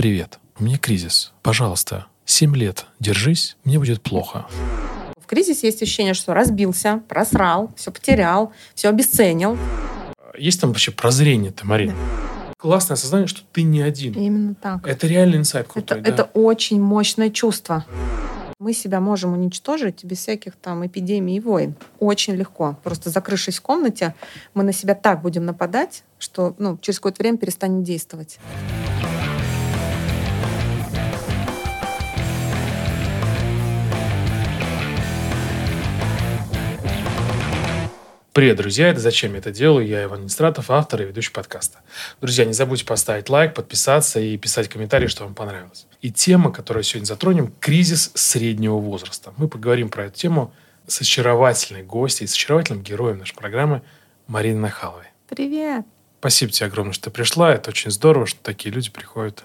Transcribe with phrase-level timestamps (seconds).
[0.00, 0.38] привет.
[0.58, 1.34] У меня кризис.
[1.42, 4.46] Пожалуйста, 7 лет держись, мне будет плохо.
[5.18, 9.58] В кризисе есть ощущение, что разбился, просрал, все потерял, все обесценил.
[10.38, 11.92] Есть там вообще прозрение-то, Марина?
[12.56, 14.14] Классное осознание, что ты не один.
[14.14, 14.86] Именно так.
[14.88, 16.14] Это реальный инсайт крутой, это, да.
[16.14, 17.84] это очень мощное чувство.
[18.58, 21.74] Мы себя можем уничтожить без всяких там эпидемий и войн.
[21.98, 22.78] Очень легко.
[22.82, 24.14] Просто закрывшись в комнате,
[24.54, 28.38] мы на себя так будем нападать, что ну, через какое-то время перестанет действовать.
[38.32, 38.90] Привет, друзья!
[38.90, 41.78] Это «Зачем я это делаю?» Я Иван Нестратов, автор и ведущий подкаста.
[42.20, 45.88] Друзья, не забудьте поставить лайк, подписаться и писать комментарии, что вам понравилось.
[46.00, 49.32] И тема, которую сегодня затронем– кризис среднего возраста.
[49.36, 50.52] Мы поговорим про эту тему
[50.86, 53.82] с очаровательной гостьей, с очаровательным героем нашей программы
[54.28, 55.06] Мариной Нахаловой.
[55.28, 55.84] Привет!
[56.20, 57.52] Спасибо тебе огромное, что ты пришла.
[57.52, 59.44] Это очень здорово, что такие люди приходят.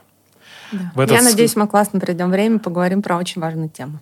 [0.71, 0.91] Да.
[0.95, 3.99] Этот Я надеюсь, мы классно пройдем время, поговорим про очень важную тему.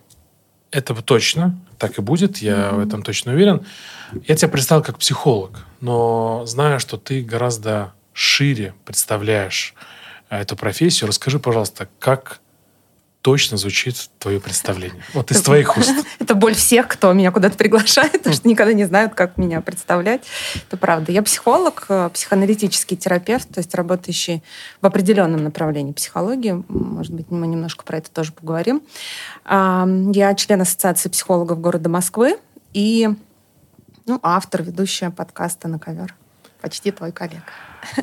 [0.74, 3.64] Это точно, так и будет, я в этом точно уверен.
[4.26, 9.74] Я тебя представил как психолог, но знаю, что ты гораздо шире представляешь
[10.30, 11.06] э, эту профессию.
[11.06, 12.40] Расскажи, пожалуйста, как
[13.24, 15.02] точно звучит твое представление?
[15.14, 15.94] Вот из твоих уст.
[16.18, 20.20] Это боль всех, кто меня куда-то приглашает, потому что никогда не знают, как меня представлять.
[20.68, 21.10] Это правда.
[21.10, 24.42] Я психолог, э, психоаналитический терапевт, то есть работающий
[24.82, 26.62] в определенном направлении психологии.
[26.68, 28.82] Может быть, мы немножко про это тоже поговорим.
[29.46, 32.36] Я член Ассоциации психологов города Москвы
[32.74, 33.08] и
[34.04, 36.14] ну, автор, ведущая подкаста «На ковер».
[36.60, 37.44] Почти твой коллега.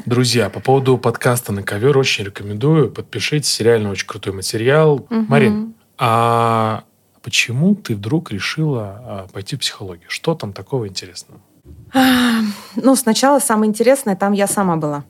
[0.06, 2.90] Друзья, по поводу подкаста на ковер очень рекомендую.
[2.92, 5.06] Подпишитесь, реально очень крутой материал.
[5.10, 6.84] Марин, а
[7.22, 10.06] почему ты вдруг решила а, пойти в психологию?
[10.10, 11.40] Что там такого интересного?
[12.76, 15.04] Ну, сначала самое интересное, там я сама была.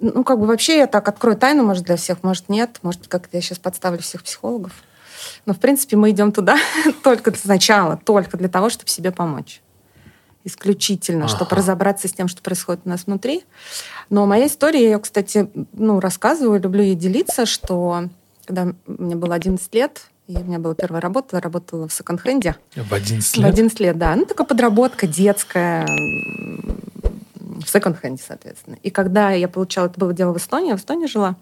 [0.00, 2.78] Ну, как бы вообще я так открою тайну, может, для всех, может, нет.
[2.82, 4.72] Может, как-то я сейчас подставлю всех психологов.
[5.46, 6.58] Но, в принципе, мы идем туда
[7.02, 9.62] только сначала, только для того, чтобы себе помочь.
[10.44, 11.34] Исключительно, Ага.
[11.36, 13.44] чтобы разобраться с тем, что происходит у нас внутри.
[14.10, 18.08] Но моя история, я ее, кстати, ну, рассказываю, люблю ей делиться, что
[18.46, 22.56] когда мне было 11 лет, и у меня была первая работа, я работала в секонд-хенде.
[22.74, 23.46] В 11 В лет?
[23.46, 24.14] 11 лет, да.
[24.14, 25.86] Ну, такая подработка детская,
[27.34, 28.76] в секонд-хенде, соответственно.
[28.82, 31.36] И когда я получала, это было дело в Эстонии, я в Эстонии жила,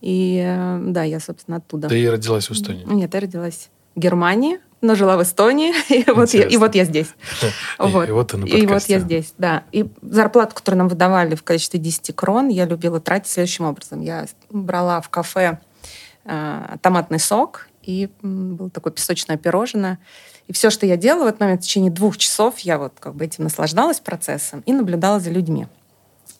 [0.00, 1.88] и э, да, я, собственно, оттуда.
[1.88, 2.84] Ты и родилась в Эстонии.
[2.84, 6.84] Нет, я родилась в Германии, но жила в Эстонии, и вот, я, и вот я
[6.84, 7.06] здесь.
[8.04, 9.62] И- и вот ты на И вот я здесь, да.
[9.72, 14.00] И зарплату, которую нам выдавали в количестве 10 крон, я любила тратить следующим образом.
[14.02, 15.60] Я брала в кафе
[16.24, 19.98] э, томатный сок, и было такое песочное пирожное.
[20.48, 23.14] И все, что я делала в этот момент, в течение двух часов, я вот как
[23.14, 25.66] бы этим наслаждалась процессом и наблюдала за людьми.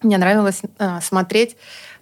[0.03, 1.56] Мне нравилось э, смотреть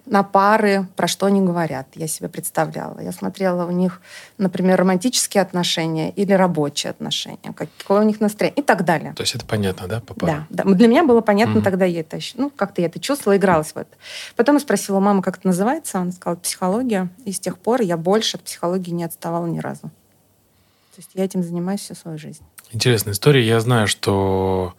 [0.05, 1.87] на пары, про что они говорят.
[1.95, 2.99] Я себе представляла.
[2.99, 4.01] Я смотрела у них,
[4.37, 9.13] например, романтические отношения или рабочие отношения, какое у них настроение и так далее.
[9.13, 10.47] То есть это понятно, да, по Да, парам?
[10.49, 10.63] да.
[10.63, 11.63] Для меня было понятно Мгм.
[11.63, 13.89] тогда, я это, ну, как-то я это чувствовала, игралась в это.
[14.35, 15.99] Потом я спросила у мамы, как это называется.
[15.99, 17.09] Она сказала, психология.
[17.25, 19.81] И с тех пор я больше от психологии не отставала ни разу.
[19.81, 22.43] То есть я этим занимаюсь всю свою жизнь.
[22.71, 23.45] Интересная история.
[23.45, 24.73] Я знаю, что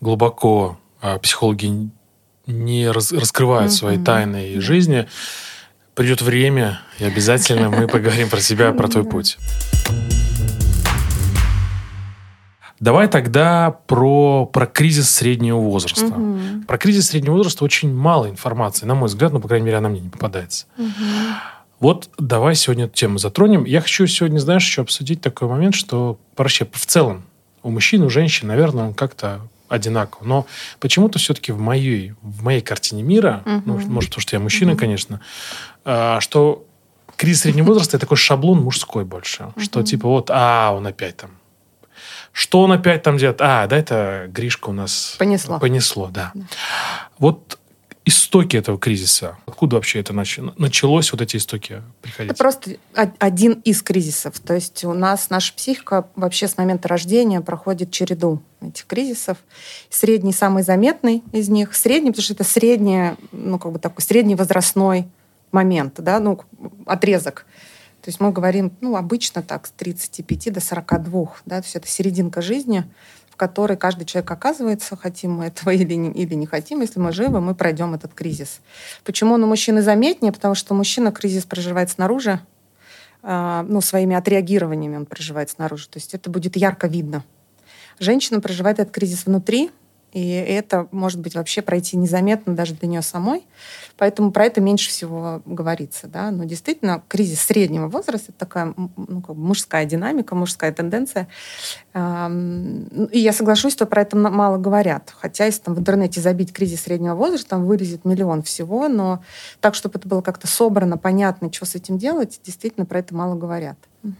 [0.00, 1.88] глубоко а, психологи
[2.46, 4.04] не раз- раскрывают свои Мгм.
[4.04, 5.06] тайны и жизни.
[5.94, 9.38] Придет время, и обязательно мы поговорим про себя, про твой путь.
[12.80, 16.06] Давай тогда про, про кризис среднего возраста.
[16.06, 16.64] Мгм.
[16.64, 19.88] Про кризис среднего возраста очень мало информации, на мой взгляд, ну, по крайней мере, она
[19.88, 20.66] мне не попадается.
[20.76, 20.90] Мгм.
[21.80, 23.64] Вот давай сегодня эту тему затронем.
[23.64, 27.24] Я хочу сегодня, знаешь, еще обсудить такой момент, что вообще в целом
[27.62, 30.26] у мужчин, у женщин, наверное, он как-то одинаково.
[30.26, 30.46] Но
[30.80, 33.62] почему-то все-таки в моей, в моей картине мира, Мгм.
[33.66, 34.78] ну, может, потому что я мужчина, Мгм.
[34.80, 35.20] конечно,
[35.84, 36.66] а, что
[37.16, 39.48] кризис среднего возраста– это такой шаблон мужской больше.
[39.56, 39.86] Что Мгм.
[39.86, 41.30] типа вот, а, он опять там.
[42.32, 43.40] Что он опять там делает?
[43.40, 45.14] А, да, это Гришка у нас...
[45.18, 45.60] Понесло.
[45.60, 46.32] Понесло, да.
[46.34, 46.44] Да.
[47.18, 47.58] Вот
[48.06, 52.32] истоки этого кризиса, откуда вообще это нач- началось, вот эти истоки приходить?
[52.32, 54.40] Это просто один из кризисов.
[54.40, 59.38] То есть у нас наша психика вообще с момента рождения проходит череду этих кризисов.
[59.90, 61.74] Средний самый заметный из них.
[61.74, 65.08] Средний, потому что это средний, ну, как бы такой средний возрастной
[65.52, 66.40] момент, да, ну,
[66.86, 67.46] отрезок.
[68.02, 71.88] То есть мы говорим, ну, обычно так, с 35 до 42, да, то есть это
[71.88, 72.84] серединка жизни,
[73.30, 77.12] в которой каждый человек оказывается, хотим мы этого или не, или не хотим, если мы
[77.12, 78.60] живы, мы пройдем этот кризис.
[79.04, 80.32] Почему он у мужчины заметнее?
[80.32, 82.40] Потому что мужчина кризис проживает снаружи,
[83.22, 85.88] а, ну, своими отреагированиями он проживает снаружи.
[85.88, 87.24] То есть это будет ярко видно.
[87.98, 89.70] Женщина проживает этот кризис внутри,
[90.14, 93.42] И это может быть вообще пройти незаметно даже для нее самой.
[93.96, 96.06] Поэтому про это меньше всего говорится.
[96.06, 96.30] Да?
[96.30, 101.26] Но действительно, кризис среднего возраста— это такая ну, как бы мужская динамика, мужская тенденция.
[101.94, 105.12] И я соглашусь, что про это мало говорят.
[105.18, 109.20] Хотя если там в интернете забить кризис среднего возраста, там вылезет миллион всего, но
[109.60, 113.34] так, чтобы это было как-то собрано, понятно, что с этим делать, действительно про это мало
[113.34, 113.78] говорят.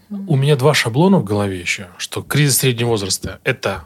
[0.09, 3.85] У меня два шаблона в голове еще, что кризис среднего возраста– это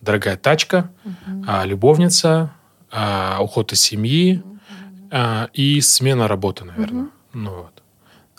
[0.00, 1.44] дорогая тачка, угу.
[1.64, 2.52] любовница,
[2.90, 4.58] а, уход из семьи угу.
[5.52, 7.02] и смена работы, наверное.
[7.02, 7.10] Угу.
[7.32, 7.82] Ну, вот.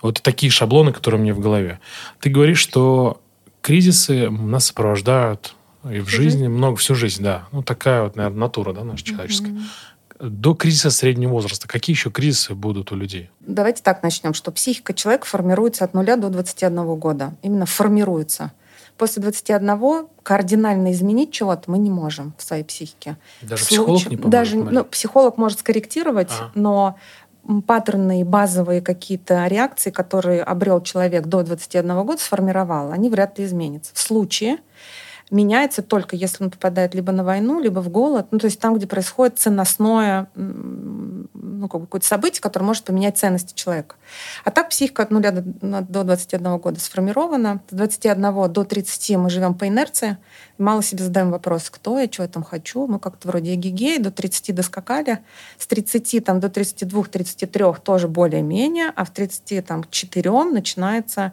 [0.01, 1.79] вот такие шаблоны, которые мне в голове.
[2.19, 3.21] Ты говоришь, что
[3.61, 5.55] кризисы нас сопровождают
[5.89, 6.47] и в всю жизни жизнь?
[6.49, 7.47] много всю жизнь, да.
[7.51, 9.51] Ну, такая вот, наверное, натура, да, наша человеческая.
[9.51, 9.59] Угу.
[10.19, 13.31] До кризиса среднего возраста какие еще кризисы будут у людей?
[13.39, 17.33] Давайте так начнем, что психика человека формируется от 0 до 21 года.
[17.41, 18.51] Именно формируется.
[19.01, 23.17] После 21 кардинально изменить чего-то мы не можем в своей психике.
[23.41, 24.29] Даже психолог не поможет?
[24.29, 26.51] Даже, ну, психолог может скорректировать, а.
[26.53, 26.99] но
[27.65, 33.91] паттерны, базовые какие-то реакции, которые обрел человек до 21 года, сформировал, они вряд ли изменятся.
[33.95, 34.59] В случае,
[35.31, 38.75] меняется только если он попадает либо на войну, либо в голод, ну, то есть там,
[38.75, 43.95] где происходит ценностное, ну, как бы какое-то событие, которое может поменять ценности человека.
[44.43, 47.61] А так психика от 0 до, до 21 года сформирована.
[47.69, 50.17] С 21 до 30 мы живем по инерции,
[50.57, 52.87] мало себе задаем вопрос, кто я, что я там хочу.
[52.87, 55.19] Мы как-то вроде эгигей, до 30 доскакали.
[55.57, 61.31] С 30 там, до 32-33 тоже более-менее, а в 30 там, 4 начинается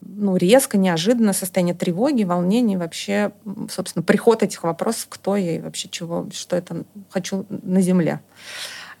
[0.00, 3.32] ну, резко, неожиданно состояние тревоги, волнения, вообще,
[3.70, 8.20] собственно, приход этих вопросов, кто я и вообще чего, что это хочу на Земле.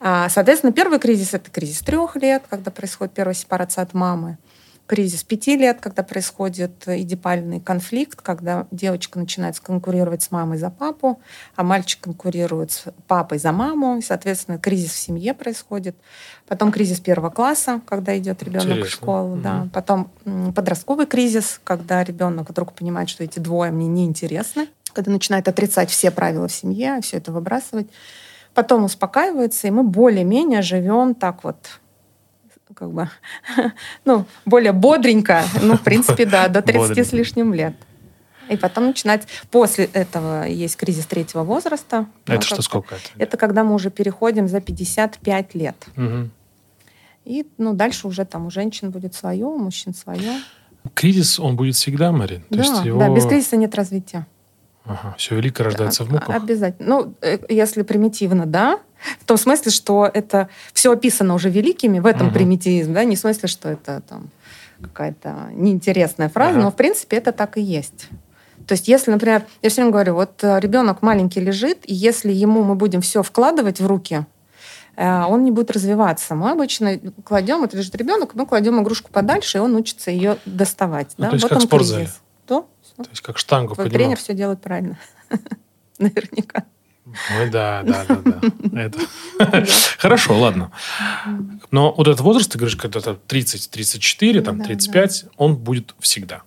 [0.00, 4.38] А, соответственно, первый кризис— это кризис трех лет, когда происходит первая сепарация от мамы
[4.88, 11.20] кризис пяти лет, когда происходит идипальный конфликт, когда девочка начинает конкурировать с мамой за папу,
[11.54, 15.94] а мальчик конкурирует с папой за маму, и, соответственно, кризис в семье происходит.
[16.48, 18.86] Потом кризис первого класса, когда идет ребенок Интересно.
[18.86, 19.42] в школу, угу.
[19.42, 19.68] да.
[19.74, 20.10] Потом
[20.56, 26.10] подростковый кризис, когда ребенок вдруг понимает, что эти двое мне неинтересны, когда начинает отрицать все
[26.10, 27.88] правила в семье, все это выбрасывать.
[28.54, 31.78] Потом успокаивается, и мы более-менее живем так вот
[32.74, 33.08] как бы,
[34.04, 37.74] ну, более бодренько, ну, в принципе, да, до 30 с лишним лет.
[38.48, 39.28] И потом начинать...
[39.50, 42.06] После этого есть кризис третьего возраста.
[42.26, 43.04] Это ну, что, сколько это?
[43.18, 45.76] Это когда мы уже переходим за 55 лет.
[45.96, 46.30] Угу.
[47.26, 50.32] И, ну, дальше уже там у женщин будет свое, у мужчин свое.
[50.94, 52.42] Кризис, он будет всегда, Марин?
[52.48, 52.98] Да, есть его...
[52.98, 54.26] да, без кризиса нет развития.
[54.84, 56.34] Ага, все великое рождается в муках?
[56.34, 56.88] Обязательно.
[56.88, 58.80] Ну, э, если примитивно, да.
[59.20, 62.34] В том смысле, что это все описано уже великими, в этом угу.
[62.34, 64.30] примитивизм, да, не в смысле, что это там
[64.82, 66.62] какая-то неинтересная фраза, ага.
[66.64, 68.08] но в принципе это так и есть.
[68.66, 72.30] То есть, если, например, я все время говорю, вот э, ребенок маленький лежит, и если
[72.30, 74.26] ему мы будем все вкладывать в руки,
[74.94, 76.34] э, он не будет развиваться.
[76.34, 81.14] Мы обычно кладем, это лежит ребенок, мы кладем игрушку подальше, и он учится ее доставать.
[81.16, 81.30] Ну, да?
[81.30, 82.10] То есть, вот как в спортзале.
[82.46, 82.68] То?
[82.96, 84.04] То есть как штангу Твой поднимал.
[84.04, 84.98] тренер все делает правильно.
[85.98, 86.64] Наверняка.
[87.38, 88.40] Ой, да, да, да, да.
[88.80, 88.98] Это.
[89.98, 90.70] Хорошо, ладно.
[91.70, 96.42] Но вот этот возраст, ты говоришь, когда это 30, 34, там, 35, он будет всегда.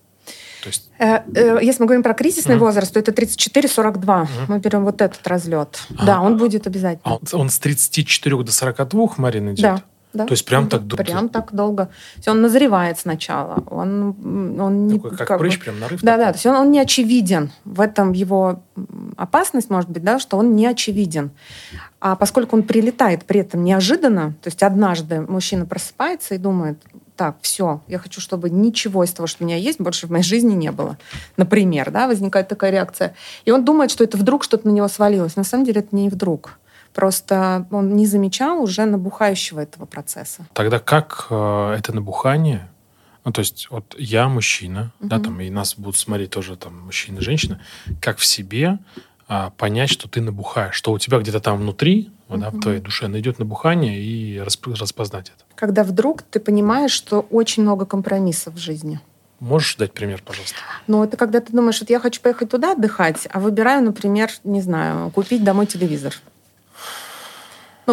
[0.62, 0.90] То есть...
[1.00, 4.28] Э, э, если мы говорим про кризисный возраст, то это 34-42.
[4.48, 5.82] Мы берем вот этот разлет.
[5.90, 7.20] Да, он будет обязательно.
[7.32, 9.62] А он с 34 до 42, Марина, идет?
[9.62, 9.84] Да.
[10.14, 10.26] Да.
[10.26, 11.04] То есть прям так долго?
[11.04, 11.86] Прям так долго.
[11.86, 13.64] То есть он назревает сначала.
[13.70, 14.16] Он,
[14.60, 16.02] он не, Такой, как, как прыщ, бы, прям нарыв?
[16.02, 16.26] Да, такой?
[16.26, 16.32] да.
[16.32, 17.52] То есть он, он не очевиден.
[17.64, 18.62] В этом его
[19.16, 21.32] опасность может быть, да, что он не очевиден.
[22.00, 26.80] А поскольку он прилетает при этом неожиданно, то есть однажды мужчина просыпается и думает,
[27.16, 30.24] так, все, я хочу, чтобы ничего из того, что у меня есть, больше в моей
[30.24, 30.98] жизни не было.
[31.38, 33.14] Например, да, возникает такая реакция.
[33.46, 35.36] И он думает, что это вдруг что-то на него свалилось.
[35.36, 36.58] На самом деле это не вдруг.
[36.94, 40.46] Просто он не замечал уже набухающего этого процесса.
[40.54, 42.70] Тогда как э, это набухание
[43.24, 45.10] ну, то есть, вот я мужчина, угу.
[45.10, 47.60] да, там, и нас будут смотреть тоже там мужчины и женщины,
[48.02, 48.80] как в себе
[49.28, 52.40] а, понять, что ты набухаешь, что у тебя где-то там внутри, угу.
[52.40, 55.46] да, в твоей душе найдет набухание и расп- распознать это.
[55.56, 59.00] Когда вдруг ты понимаешь, что очень много компромиссов в жизни.
[59.40, 60.58] Можешь дать пример, пожалуйста?
[60.86, 64.62] Ну, это когда ты думаешь, вот я хочу поехать туда отдыхать, а выбираю, например, не
[64.62, 66.14] знаю, купить домой телевизор.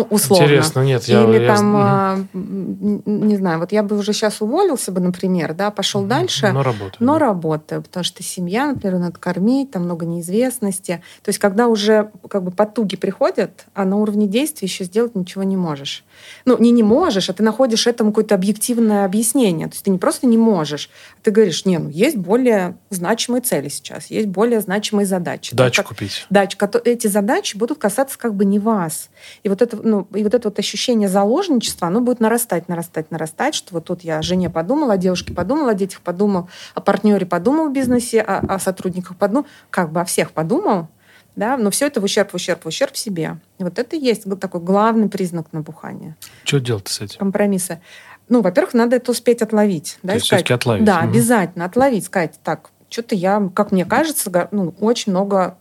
[0.01, 0.45] Ну, условно.
[0.45, 1.25] Интересно, нет, я...
[1.25, 1.77] Или я- там, Мгм.
[1.77, 6.51] а, м, не знаю, вот я бы уже сейчас уволился бы, например, да, пошел дальше,
[6.53, 6.97] Но работаю.
[7.01, 7.19] но да.
[7.27, 11.03] работаю, потому что семья, например, надо кормить, там много неизвестности.
[11.23, 15.43] То есть, когда уже как бы потуги приходят, а на уровне действия еще сделать ничего
[15.43, 16.05] не можешь.
[16.45, 19.67] Ну, не не можешь, а ты находишь этому какое-то объективное объяснение.
[19.69, 23.41] То есть ты не просто не можешь, а ты говоришь, не, ну, есть более значимые
[23.43, 25.55] цели сейчас, есть более значимые задачи.
[25.55, 26.27] Да, Дачу как- купить.
[26.31, 29.09] дач, кото- эти задачи будут касаться как бы не вас.
[29.43, 33.55] И вот это, ну, и вот это вот ощущение заложничества, оно будет нарастать, нарастать, нарастать,
[33.55, 37.27] что вот тут я о жене подумала, о девушке подумала, о детях подумал, о партнере
[37.27, 40.89] подумал в бизнесе, о, о сотрудниках подумал, как бы о всех подумал,
[41.37, 43.39] да, но все это в ущерб, в ущерб, в ущерб себе.
[43.59, 47.19] И вот это и есть такой главный признак набухания, Что делать с этим?
[47.19, 47.81] компромисса.
[48.29, 49.99] Ну, во-первых, надо это успеть отловить.
[50.03, 50.85] Да, То есть и сказать, всё-таки отловить.
[50.85, 55.57] Да, обязательно отловить, сказать, так, что-то я, как мне кажется, ну, очень много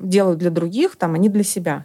[0.00, 1.84] делаю для других, там, а не для себя.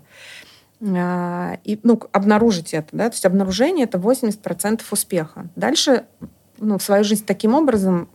[0.81, 5.47] А, И, ну, обнаружить это, да, то есть обнаружение— это 80% успеха.
[5.55, 6.05] Дальше
[6.61, 8.09] ну, в свою жизнь таким образом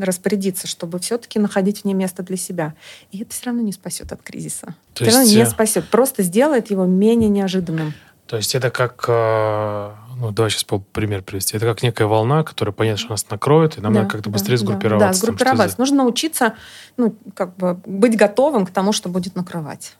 [0.00, 2.74] распорядиться, чтобы все-таки находить в ней место для себя.
[3.10, 4.74] И это все равно не спасет от кризиса.
[4.94, 5.88] То все равно есть, не э, спасет.
[5.88, 7.94] Просто сделает его менее неожиданным.
[8.26, 11.56] То есть это как, э, ну давай сейчас пример привести.
[11.56, 14.32] Это как некая волна, которая понятно, что нас накроет, и нам Да, надо как-то да,
[14.32, 15.06] быстрее да, сгруппироваться.
[15.06, 15.76] Да, там, сгруппироваться.
[15.76, 16.54] за- Нужно научиться,
[16.96, 19.96] ну, как бы быть готовым к тому, что будет накрывать.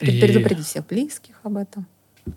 [0.00, 1.86] И- Предупредить всех близких об этом.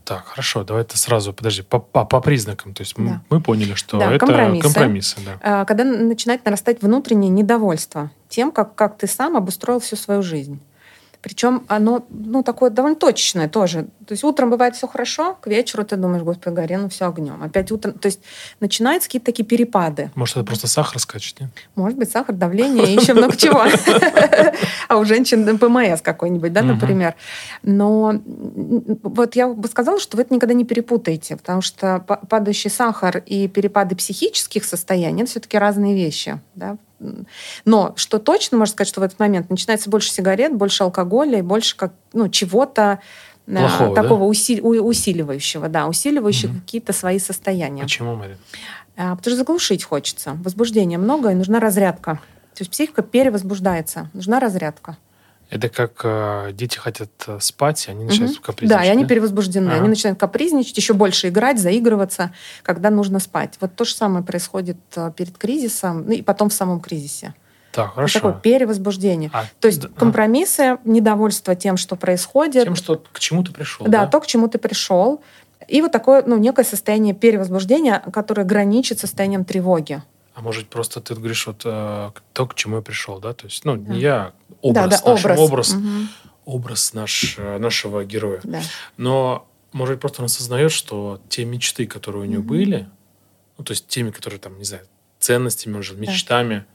[0.05, 2.75] Так, хорошо, давай это сразу, подожди, по, по, по признакам.
[2.75, 3.23] То есть Да.
[3.29, 4.61] мы поняли, что Да, это компромиссы.
[4.63, 5.15] компромиссы.
[5.25, 5.39] да.
[5.41, 10.59] А, Когда начинает нарастать внутреннее недовольство тем, как, как ты сам обустроил всю свою жизнь.
[11.21, 13.87] Причем оно ну, такое довольно точечное тоже.
[14.05, 17.43] То есть утром бывает все хорошо, к вечеру ты думаешь, господи, горе, ну все огнем.
[17.43, 17.93] Опять утром.
[17.93, 18.21] То есть
[18.61, 20.11] начинаются какие-то такие перепады.
[20.15, 21.49] Может, это просто сахар скачет, нет?
[21.75, 23.63] Может быть, сахар, давление и еще много чего.
[24.87, 27.15] А у женщин ПМС какой-нибудь, да, например.
[27.63, 28.21] Но
[29.03, 33.21] вот я бы сказала, что вы это никогда не перепутаете, потому что па- падающий сахар
[33.25, 36.39] и перепады психических состояний— это все-таки разные вещи.
[36.55, 36.77] Да?
[37.65, 41.41] Но что точно можно сказать, что в этот момент начинается больше сигарет, больше алкоголя и
[41.41, 42.99] больше как, ну, чего-то
[43.47, 44.03] э, Плохого, да?
[44.03, 46.61] такого уси- у- усиливающего, да, усиливающего Мгм.
[46.61, 47.83] какие-то свои состояния.
[47.83, 48.37] Почему, Марина?
[48.97, 50.37] А, Потому что заглушить хочется.
[50.43, 52.19] Возбуждения много, и нужна разрядка.
[52.53, 54.09] То есть психика перевозбуждается.
[54.13, 54.97] Нужна разрядка.
[55.49, 58.41] Это как э, дети хотят э, спать, и они начинают Мгм.
[58.43, 58.77] капризничать.
[58.81, 59.69] Да, и они перевозбуждены.
[59.69, 59.79] Ага.
[59.79, 63.55] Они начинают капризничать, еще больше играть, заигрываться, когда нужно спать.
[63.59, 67.33] Вот то же самое происходит э, перед кризисом, ну и потом в самом кризисе.
[67.71, 68.19] Так, хорошо.
[68.19, 69.31] Такое перевозбуждение.
[69.33, 72.63] А, То есть д- а, компромиссы, недовольство тем, что происходит.
[72.65, 73.87] Тем, что к чему ты пришел.
[73.87, 75.21] да, то, к чему ты пришел.
[75.67, 80.01] И вот такое, ну, некое состояние перевозбуждения, которое граничит состоянием тревоги.
[80.33, 83.33] А может, просто ты говоришь вот э, то, к чему я пришел, да?
[83.33, 83.93] То есть, ну, Да.
[83.93, 85.39] не я, образ, да, да, наш образ.
[85.39, 86.09] образ, Мгм.
[86.45, 88.39] образ наш, э, нашего героя.
[88.43, 88.61] Да.
[88.97, 92.47] Но, может быть, просто он осознает, что те мечты, которые у него Мгм.
[92.47, 92.89] были,
[93.57, 94.85] ну, то есть теми, которые там, не знаю,
[95.19, 96.65] ценностями, жил, мечтами,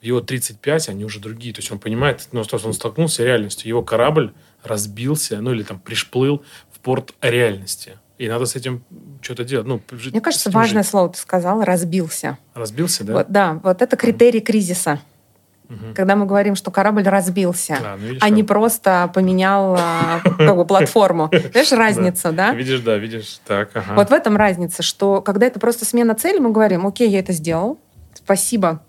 [0.00, 1.52] в его 35 они уже другие.
[1.52, 3.68] То есть он понимает, ну, что он столкнулся с реальностью.
[3.68, 6.42] Его корабль разбился, ну, или там пришплыл
[6.72, 7.98] в порт реальности.
[8.20, 8.82] И надо с этим
[9.22, 9.66] что-то делать.
[9.66, 9.80] Ну,
[10.12, 10.90] Мне кажется, важное жить.
[10.90, 12.36] слово ты сказал, разбился.
[12.52, 13.12] Разбился, да?
[13.14, 15.00] Вот, да, вот это критерий кризиса.
[15.70, 15.94] Мгм.
[15.94, 18.48] Когда мы говорим, что корабль разбился, А, ну, видишь, а не как.
[18.48, 21.30] просто поменял а, как бы, платформу.
[21.52, 22.52] Знаешь, разница, да?
[22.52, 23.40] Видишь, да, видишь.
[23.46, 23.94] Так, ага.
[23.94, 27.32] Вот в этом разница, что когда это просто смена цели, мы говорим, окей, я это
[27.32, 27.78] сделал,
[28.12, 28.82] спасибо,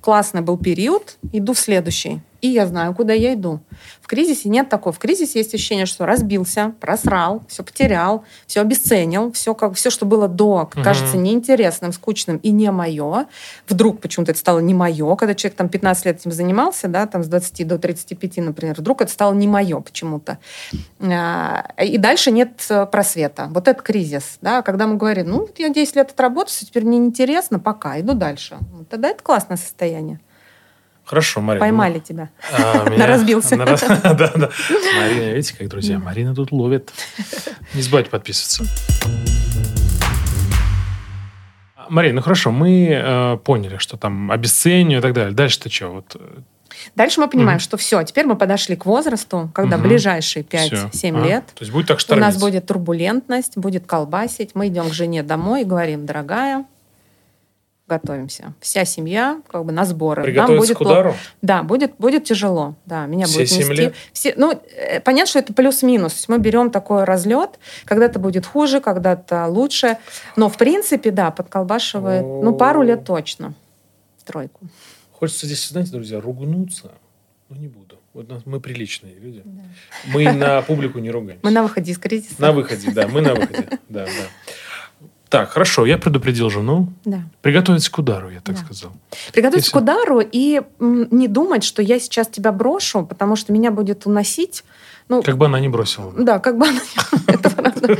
[0.00, 2.20] классный был период, иду в следующий.
[2.46, 3.58] И я знаю, куда я иду.
[4.00, 4.92] В кризисе нет такого.
[4.92, 10.06] В кризисе есть ощущение, что разбился, просрал, все потерял, все обесценил, все, как, все, что
[10.06, 13.26] было до, кажется неинтересным, скучным и не мое.
[13.68, 15.16] Вдруг почему-то это стало не мое.
[15.16, 19.02] Когда человек там 15 лет этим занимался, да, там с 20 до 35, например, вдруг
[19.02, 20.38] это стало не мое почему-то.
[21.00, 23.48] А, И дальше нет э, просвета.
[23.50, 24.38] Вот это кризис.
[24.40, 24.62] Да?
[24.62, 28.56] Когда мы говорим, ну, я 10 лет отработал, теперь мне неинтересно, пока, иду дальше.
[28.88, 30.20] Тогда это классное состояние.
[31.06, 31.64] Хорошо, Марина.
[31.64, 32.28] Поймали тебя.
[32.52, 33.56] А, меня- разбился.
[33.56, 34.50] Да, да.
[34.98, 36.92] Марина, видите, как, друзья, Марина тут ловит.
[37.74, 38.64] Не забывайте подписываться.
[41.88, 45.32] Марина, ну хорошо, мы э, поняли, что там обесценивание и так далее.
[45.32, 45.88] Дальше-то что?
[45.90, 46.40] Вот, э,
[46.96, 47.60] Дальше мы понимаем, Мгм.
[47.60, 49.88] что все, теперь мы подошли к возрасту, когда Мгм.
[49.88, 50.88] ближайшие всё.
[50.90, 52.26] 5-7 А, лет То есть будет так у штормить.
[52.26, 54.50] нас будет турбулентность, будет колбасить.
[54.54, 56.64] Мы идем к жене домой и говорим, дорогая,
[57.88, 58.52] готовимся.
[58.60, 60.22] Вся семья как бы на сборы.
[60.22, 60.92] Нам Приготовиться будет к плохо.
[60.92, 61.14] удару?
[61.42, 62.74] Да, будет, будет тяжело.
[62.84, 63.72] Да, меня Все будет нести.
[63.74, 63.94] лет?
[64.12, 66.26] Все, ну, э, понятно, что это плюс-минус.
[66.28, 67.58] Мы берем такой разлет.
[67.84, 69.98] Когда-то будет хуже, когда-то лучше.
[70.34, 72.22] Но, в принципе, да, подколбашивает.
[72.22, 73.54] Ну, пару лет точно.
[74.24, 74.66] Тройку.
[75.12, 76.90] Хочется здесь, знаете, друзья, ругнуться.
[77.48, 78.00] Ну, не буду.
[78.12, 79.44] Вот нас- мы приличные люди.
[80.06, 81.40] Мы на публику не ругаемся.
[81.44, 82.34] Мы на выходе из кризиса.
[82.38, 83.68] На выходе, да, мы на выходе.
[83.88, 84.10] Да, да.
[85.28, 86.88] Так, хорошо, я предупредил жену.
[87.04, 87.20] Да.
[87.42, 88.62] Приготовиться к удару, я так Да.
[88.64, 88.92] сказал.
[89.32, 93.70] Приготовиться Если- к удару и не думать, что я сейчас тебя брошу, потому что меня
[93.70, 94.64] будет уносить.
[95.08, 96.12] Ну, Как бы она не бросила.
[96.16, 96.80] Да, как бы она...
[97.26, 97.96] Это правда.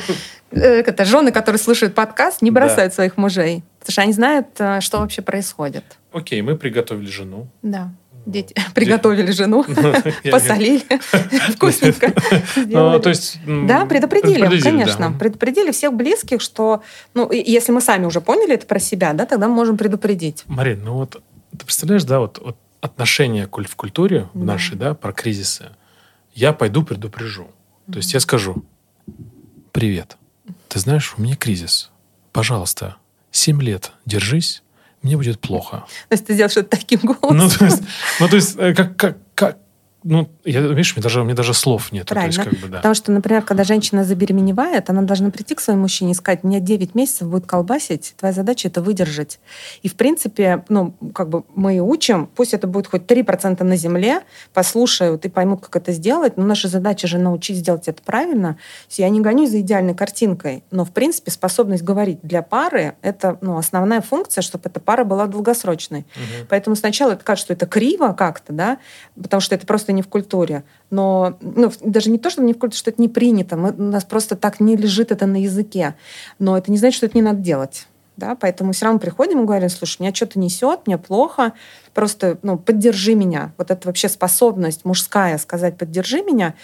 [0.51, 3.63] Э, Это жены, которые слушают подкаст, не бросают своих мужей.
[3.81, 5.85] Потому что они знают, э, что вообще происходит.
[6.13, 7.47] Окей, мы приготовили жену.
[7.63, 7.91] Да.
[8.27, 9.65] Дети приготовили жену,
[10.31, 10.83] посолили,
[11.53, 12.13] вкусненько
[12.57, 13.39] Ну, то есть...
[13.47, 15.13] Да, предупредили, конечно.
[15.13, 16.83] Предупредили всех близких, что,
[17.15, 20.43] ну, если мы сами уже поняли это про себя, да, тогда мы можем предупредить.
[20.47, 21.23] Марин, ну вот
[21.57, 22.43] ты представляешь, да, вот,
[23.47, 25.71] куль- в культуре в нашей, да, про кризисы.
[26.35, 27.49] Я пойду предупрежу.
[27.91, 28.65] То есть я скажу,
[29.71, 30.17] привет,
[30.69, 31.91] ты знаешь, у меня кризис.
[32.33, 32.97] Пожалуйста,
[33.31, 34.63] 7 лет держись,
[35.03, 35.85] мне будет плохо.
[36.09, 37.37] То есть ты сделаешь это таким голосом.
[37.37, 37.83] Ну, то есть,
[38.21, 39.59] ну, то есть э, как, как, как,
[40.09, 42.07] ну, я, видишь, мне даже, мне даже слов нет.
[42.07, 42.45] То есть, Правильно.
[42.45, 42.77] как бы, да.
[42.77, 46.61] Потому что, например, когда женщина забеременевает, она должна прийти к своему мужчине и сказать, меня
[46.61, 49.41] 9 месяцев будет колбасить, твоя задача это выдержать.
[49.83, 53.77] И, в принципе, ну, как бы мы и учим, пусть это будет хоть 3% на
[53.77, 54.21] земле,
[54.55, 58.59] послушают и поймут, как это сделать, но наша задача же научить сделать это правильно.
[58.91, 63.57] Я не гонюсь за идеальной картинкой, но, в принципе, способность говорить для пары— это ну,
[63.57, 66.07] основная функция, чтобы эта пара была долгосрочной.
[66.15, 66.47] Мгм.
[66.49, 68.79] Поэтому сначала это кажется, что это криво как-то, да,
[69.21, 70.65] потому что это просто не в культуре.
[70.91, 73.57] Но ну, даже не то, что не в культуре, что это не принято.
[73.57, 75.97] Мы, у нас просто так не лежит это на языке.
[76.39, 77.89] Но это не значит, что это не надо делать.
[78.17, 78.37] Да?
[78.37, 81.53] Поэтому все равно приходим и говорим, слушай, меня что-то несет, мне плохо,
[81.93, 83.53] просто ну, поддержи меня.
[83.59, 86.55] Вот это вообще способность мужская сказать «поддержи меня»,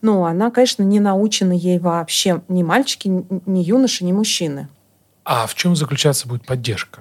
[0.00, 4.68] ну, она, конечно, не научена ей вообще ни мальчики, ни ни юноши, ни мужчины.
[5.24, 7.00] А в чем заключаться будет поддержка?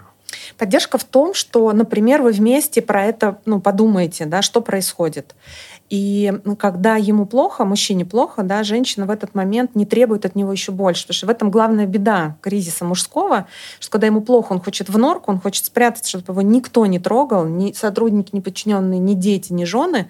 [0.57, 5.35] Поддержка в том, что, например, вы вместе про это ну, подумаете, да, что происходит.
[5.89, 10.51] И когда ему плохо, мужчине плохо, да, женщина в этот момент не требует от него
[10.51, 11.03] еще больше.
[11.03, 13.47] Потому что в этом главная беда кризиса мужского,
[13.79, 16.99] что когда ему плохо, он хочет в норку, он хочет спрятаться, чтобы его никто не
[16.99, 20.09] трогал, ни сотрудники, ни подчиненные, ни дети, ни жены.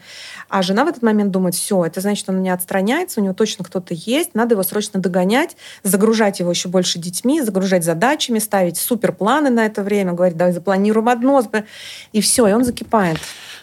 [0.49, 3.63] А жена в этот момент думает, все, это значит, он меня отстраняется, у него точно
[3.63, 9.51] кто-то есть, надо его срочно догонять, загружать его еще больше детьми, загружать задачами, ставить суперпланы
[9.51, 11.43] на это время, говорить, давай запланируем одно,
[12.13, 13.19] и все, и он закипает.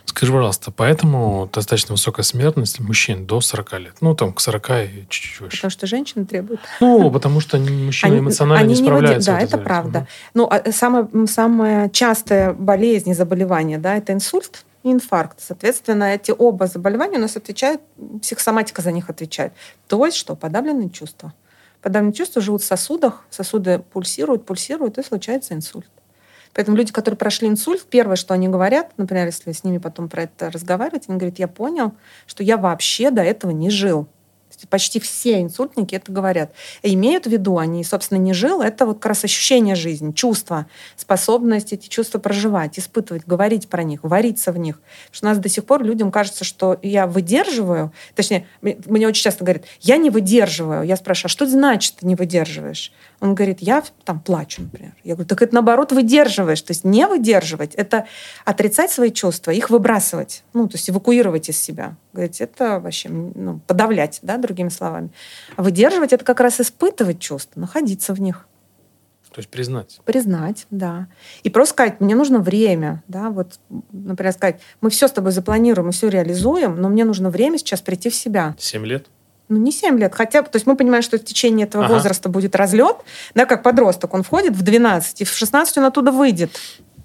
[0.07, 3.95] Скажи, пожалуйста, поэтому достаточно высокая смертность мужчин до 40 лет.
[4.01, 5.57] Ну, там, к 40 и чуть-чуть выше.
[5.57, 6.61] Потому что женщины требуют.
[6.81, 9.33] Ну, потому что мужчины Они- эмоционально они не справляются.
[9.33, 9.91] Да, вот это правда.
[9.91, 10.09] этого.
[10.35, 15.41] Ну, а самая, самая частая болезнь и заболевание, да, это инсульт и инфаркт.
[15.41, 17.81] Соответственно, эти оба заболевания у нас отвечают,
[18.23, 19.53] психосоматика за них отвечает.
[19.89, 20.37] То есть что?
[20.37, 21.33] Подавленные чувства.
[21.83, 25.87] Подавленные чувства живут в сосудах, сосуды пульсируют, пульсируют, и случается инсульт.
[26.55, 30.23] Поэтому люди, которые прошли инсульт, первое, что они говорят, например, если с ними потом про
[30.23, 31.95] это разговаривать, они говорят, я понял,
[32.27, 34.09] что я вообще до этого не жил.
[34.69, 36.53] Почти все инсультники это говорят.
[36.83, 40.67] И имеют в виду, они, собственно, не жил, это вот как раз ощущение жизни, чувства,
[40.97, 44.81] способность эти чувства проживать, испытывать, говорить про них, вариться в них.
[45.07, 49.23] Потому что у нас до сих пор людям кажется, что я выдерживаю, точнее, мне очень
[49.23, 50.83] часто говорят, я не выдерживаю.
[50.83, 52.93] Я спрашиваю, а что значит не выдерживаешь?
[53.21, 54.93] Он говорит, я там плачу, например.
[55.03, 56.61] Я говорю, так это наоборот выдерживаешь.
[56.63, 58.07] То есть не выдерживать, это
[58.45, 61.97] отрицать свои чувства, их выбрасывать, ну, то есть эвакуировать из себя.
[62.15, 65.11] Говорить, это вообще ну, подавлять, да, другими словами.
[65.57, 68.47] А выдерживать это как раз испытывать чувства, находиться в них.
[69.33, 70.01] То есть признать.
[70.05, 71.09] Признать, да.
[71.43, 73.59] И просто сказать, мне нужно время, да, вот,
[73.91, 77.81] например, сказать, мы все с тобой запланируем, мы все реализуем, но мне нужно время сейчас
[77.81, 78.55] прийти в себя.
[78.61, 79.07] 7 лет?
[79.49, 81.95] Ну, не 7 лет, хотя бы, то есть мы понимаем, что в течение этого Ага.
[81.95, 82.99] возраста будет разлет,
[83.35, 86.53] да, как подросток, он входит в 12, и в 16 он оттуда выйдет.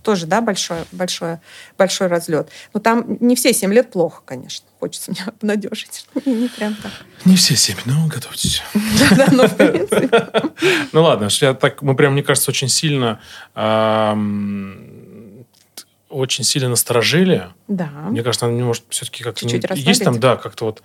[0.04, 1.38] Тоже, да, большой, большой,
[1.78, 2.50] большой разлет.
[2.74, 4.66] Но там не все 7 лет плохо, конечно.
[4.80, 6.06] Хочется меня обнадежить.
[6.26, 6.92] Не, прям так.
[7.26, 8.62] Не все 7, но готовьтесь.
[9.18, 10.10] Да, но в принципе.
[10.92, 13.20] Ну ладно, что я так, мы прям, мне кажется, очень сильно
[16.10, 17.50] очень сильно насторожили.
[17.68, 17.86] Да.
[18.10, 19.48] Мне кажется, надо, может, все-таки как-то...
[19.48, 20.82] Чуть-чуть не- есть там, да, как-то вот...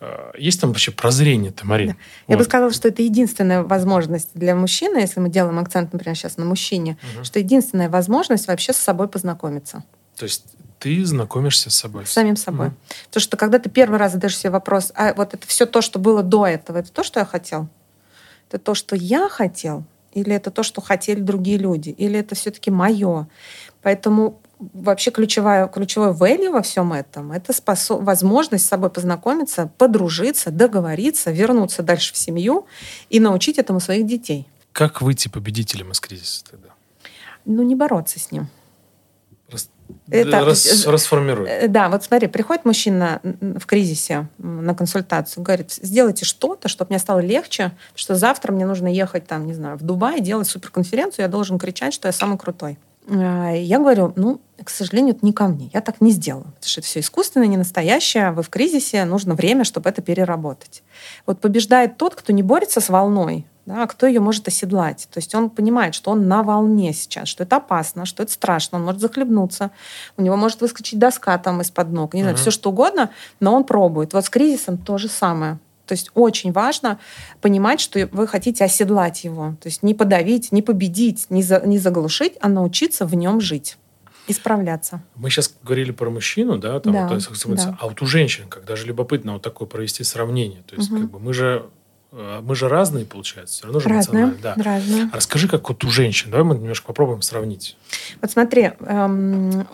[0.00, 1.88] э, Есть там вообще прозрение-то, Марин?
[1.88, 1.94] Да.
[2.28, 2.48] Я бы Вот.
[2.48, 6.96] сказала, что это единственная возможность для мужчины, если мы делаем акцент, например, сейчас на мужчине,
[7.14, 7.24] Мгм.
[7.24, 9.84] что единственная возможность вообще с собой познакомиться.
[10.16, 10.44] То есть
[10.78, 12.04] ты знакомишься с собой.
[12.06, 12.66] С самим собой.
[12.68, 12.76] Мгм.
[13.08, 15.98] Потому что когда ты первый раз задаешь себе вопрос, а вот это все то, что
[15.98, 17.68] было до этого, это то, что я хотел?
[18.48, 19.84] Это то, что я хотел?
[20.12, 21.90] Или это то, что хотели другие люди?
[21.90, 23.26] Или это все-таки мое?
[23.82, 30.50] Поэтому вообще ключевая, ключевое value во всем этом— это способ, возможность с собой познакомиться, подружиться,
[30.50, 32.66] договориться, вернуться дальше в семью
[33.10, 34.48] и научить этому своих детей.
[34.72, 36.68] Как выйти победителем из кризиса тогда?
[37.44, 38.48] Ну, не бороться с ним.
[39.50, 39.70] Рас-
[40.10, 41.48] Это- Рас- расформируй.
[41.48, 46.98] Э, Да, вот смотри, приходит мужчина в кризисе на консультацию, говорит, сделайте что-то, чтобы мне
[46.98, 51.28] стало легче, что завтра мне нужно ехать там, не знаю, в Дубай, делать суперконференцию, я
[51.28, 52.78] должен кричать, что я самый крутой.
[53.08, 55.70] А, Я говорю, ну, к сожалению, это не ко мне.
[55.72, 56.44] Я так не сделаю.
[56.44, 58.32] Потому что это все искусственное, не настоящее.
[58.32, 60.82] Вы в кризисе, нужно время, чтобы это переработать.
[61.26, 65.08] Вот побеждает тот, кто не борется с волной, да, а кто ее может оседлать.
[65.12, 68.78] То есть он понимает, что он на волне сейчас, что это опасно, что это страшно,
[68.78, 69.70] он может захлебнуться,
[70.16, 72.40] у него может выскочить доска там из-под ног, не знаю, Мгм.
[72.40, 74.14] все что угодно, но он пробует.
[74.14, 75.58] Вот с кризисом то же самое.
[75.86, 76.98] То есть очень важно
[77.40, 79.56] понимать, что вы хотите оседлать его.
[79.62, 83.78] То есть не подавить, не победить, не, за- не заглушить, а научиться в нем жить
[84.26, 85.00] и справляться.
[85.14, 87.22] Мы сейчас говорили про мужчину, да, там, Да, вот,
[87.56, 87.76] да.
[87.80, 90.62] а вот у женщин, как даже любопытно вот такое провести сравнение.
[90.66, 91.02] То есть, Мгм.
[91.02, 91.66] как бы мы же
[92.12, 94.54] э, мы же разные, получается, все равно же эмоционально, да.
[94.56, 95.10] разное.
[95.12, 96.30] А расскажи, как вот у женщин.
[96.30, 97.76] Давай мы немножко попробуем сравнить.
[98.22, 99.66] Вот смотри, эм,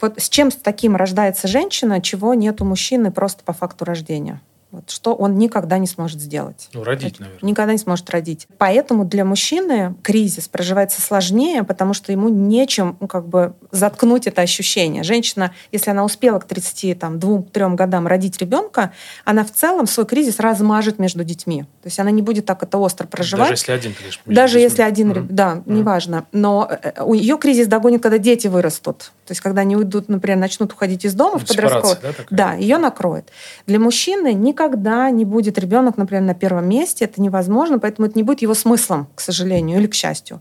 [0.00, 4.40] вот с чем с таким рождается женщина, чего нет у мужчины просто по факту рождения.
[4.72, 6.68] Вот, что он никогда не сможет сделать.
[6.74, 7.48] Ну, родить, наверное.
[7.48, 8.46] Никогда не сможет родить.
[8.58, 14.42] Поэтому для мужчины кризис проживается сложнее, потому что ему нечем ну, как бы заткнуть это
[14.42, 15.04] ощущение.
[15.04, 18.92] Женщина, если она успела к 32-3 годам родить ребенка,
[19.24, 21.62] она в целом свой кризис размажет между детьми.
[21.82, 23.50] То есть она не будет так это остро проживать.
[23.50, 24.20] Даже если один лишь.
[24.26, 25.74] Даже если один, реб- да, Мгм.
[25.76, 26.26] неважно.
[26.32, 29.12] Но э, у ее кризис догонит, когда дети вырастут.
[29.26, 31.98] То есть, когда они уйдут, например, начнут уходить из дома в Сепарация, подростковый.
[32.02, 32.36] да, такая?
[32.36, 33.28] Да, ее накроет.
[33.66, 37.04] Для мужчины никогда не будет ребенок, например, на первом месте.
[37.04, 40.40] Это невозможно, поэтому это не будет его смыслом, к сожалению, или к счастью.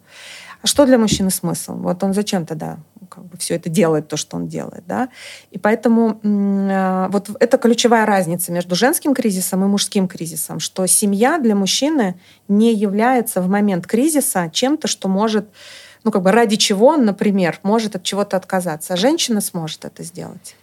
[0.62, 1.74] А что для мужчины смысл?
[1.74, 2.78] Вот он зачем тогда
[3.10, 5.10] как бы все это делает, то, что он делает, да?
[5.52, 11.38] И поэтому э, вот это ключевая разница между женским кризисом и мужским кризисом, что семья
[11.38, 12.16] для мужчины
[12.48, 15.46] не является в момент кризиса чем-то, что может,
[16.04, 20.04] ну как бы ради чего он, например, может от чего-то отказаться, а женщина сможет это
[20.04, 20.56] сделать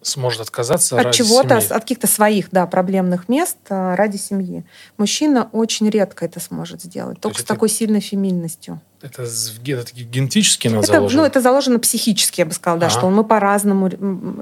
[0.00, 4.64] Сможет отказаться от чего-то, от каких-то своих, да, проблемных мест а, ради семьи.
[4.96, 8.80] Мужчина очень редко это сможет сделать, только есть с это- такой сильной феминностью.
[9.02, 11.22] Это, это генетически Это, заложено.
[11.22, 12.98] ну, это заложено психически, я бы сказала, да, Ага.
[12.98, 13.88] что мы по-разному,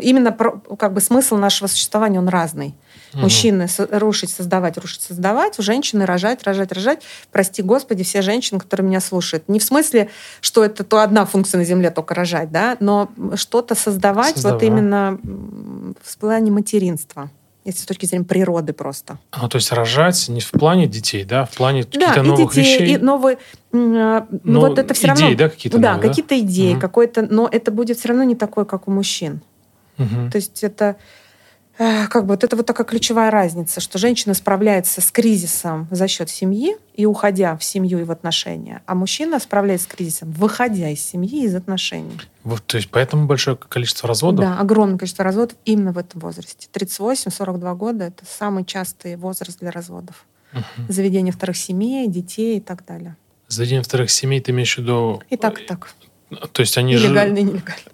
[0.01, 0.33] именно
[0.79, 2.75] как бы смысл нашего существования, он разный.
[3.13, 3.23] Мгм.
[3.23, 7.03] Мужчины рушить, создавать, рушить, создавать, у женщины рожать, рожать, рожать.
[7.33, 9.49] Прости, Господи, все женщины, которые меня слушают.
[9.49, 10.09] Не в смысле,
[10.41, 14.63] что это то одна функция на Земле только рожать, да, но что-то создавать, Создавать.
[14.63, 15.19] вот именно
[16.03, 17.31] в плане материнства,
[17.65, 19.19] если с точки зрения природы просто.
[19.41, 22.79] Ну, то есть рожать не в плане детей, да, в плане Да, каких-то новых детей,
[22.81, 22.95] вещей.
[22.95, 23.39] и новые...
[23.73, 25.37] а, Ну, Но вот это все идеи, равно...
[25.37, 26.09] да, какие-то Да, новые, да?
[26.09, 26.81] какие-то идеи, Мгм.
[26.81, 27.23] какой-то...
[27.23, 29.41] Но это будет все равно не такое, как у мужчин.
[29.99, 30.31] Мгм.
[30.31, 30.95] То есть это э,
[31.77, 36.31] как бы вот это вот такая ключевая разница, что женщина справляется с кризисом за счет
[36.31, 41.03] семьи и уходя в семью и в отношения, а мужчина справляется с кризисом, выходя из
[41.03, 42.19] семьи и из отношений.
[42.45, 44.45] Вот, то есть поэтому большое количество разводов.
[44.45, 46.69] Да, огромное количество разводов именно в этом возрасте.
[46.73, 50.25] 38-42 года— это самый частый возраст для разводов.
[50.53, 50.65] Мгм.
[50.89, 53.17] Заведение вторых семей, детей и так далее.
[53.49, 55.23] Заведение вторых семей ты имеешь в виду...
[55.29, 55.95] И так, и так.
[56.53, 57.09] То есть они же...
[57.09, 57.91] легально, и нелегально.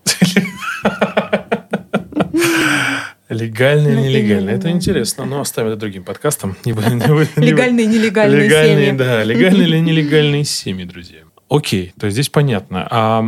[3.32, 4.40] Ну, нелегально.
[4.40, 5.24] именно, Это интересно.
[5.24, 6.56] Но оставим это другим подкастом.
[6.64, 8.98] Легальные нелегальные Легальные, семьи.
[8.98, 9.24] да.
[9.24, 11.20] Легальные или нелегальные семьи, друзья.
[11.48, 12.86] Окей, то есть здесь понятно.
[12.90, 13.24] А,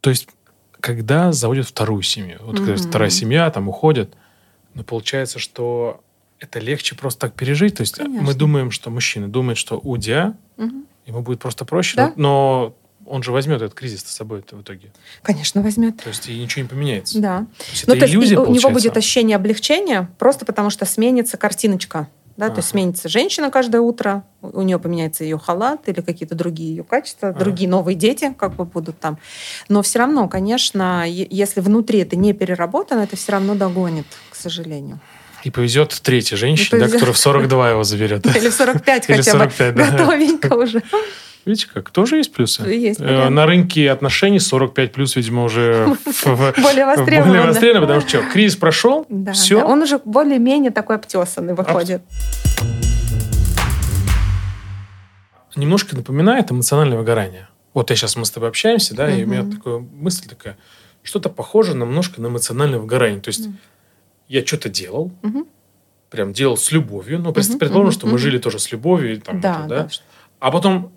[0.00, 0.28] то есть,
[0.80, 4.14] когда заводят вторую семью, вот вторая семья, там уходят,
[4.74, 6.00] но получается, что
[6.40, 7.76] это легче просто так пережить.
[7.76, 10.86] То есть мы думаем, что мужчина думает, что удя, Мгм.
[11.06, 12.12] ему будет просто проще, Да.
[12.16, 12.74] но, но
[13.06, 14.92] он же возьмет этот кризис с собой в итоге.
[15.22, 15.96] Конечно, возьмет.
[16.02, 17.20] То есть и ничего не поменяется.
[17.20, 17.38] Да.
[17.58, 20.84] То есть Ну, это то есть иллюзия, у него будет ощущение облегчения просто потому, что
[20.86, 22.08] сменится картиночка.
[22.38, 22.78] Да, то есть Ага.
[22.80, 27.38] сменится женщина каждое утро, у нее поменяется ее халат или какие-то другие ее качества, Ага.
[27.40, 29.18] другие новые дети как бы будут там.
[29.68, 34.98] Но все равно, конечно, если внутри это не переработано, это все равно догонит, к сожалению.
[35.44, 36.92] И повезет третьей женщине, И да, повезет.
[36.94, 38.24] которая в 42 его заберет.
[38.34, 39.78] Или в 45 Или хотя 45, бы.
[39.80, 39.90] да.
[39.90, 40.82] Готовенько уже.
[41.44, 41.90] Видите как?
[41.90, 42.62] Тоже есть плюсы.
[42.62, 43.30] Есть, Э, понятно.
[43.30, 45.86] На рынке отношений 45 плюс, видимо, уже
[46.24, 47.24] Более востребовано.
[47.26, 49.62] более востребовано, потому что кризис прошел, все.
[49.64, 52.02] Он уже более-менее такой обтесанный выходит.
[55.54, 57.48] Немножко напоминает эмоциональное выгорание.
[57.74, 60.56] Вот я сейчас мы с тобой общаемся, да, и у меня такая мысль такая,
[61.02, 63.20] что-то похоже немножко на эмоциональное выгорание.
[63.20, 63.48] То есть
[64.28, 65.10] я что-то делал,
[66.10, 67.18] прям делал с любовью.
[67.18, 69.14] Ну, предположим, что мы жили тоже с любовью.
[69.14, 69.88] и Там, Да, да.
[70.40, 70.92] А потом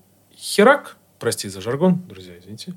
[0.45, 2.73] херак, прости за жаргон, друзья, извините,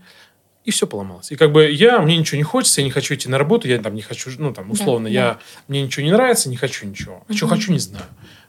[0.65, 1.31] и все поломалось.
[1.33, 3.79] И как бы я, мне ничего не хочется, я не хочу идти на работу, я
[3.79, 7.25] там не хочу, ну там условно, Да, я, мне ничего не нравится, не хочу ничего.
[7.29, 7.55] А что Мгм.
[7.57, 8.05] хочу, не знаю.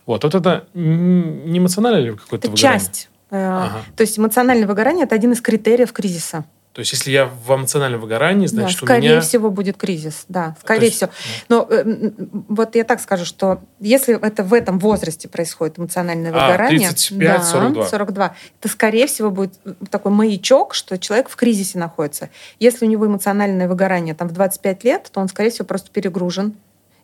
[0.05, 2.79] Вот, вот это не эмоциональное ли какое-то Это выгорание?
[2.79, 3.09] часть.
[3.29, 3.83] Э, Ага.
[3.95, 6.45] То есть эмоциональное выгорание– это один из критериев кризиса.
[6.79, 9.19] То есть, если я в эмоциональном выгорании, значит, да, скорее у меня...
[9.19, 11.09] всего будет кризис, да, скорее есть, всего.
[11.49, 12.11] Но э,
[12.47, 17.27] вот я так скажу, что если это в этом возрасте происходит эмоциональное А, выгорание, 35,
[17.27, 17.85] да, 42.
[17.85, 19.59] 42, то скорее всего будет
[19.91, 22.29] такой маячок, что человек в кризисе находится.
[22.61, 26.53] Если у него эмоциональное выгорание там в 25 лет, то он, скорее всего, просто перегружен,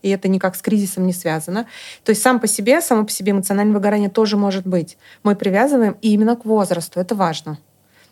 [0.04, 1.68] и это никак с кризисом не связано.
[2.06, 4.98] То есть сам по себе, само по себе эмоциональное выгорание тоже может быть.
[5.24, 7.58] Мы привязываем именно к возрасту, это важно.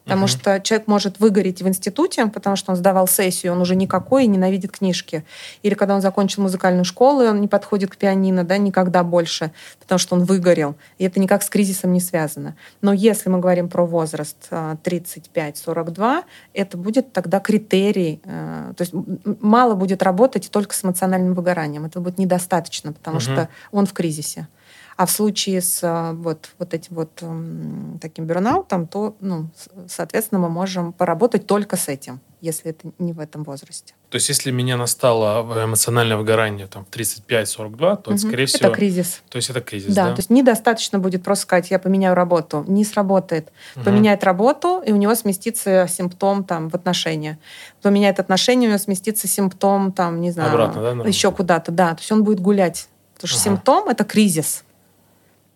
[0.03, 0.27] Потому Мгм.
[0.27, 4.27] что человек может выгореть в институте, потому что он сдавал сессию, он уже никакой и
[4.27, 5.23] ненавидит книжки.
[5.61, 9.51] Или когда он закончил музыкальную школу, и он не подходит к пианино, да, никогда больше,
[9.79, 10.75] потому что он выгорел.
[10.97, 12.55] И это никак с кризисом не связано.
[12.81, 18.21] Но если мы говорим про возраст а, 35-42, это будет тогда критерий.
[18.25, 18.93] э, То есть
[19.41, 21.85] мало будет работать только с эмоциональным выгоранием.
[21.85, 23.21] Это будет недостаточно, потому Мгм.
[23.21, 24.47] что он в кризисе.
[24.95, 29.47] А в случае с а, вот, вот этим вот м, таким бернаутом, то, ну,
[29.87, 33.95] соответственно, мы можем поработать только с этим, если это не в этом возрасте.
[34.09, 38.17] То есть, если меня настало эмоциональное выгорание там, в 35-42, то, Мгм.
[38.19, 38.67] скорее всего...
[38.69, 39.23] Это кризис.
[39.29, 40.11] То есть, это кризис, Да, да?
[40.15, 42.63] то есть недостаточно будет просто сказать, я поменяю работу.
[42.67, 43.51] Не сработает.
[43.75, 43.85] Мгм.
[43.85, 47.39] Поменяет работу, и у него сместится симптом там, в отношения.
[47.81, 51.71] Поменяет отношения, у него сместится симптом, там, не знаю, Обратно, да, на еще куда-то.
[51.71, 52.87] Да, то есть он будет гулять.
[53.15, 53.43] Потому что Ага.
[53.55, 54.63] симптом— это кризис.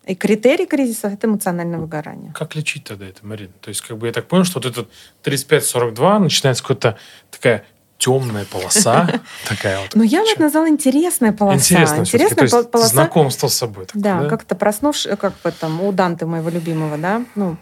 [0.08, 2.32] И критерий кризиса— это эмоциональное выгорание.
[2.32, 3.52] Как лечить тогда это, Марина?
[3.60, 4.88] То есть, как бы я так понял, что вот этот
[5.22, 6.96] 35-42 начинается какая-то
[7.30, 7.66] такая
[7.98, 9.08] темная полоса,
[9.48, 9.94] такая вот.
[9.94, 11.58] Но я бы назвала интересная полоса.
[11.58, 12.02] Интересная
[12.42, 12.88] есть пол- полоса.
[12.90, 13.86] знакомство с собой.
[13.86, 17.56] такое, Да, как-то проснувшись, как бы там у Данте моего любимого, да, ну,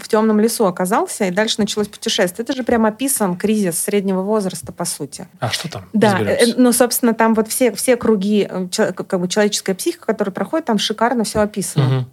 [0.00, 2.42] в темном лесу оказался, и дальше началось путешествие.
[2.44, 5.28] Это же прям описан кризис среднего возраста, по сути.
[5.38, 5.84] А что там?
[5.92, 6.44] Да, Разберемся.
[6.44, 10.66] э, ну, собственно, там вот все, все круги, э, как бы человеческая психика, которая проходит,
[10.66, 11.84] там шикарно все описано.
[11.84, 12.10] Мгм.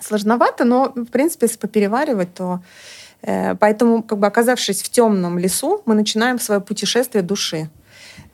[0.00, 2.60] Сложновато, но, в принципе, если попереваривать, то...
[3.22, 7.68] э, поэтому, как бы оказавшись в темном лесу, мы начинаем свое путешествие души.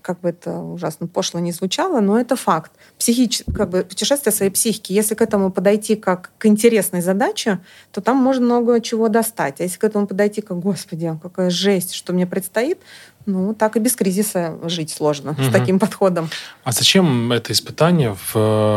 [0.02, 2.72] Как бы это ужасно пошло не звучало, но это факт.
[2.98, 3.42] Психич...
[3.54, 4.92] Как бы путешествие своей психики.
[4.92, 7.58] Если к этому подойти как к интересной задаче,
[7.92, 9.60] то там можно много чего достать.
[9.60, 12.78] А если к этому подойти как, господи, какая жесть, что мне предстоит,
[13.26, 15.52] ну, так и без кризиса жить сложно с Мгм.
[15.52, 16.30] таким подходом.
[16.64, 18.32] А зачем это испытание в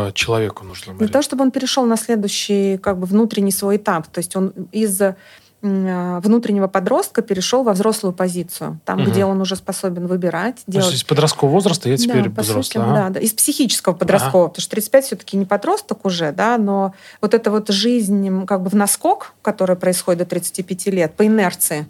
[0.08, 0.86] э, человеку нужно?
[0.86, 1.12] Для Марина?
[1.12, 4.08] того, чтобы он перешел на следующий как бы внутренний свой этап.
[4.08, 5.16] То есть он из а,
[5.62, 8.80] внутреннего подростка перешел во взрослую позицию.
[8.84, 9.10] Там, Мгм.
[9.10, 10.94] где он уже способен выбирать, То есть делать...
[10.94, 12.84] из подросткового возраста я теперь да, по сути, взрослый.
[12.84, 12.94] ага.
[12.94, 13.20] да, да.
[13.20, 17.68] Из психического подросткового, потому что 35 все-таки не подросток уже, да, но вот эта вот
[17.68, 21.86] жизнь как бы в наскок, которая происходит до 35 лет, по инерции,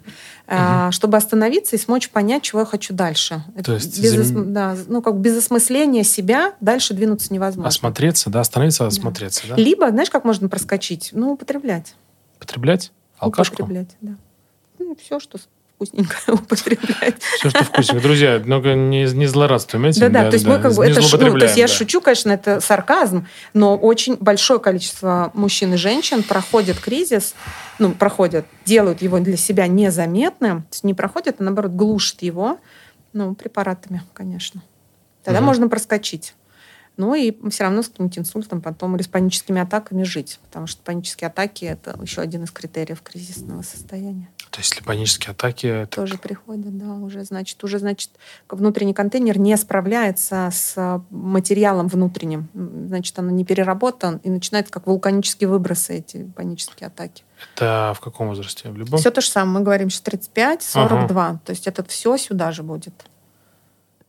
[0.47, 3.43] а, чтобы остановиться и смочь понять, чего я хочу дальше.
[3.63, 7.69] То есть без, зам- да, ну, как бы без осмысления себя дальше двинуться невозможно.
[7.69, 9.55] Осмотреться, да, остановиться, осмотреться, да?
[9.55, 11.09] Либо, знаешь, как можно проскочить?
[11.13, 11.95] Ну, употреблять.
[12.39, 12.91] Потреблять?
[13.23, 13.55] Алкашку?
[13.55, 14.15] Употреблять, да.
[14.79, 15.37] Ну, все, что
[15.75, 17.21] вкусненькое употреблять.
[17.37, 18.03] Все, что вкусненько.
[18.03, 20.01] Друзья, много не, не злорадствуем этим.
[20.01, 21.73] Да, да, то есть мы как бы это ну, то есть я да.
[21.73, 27.35] шучу, конечно, это сарказм, но очень большое количество мужчин и женщин проходят кризис,
[27.79, 32.59] ну проходят, делают его для себя незаметным, то есть не проходят, а наоборот глушат его,
[33.13, 34.61] ну препаратами, конечно.
[35.23, 36.33] Тогда можно проскочить.
[36.95, 40.81] Ну и все равно с каким-нибудь инсультом потом или с паническими атаками жить, потому что
[40.83, 45.95] панические атаки это еще один из критериев кризисного состояния То есть, если панические атаки, это
[45.95, 48.11] тоже приходят, да, уже значит, уже значит,
[48.47, 55.47] внутренний контейнер не справляется с материалом внутренним, значит, оно не переработан и начинает как вулканические
[55.47, 57.23] выбросы эти панические атаки.
[57.55, 58.69] это в каком возрасте?
[58.69, 58.99] В любом?
[58.99, 62.61] Все то же самое, мы говорим сейчас 35, 42, то есть это все сюда же
[62.61, 62.93] будет.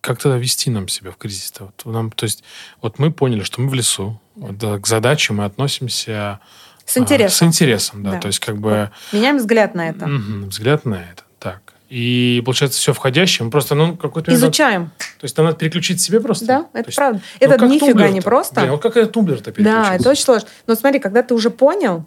[0.05, 1.71] Как тогда вести нам себя в кризис-то?
[1.83, 2.45] Вот, нам, то есть,
[2.83, 4.21] вот мы поняли, что мы в лесу.
[4.35, 6.41] Вот, да, к задаче мы относимся
[6.85, 7.31] С а, интересом.
[7.31, 8.11] с интересом, да.
[8.13, 8.21] Да.
[8.21, 10.07] То есть, как бы Меняем взгляд на это.
[10.07, 11.23] мгм, взгляд на это.
[11.39, 11.73] Так.
[11.89, 13.47] И получается, все входящее.
[13.47, 14.91] Мы просто, ну, какой-то Изучаем.
[14.99, 16.45] То есть, нам надо переключить себе просто?
[16.45, 17.23] Да, То это есть, правда.
[17.41, 18.61] ну, это нифига не просто.
[18.61, 19.55] Блин, вот как этот тумблер-то?
[19.57, 20.49] Да, это очень сложно.
[20.67, 22.05] Но смотри, когда ты уже понял,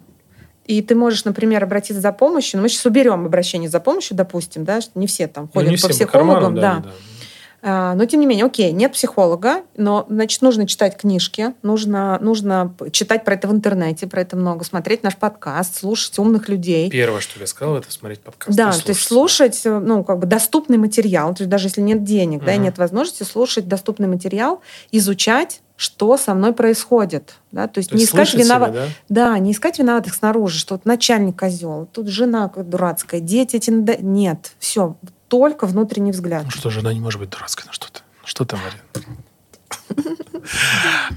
[0.66, 4.64] и ты можешь, например, обратиться за помощью, ну, мы сейчас уберем обращение за помощью, допустим,
[4.64, 6.74] да, что не все там Ну, ходят не по всем психологам, карманам, да.
[6.84, 6.90] да.
[6.90, 7.17] А,
[7.60, 13.24] Но тем не менее, окей, нет психолога, но значит нужно читать книжки, нужно нужно читать
[13.24, 16.88] про это в интернете, про это много, смотреть наш подкаст, слушать умных людей.
[16.90, 18.56] Первое, что я сказал, это смотреть подкаст.
[18.56, 19.60] Да, то есть слушать.
[19.64, 22.78] э, ну, как бы доступный материал, то есть даже если нет денег, да, и нет
[22.78, 24.60] возможности слушать доступный материал,
[24.92, 28.86] изучать, что со мной происходит, да, то есть То не искать слышать себя, виноват, да?
[29.08, 34.52] да, не искать виноватых снаружи, что вот начальник козел, тут жена дурацкая, дети эти, нет,
[34.58, 34.96] все,
[35.28, 36.44] только внутренний взгляд.
[36.44, 38.00] Ну что, жена не может быть дурацкой, ну что ты?
[38.22, 38.82] Ну Что ты, Марина?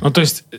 [0.01, 0.57] Ну, то есть, э,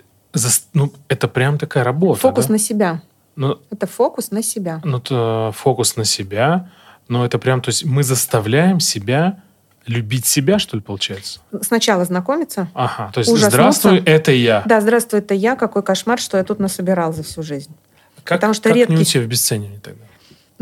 [0.73, 2.53] ну, это прям такая работа, Фокус да?
[2.53, 3.03] на себя.
[3.37, 4.81] Ну, Это фокус на себя.
[4.85, 6.71] ну, то фокус на себя,
[7.09, 9.39] Но это прям, то есть мы заставляем себя
[9.87, 11.41] любить себя, что ли, получается?
[11.63, 12.69] Сначала знакомиться.
[12.75, 13.51] Ага, то есть Ужаснуться.
[13.51, 14.63] здравствуй, это я.
[14.67, 17.75] Да, здравствуй, это я, какой кошмар, что я тут насобирал за всю жизнь.
[18.23, 20.05] Как, потому что как не редкий- уйти в обесценивание тогда?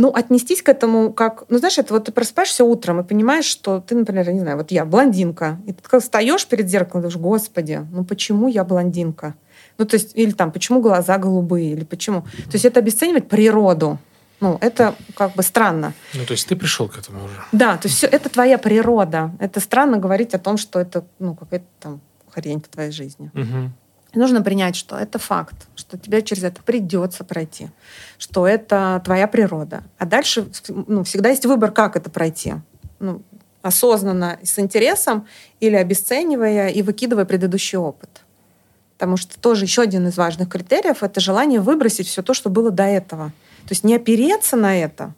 [0.00, 1.44] Ну, отнестись к этому как...
[1.50, 4.56] Ну, знаешь, это вот ты просыпаешься утром и понимаешь, что ты, например, я не знаю,
[4.56, 9.34] вот я блондинка, и ты как встаешь перед зеркалом думаешь, господи, ну почему я блондинка?
[9.76, 12.22] Ну, то есть, или там, почему глаза голубые, или почему?
[12.22, 13.98] То есть это обесценивать природу.
[14.40, 15.92] Ну, это как бы странно.
[16.14, 17.34] Ну, то есть ты пришел к этому уже.
[17.52, 19.32] Да, то есть все, это твоя природа.
[19.38, 23.30] Это странно говорить о том, что это, ну, какая-то там хрень в твоей жизни.
[23.34, 23.74] Мгм.
[24.14, 27.68] Нужно принять, что это факт, что тебе через это придется пройти,
[28.18, 29.84] что это твоя природа.
[29.98, 32.54] А дальше ну, всегда есть выбор, как это пройти.
[32.98, 33.22] Ну,
[33.62, 35.26] осознанно, с интересом
[35.60, 38.22] или обесценивая и выкидывая предыдущий опыт.
[38.94, 42.70] Потому что тоже еще один из важных критериев— это желание выбросить все то, что было
[42.70, 43.32] до этого.
[43.62, 45.14] То есть не опереться на это.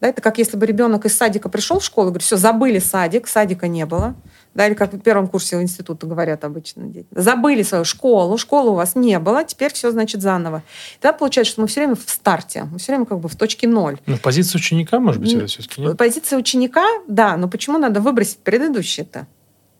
[0.00, 2.80] Да, это как если бы ребенок из садика пришел в школу и говорит, все, забыли
[2.80, 4.16] садик, садика не было.
[4.54, 7.06] Да, или как в первом курсе института говорят обычно дети.
[7.10, 10.62] Забыли свою школу, школы у вас не было, теперь все значит заново.
[11.00, 13.66] Тогда получается, что мы все время в старте, мы все время как бы в точке
[13.66, 13.98] ноль.
[14.06, 15.96] Ну, позиция ученика, может быть, это все-таки нет?
[15.96, 19.26] Позиция ученика, да, но почему надо выбросить предыдущее-то?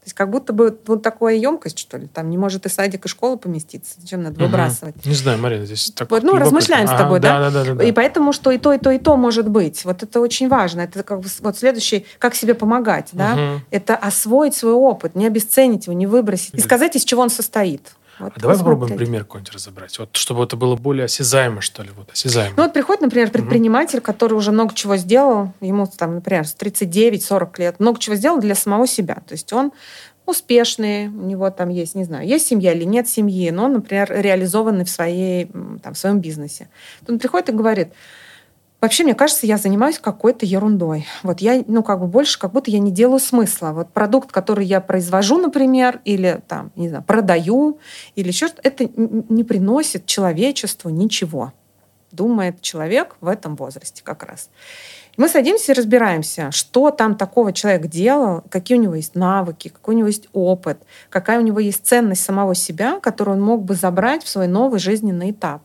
[0.03, 3.05] То есть как будто бы вот такая емкость, что ли, там не может и садик,
[3.05, 3.95] и школа поместиться.
[4.01, 4.97] Зачем надо выбрасывать?
[5.07, 7.38] Не знаю, Марина, здесь так Вот, ну, размышляем с Ага, тобой, да?
[7.38, 7.75] Да, да, да.
[7.75, 7.85] да.
[7.85, 9.85] И поэтому, что и то, и то, и то может быть.
[9.85, 10.81] Вот это очень важно.
[10.81, 13.37] Это как бы вот следующий, как себе помогать, да?
[13.37, 13.65] Мгм.
[13.71, 16.55] Это освоить свой опыт, не обесценить его, не выбросить.
[16.55, 17.93] И сказать, из чего он состоит.
[18.18, 19.09] Вот А давай попробуем посмотреть.
[19.09, 19.98] пример какой-нибудь разобрать.
[19.98, 22.55] Вот, чтобы это было более осязаемо, что ли, вот осязаемо.
[22.57, 27.48] Ну вот приходит, например, предприниматель, который уже много чего сделал, ему там, например, с 39-40
[27.59, 29.22] лет, много чего сделал для самого себя.
[29.27, 29.72] То есть он
[30.27, 34.85] успешный, у него там есть, не знаю, есть семья или нет семьи, но например, реализованный
[34.85, 35.51] в, своей,
[35.83, 36.68] там, в своем бизнесе.
[37.09, 37.88] Он приходит и говорит,
[38.83, 41.07] вообще, мне кажется, я занимаюсь какой-то ерундой.
[41.23, 43.73] Вот я, ну, как бы больше, как будто я не делаю смысла.
[43.73, 47.79] Вот продукт, который я произвожу, например, или там, не знаю, продаю,
[48.16, 51.53] или еще что-то, это не приносит человечеству ничего
[52.12, 54.51] думает человек в этом возрасте как раз.
[55.16, 59.95] Мы садимся и разбираемся, что там такого человек делал, какие у него есть навыки, какой
[59.95, 60.79] у него есть опыт,
[61.11, 64.81] какая у него есть ценность самого себя, которую он мог бы забрать в свой новый
[64.81, 65.62] жизненный этап.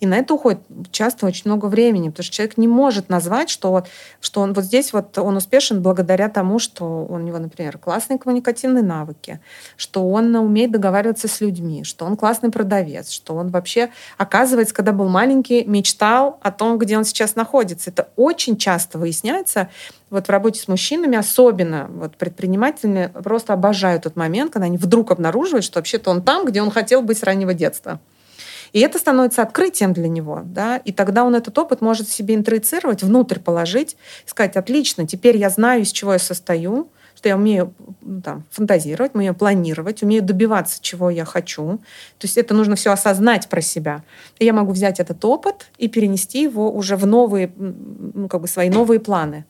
[0.00, 0.60] И на это уходит
[0.90, 3.88] часто очень много времени, потому что человек не может назвать, что, вот,
[4.20, 8.82] что он вот здесь вот он успешен благодаря тому, что у него, например, классные коммуникативные
[8.82, 9.40] навыки,
[9.76, 14.92] что он умеет договариваться с людьми, что он классный продавец, что он вообще, оказывается, когда
[14.92, 17.90] был маленький, мечтал о том, где он сейчас находится.
[17.90, 19.68] Это очень часто выясняется
[20.10, 25.10] вот в работе с мужчинами, особенно вот предприниматели просто обожают тот момент, когда они вдруг
[25.10, 28.00] обнаруживают, что вообще-то он там, где он хотел быть с раннего детства.
[28.72, 33.02] И это становится открытием для него, да, и тогда он этот опыт может себе интроицировать,
[33.02, 37.74] внутрь положить, сказать, отлично, теперь я знаю, из чего я состою, что я умею
[38.22, 41.78] там, фантазировать, умею планировать, умею добиваться, чего я хочу.
[42.18, 44.04] То есть это нужно все осознать про себя.
[44.38, 48.46] И я могу взять этот опыт и перенести его уже в новые, ну, как бы
[48.46, 49.46] свои новые планы.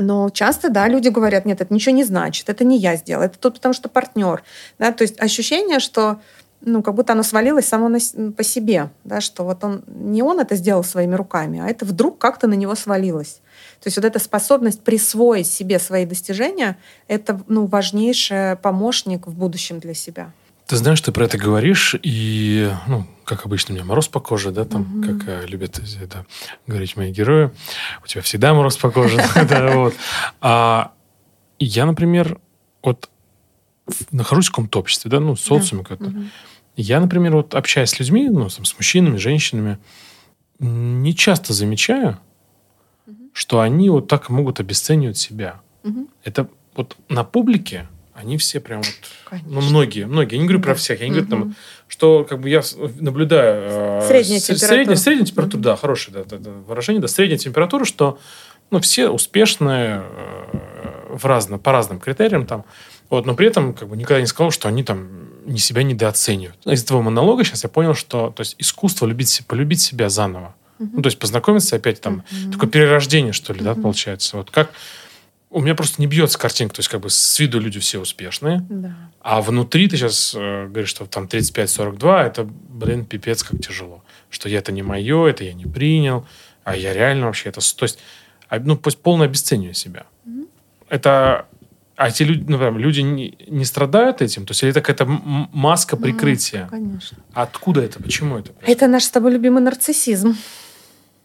[0.00, 3.38] Но часто, да, люди говорят, нет, это ничего не значит, это не я сделал, это
[3.38, 4.42] тут потому что партнер.
[4.78, 4.92] Да?
[4.92, 6.20] То есть ощущение, что
[6.60, 7.98] ну, как будто оно свалилось само на
[8.36, 12.18] по себе, да, что вот он, не он это сделал своими руками, а это вдруг
[12.18, 13.40] как-то на него свалилось.
[13.80, 19.78] То есть вот эта способность присвоить себе свои достижения, это ну, важнейший помощник в будущем
[19.78, 20.32] для себя.
[20.66, 24.50] Ты знаешь, ты про это говоришь, и, ну, как обычно, у меня мороз по коже,
[24.50, 25.02] да, там, Мгм.
[25.02, 26.26] как э, любят это
[26.66, 27.50] говорить мои герои.
[28.04, 29.16] У тебя всегда мороз по коже.
[29.48, 29.94] да, вот.
[30.42, 30.92] А
[31.58, 32.38] я, например,
[32.82, 33.08] вот
[34.10, 36.12] нахожусь в каком-то обществе, да, ну, социуме какой-то.
[36.12, 36.30] Мгм.
[36.76, 39.78] Я, например, вот общаясь с людьми, ну, там, с мужчинами, женщинами,
[40.58, 42.18] не часто замечаю,
[43.06, 43.30] Мгм.
[43.32, 45.60] что они вот так могут обесценивать себя.
[45.82, 46.08] Мгм.
[46.24, 49.60] Это вот на публике они все прям вот, ну, Конечно.
[49.60, 50.74] многие, многие, я не говорю про Да.
[50.74, 51.54] всех, я не говорю там,
[51.86, 52.62] что как бы я
[52.98, 54.02] наблюдаю...
[54.02, 54.68] э, Средняя с- температура.
[54.74, 55.62] Средняя, средняя температура, Мгм.
[55.62, 58.18] да, хорошее да, да, да, выражение, да, средняя температура, что
[58.72, 62.64] ну, все успешные э, в разно, по разным критериям там,
[63.10, 66.58] вот, но при этом как бы никогда не сказал, что они там не себя недооценивают.
[66.66, 70.54] Из этого монолога сейчас я понял, что то есть искусство любить, полюбить себя заново.
[70.78, 70.90] Мгм.
[70.96, 72.52] Ну, то есть познакомиться опять там, Мгм.
[72.52, 73.82] такое перерождение, что ли, да, Мгм.
[73.82, 74.36] получается.
[74.36, 74.70] Вот как
[75.50, 78.64] у меня просто не бьется картинка, то есть как бы с виду люди все успешные,
[78.68, 78.94] Да.
[79.22, 84.04] а внутри ты сейчас э, говоришь, что там 35-42, это, блин, пипец как тяжело.
[84.28, 86.26] Что я это не мое, это я не принял,
[86.64, 87.60] а я реально вообще это...
[87.76, 87.98] То есть,
[88.50, 90.04] а, ну, пусть полное обесценивание себя.
[90.26, 90.48] Мгм.
[90.90, 91.46] Это...
[91.98, 94.46] А эти люди, ну, прям, люди не, не страдают этим?
[94.46, 96.68] То есть, это какая-то маска прикрытия?
[96.70, 97.18] Конечно.
[97.32, 98.00] Откуда это?
[98.00, 98.52] Почему это?
[98.62, 100.36] Это наш с тобой любимый нарциссизм.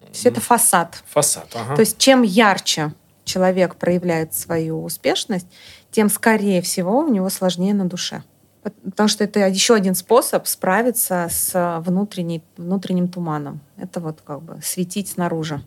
[0.09, 1.03] есть это фасад.
[1.11, 1.75] Фасад, ага.
[1.75, 2.91] То есть чем ярче
[3.23, 5.45] человек проявляет свою успешность,
[5.91, 8.23] тем, скорее всего, у него сложнее на душе.
[8.63, 13.59] Потому что это еще один способ справиться с внутренней, внутренним туманом.
[13.77, 15.61] Это вот как бы светить снаружи.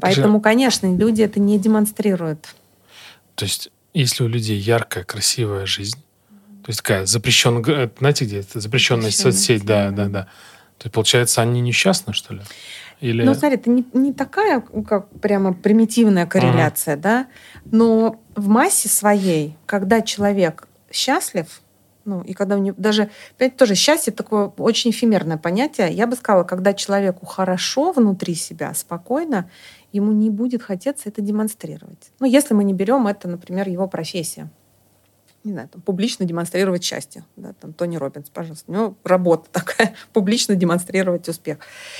[0.00, 2.54] Поэтому, конечно, люди это не демонстрируют.
[3.34, 5.98] То есть, если у людей яркая, красивая жизнь,
[6.62, 10.22] то есть такая запрещенная, знаете, где это запрещенная соцсеть, да, да, да.
[10.78, 12.40] То есть, получается, они несчастны, что ли?
[13.00, 13.24] Или...
[13.24, 17.02] Ну, смотри, это не, не такая, как прямо примитивная корреляция, ага.
[17.02, 17.26] да,
[17.64, 21.46] но в массе своей, когда человек счастлив,
[22.04, 25.92] ну, и когда у него даже, опять тоже счастье такое очень эфемерное понятие.
[25.92, 29.48] Я бы сказала, когда человеку хорошо внутри себя, спокойно,
[29.92, 32.10] ему не будет хотеться это демонстрировать.
[32.20, 34.50] Ну, если мы не берем это, например, его профессия
[35.44, 37.24] не знаю, там, публично демонстрировать счастье.
[37.36, 38.70] Да, там, Тони Робинс, пожалуйста.
[38.70, 41.58] У него работа такая, публично демонстрировать успех.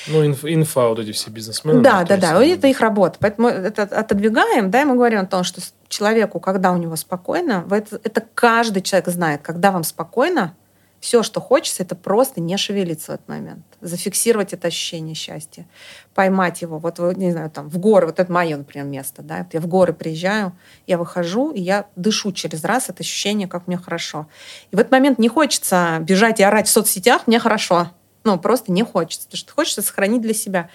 [0.09, 1.81] Ну, инф, инфа, вот эти все бизнесмены.
[1.83, 3.17] Да, да, да, это их работа.
[3.21, 7.67] Поэтому это отодвигаем, да, и мы говорим о том, что человеку, когда у него спокойно,
[7.71, 10.55] это, это каждый человек знает, когда вам спокойно,
[11.03, 13.65] все, что хочется, это просто не шевелиться в этот момент.
[13.81, 15.67] Зафиксировать это ощущение счастья.
[16.15, 16.79] Поймать его.
[16.79, 18.07] Вот, не знаю, там, в горы.
[18.07, 19.21] Вот это мое, например, место.
[19.21, 19.45] Да?
[19.53, 23.79] Я в горы приезжаю, я выхожу, и я дышу через раз это ощущение, как мне
[23.79, 24.29] хорошо.
[24.71, 27.91] И в этот момент не хочется бежать и орать в соцсетях «мне хорошо».
[28.23, 30.71] Ну, просто не хочется, потому что хочется сохранить для себя.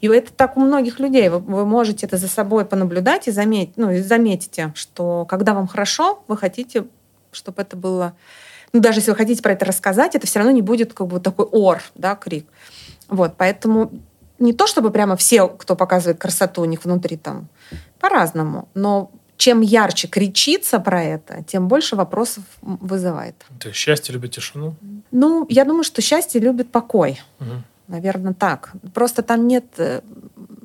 [0.00, 1.28] И это так у многих людей.
[1.28, 5.66] Вы, вы можете это за собой понаблюдать и заметить, ну, и заметите, что когда вам
[5.66, 6.86] хорошо, вы хотите,
[7.32, 8.14] чтобы это было
[8.72, 11.20] ну, даже если вы хотите про это рассказать, это все равно не будет как бы
[11.20, 12.46] такой ор, да, крик.
[13.08, 13.90] Вот, поэтому
[14.38, 17.48] не то, чтобы прямо все, кто показывает красоту, у них внутри там
[18.00, 23.34] по-разному, но чем ярче кричится про это, тем больше вопросов вызывает.
[23.58, 24.74] То есть счастье любит тишину?
[25.10, 27.20] Ну, я думаю, что счастье любит покой.
[27.40, 27.50] Угу.
[27.88, 28.72] Наверное, так.
[28.94, 30.00] Просто там нет э,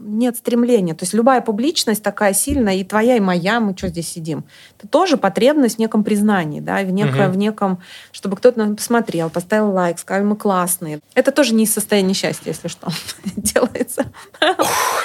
[0.08, 0.94] нет стремления.
[0.94, 4.46] То есть любая публичность такая сильная, и твоя, и моя, мы что здесь сидим,
[4.78, 7.32] это тоже потребность в неком признании, да, в, неком, угу.
[7.32, 7.80] в неком,
[8.12, 11.00] чтобы кто-то нас посмотрел, поставил лайк, сказал, мы классные.
[11.14, 12.88] Это тоже не из состояния счастья, если что,
[13.36, 14.06] делается.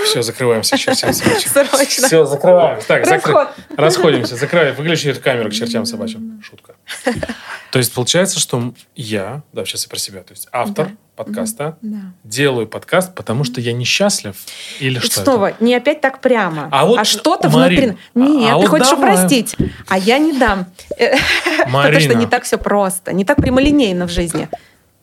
[0.04, 2.04] Все, закрываемся, чертям собачьим.
[2.04, 2.80] Все, закрываем.
[2.86, 3.48] Так, закры...
[3.76, 4.74] расходимся, закрываем.
[4.74, 6.40] Выключи эту камеру к чертям собачьим.
[6.42, 6.74] Шутка.
[7.72, 10.90] То есть получается, что я, да, сейчас я про себя, то есть автор,
[11.24, 11.76] подкаста.
[11.82, 11.98] Да.
[12.24, 14.36] Делаю подкаст, потому что я несчастлив
[14.80, 15.64] или что Снова, это?
[15.64, 18.36] не опять так прямо, а, вот, а что-то Марин, внутри.
[18.40, 19.14] Нет, а, а ты вот хочешь давай.
[19.14, 19.56] упростить,
[19.88, 20.66] а я не дам.
[21.64, 24.48] Потому что не так все просто, не так прямолинейно в жизни.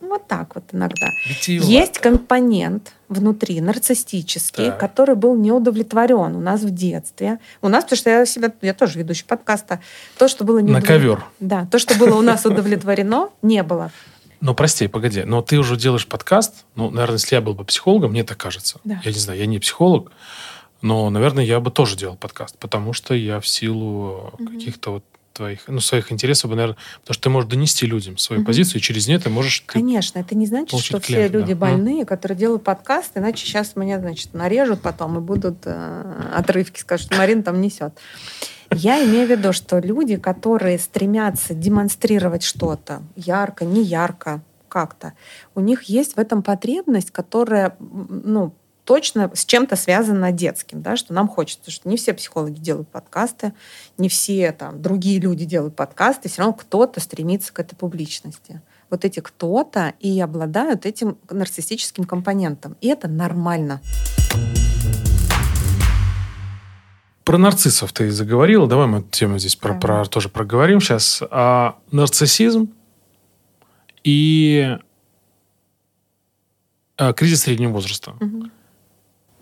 [0.10, 1.08] Вот так вот иногда.
[1.46, 4.80] Есть компонент внутри, нарциссический, так.
[4.80, 7.38] который был не удовлетворен у нас в детстве.
[7.62, 9.80] У нас, потому что я себя, я тоже ведущий подкаста,
[10.18, 11.24] то, что было не На ковер.
[11.40, 13.92] Да, то, что было у нас удовлетворено, не было.
[14.42, 18.12] Ну, прости, погоди, но ты уже делаешь подкаст, ну, наверное, если я был бы психологом,
[18.12, 18.80] мне так кажется.
[18.84, 19.02] Да.
[19.04, 20.12] Я не знаю, я не психолог,
[20.82, 24.48] но, наверное, я бы тоже делал подкаст, потому что я в силу угу.
[24.48, 28.48] каких-то вот твоих, ну, своих интересов, наверное, потому что ты можешь донести людям свою угу.
[28.48, 29.64] позицию, и через нее ты можешь...
[29.66, 31.60] Конечно, это не значит, что клиента, все люди да.
[31.60, 37.08] больные, которые делают подкаст, иначе сейчас меня, значит, нарежут потом и будут э, отрывки, скажут,
[37.08, 37.94] что Марина там несет.
[38.72, 45.14] Я имею в виду, что люди, которые стремятся демонстрировать что-то ярко, не ярко, как-то,
[45.56, 48.54] у них есть в этом потребность, которая, ну,
[48.86, 53.54] точно с чем-то связано детским, да, что нам хочется, что не все психологи делают подкасты,
[53.98, 58.62] не все там другие люди делают подкасты, все равно кто-то стремится к этой публичности.
[58.90, 62.78] Вот эти кто-то и обладают этим нарциссическим компонентом.
[62.82, 63.82] И это нормально.
[67.30, 68.66] Про нарциссов ты заговорила.
[68.66, 71.22] Давай мы эту тему здесь про, про, тоже проговорим сейчас.
[71.30, 72.70] А, нарциссизм
[74.04, 74.76] и
[76.98, 78.16] а, кризис среднего возраста.
[78.20, 78.46] Угу.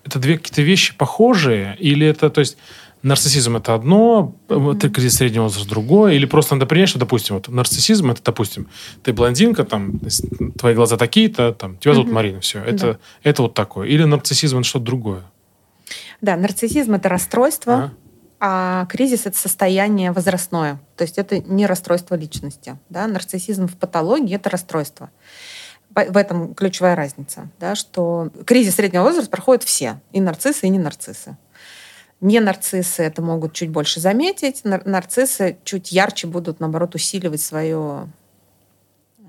[0.03, 1.77] Это две какие-то вещи похожие?
[1.79, 2.57] Или это, то есть,
[3.03, 4.89] нарциссизм это одно, mm-hmm.
[4.89, 8.67] кризис среднего возраста другое, или просто надо принять, что, допустим, вот нарциссизм это, допустим,
[9.01, 10.01] ты блондинка, там,
[10.59, 12.13] твои глаза такие-то, там, тебя зовут mm-hmm.
[12.13, 12.99] Марина, все, это, да.
[13.23, 13.87] это вот такое.
[13.87, 15.23] Или нарциссизм это что-то другое.
[16.21, 17.93] Да, нарциссизм это расстройство,
[18.39, 20.79] а, а кризис это состояние возрастное.
[20.95, 22.77] То есть это не расстройство личности.
[22.89, 23.07] Да?
[23.07, 25.09] Нарциссизм в патологии это расстройство.
[25.89, 30.77] В этом ключевая разница, да, что кризис среднего возраста проходят все, и нарциссы, и не
[30.77, 31.37] нарциссы.
[32.21, 38.09] Не нарциссы это могут чуть больше заметить, нарциссы чуть ярче будут, наоборот, усиливать свое
[39.17, 39.23] э,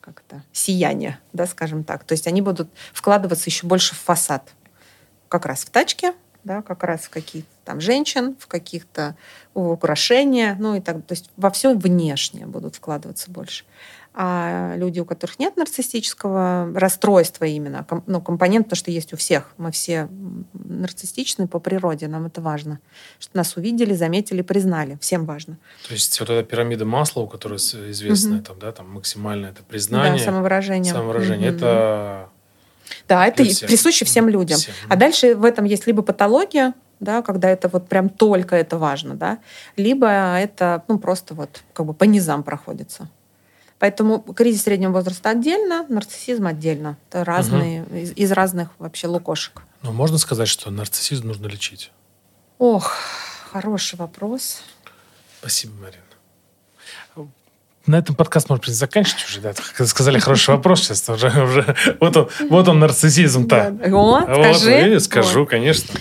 [0.00, 2.02] как это, сияние, да, скажем так.
[2.02, 4.54] То есть они будут вкладываться еще больше в фасад
[5.28, 6.14] как раз в тачке,
[6.44, 9.14] да, как раз в каких-то там женщин, в каких-то
[9.52, 13.64] украшения, ну и так, то есть во все внешнее будут вкладываться больше.
[14.14, 19.52] А люди, у которых нет нарциссического расстройства именно, ну, компонент, то, что есть у всех,
[19.58, 20.08] мы все
[20.54, 22.80] нарциссичны по природе, нам это важно,
[23.20, 25.58] что нас увидели, заметили, признали, всем важно.
[25.86, 28.44] То есть вот эта пирамида масла, у которой известная, угу.
[28.44, 30.18] там, да, там максимальное это признание.
[30.18, 30.92] Да, самовыражение.
[30.92, 31.50] Самовыражение.
[31.50, 31.56] Угу.
[31.58, 32.27] Это
[33.06, 33.68] да, это всем.
[33.68, 34.58] присуще всем людям.
[34.58, 34.74] Всем.
[34.88, 39.14] А дальше в этом есть либо патология, да, когда это вот прям только это важно,
[39.14, 39.38] да,
[39.76, 43.08] либо это ну, просто вот как бы по низам проходится.
[43.78, 46.98] Поэтому кризис среднего возраста отдельно, нарциссизм отдельно.
[47.08, 47.96] Это разные, угу.
[47.96, 49.62] из, из разных вообще лукошек.
[49.82, 51.92] Но можно сказать, что нарциссизм нужно лечить?
[52.58, 52.92] Ох,
[53.52, 54.62] хороший вопрос.
[55.38, 56.02] Спасибо, Марина.
[57.86, 59.54] На этом подкаст, может заканчивать уже, да?
[59.86, 61.08] Сказали хороший вопрос сейчас.
[61.08, 63.70] Уже, уже, вот, он, вот он, нарциссизм-то.
[63.70, 63.96] Да.
[63.96, 64.90] О, скажи.
[64.92, 65.48] Вот, скажу, вот.
[65.48, 65.94] конечно.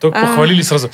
[0.00, 0.26] Только а...
[0.26, 0.90] похвалили сразу.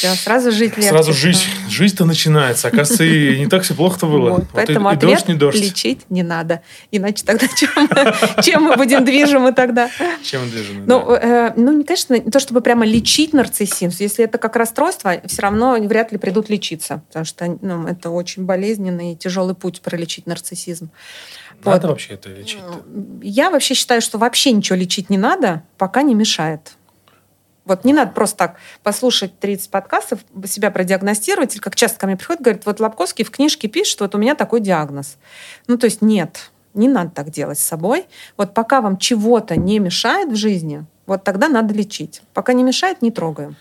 [0.00, 0.88] Все, сразу жить легче.
[0.88, 1.42] Сразу жизнь.
[1.68, 2.68] Жизнь-то начинается.
[2.68, 4.30] Оказывается, и не так все плохо-то было.
[4.30, 5.60] Вот, поэтому и, и ответ дождь, не дождь.
[5.60, 6.62] лечить не надо.
[6.90, 7.70] Иначе тогда чем,
[8.42, 9.90] чем мы будем движимы тогда?
[10.22, 11.48] Чем движимы, Ну, да.
[11.48, 13.94] э, ну, конечно, не то чтобы прямо лечить нарциссизм.
[13.98, 17.02] Если это как расстройство, все равно вряд ли придут лечиться.
[17.08, 20.90] Потому что ну, это очень болезненный и тяжелый путь пролечить нарциссизм.
[21.62, 21.90] Надо вот.
[21.90, 22.60] вообще это лечить?
[23.22, 26.72] Я вообще считаю, что вообще ничего лечить не надо, пока не мешает.
[27.70, 32.16] Вот не надо просто так послушать 30 подкастов, себя продиагностировать, или как часто ко мне
[32.16, 35.18] приходит, говорит, вот Лобковский в книжке пишет, вот у меня такой диагноз.
[35.68, 38.06] Ну, то есть нет, не надо так делать с собой.
[38.36, 42.22] Вот пока вам чего-то не мешает в жизни, вот тогда надо лечить.
[42.34, 43.56] Пока не мешает, не трогаем.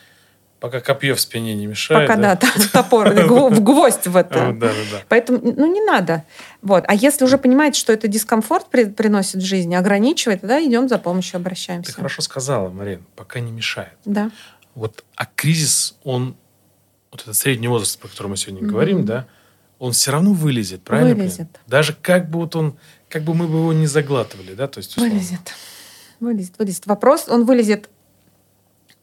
[0.60, 2.08] Пока копье в спине не мешает.
[2.08, 4.52] Пока, да, да топор, в гвоздь в это.
[4.52, 5.02] Да, да, да.
[5.08, 6.26] Поэтому, ну, не надо.
[6.62, 6.84] Вот.
[6.88, 10.98] А если уже понимаете, что это дискомфорт при, приносит в жизни, ограничивает, тогда идем за
[10.98, 11.92] помощью, обращаемся.
[11.92, 13.94] Ты хорошо сказала, Марин, пока не мешает.
[14.04, 14.32] Да.
[14.76, 16.36] Вот, а кризис, он,
[17.12, 18.72] вот этот средний возраст, про который мы сегодня mm-hmm.
[18.72, 19.28] говорим, да,
[19.80, 21.16] он все равно вылезет, правильно?
[21.16, 21.48] Вылезет.
[21.68, 24.92] Даже как бы вот он, как бы мы бы его не заглатывали, да, то есть
[24.92, 25.14] условно.
[25.14, 25.54] Вылезет.
[26.20, 26.86] Вылезет, вылезет.
[26.86, 27.90] Вопрос, он вылезет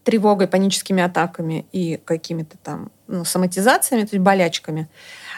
[0.06, 4.88] тревогой, паническими атаками и какими-то там ну, соматизациями, то есть болячками,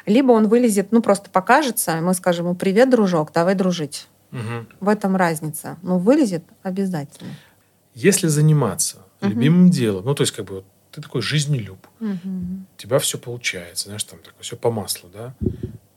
[0.05, 4.09] либо он вылезет, ну, просто покажется, и мы скажем ему, привет, дружок, давай дружить.
[4.31, 4.67] Угу.
[4.81, 5.79] В этом разница.
[5.81, 7.31] Но вылезет обязательно.
[7.95, 9.31] Если заниматься угу.
[9.31, 12.29] любимым делом, ну, то есть, как бы, ты такой жизнелюб, угу.
[12.77, 15.35] у тебя все получается, знаешь, там такое все по маслу, да,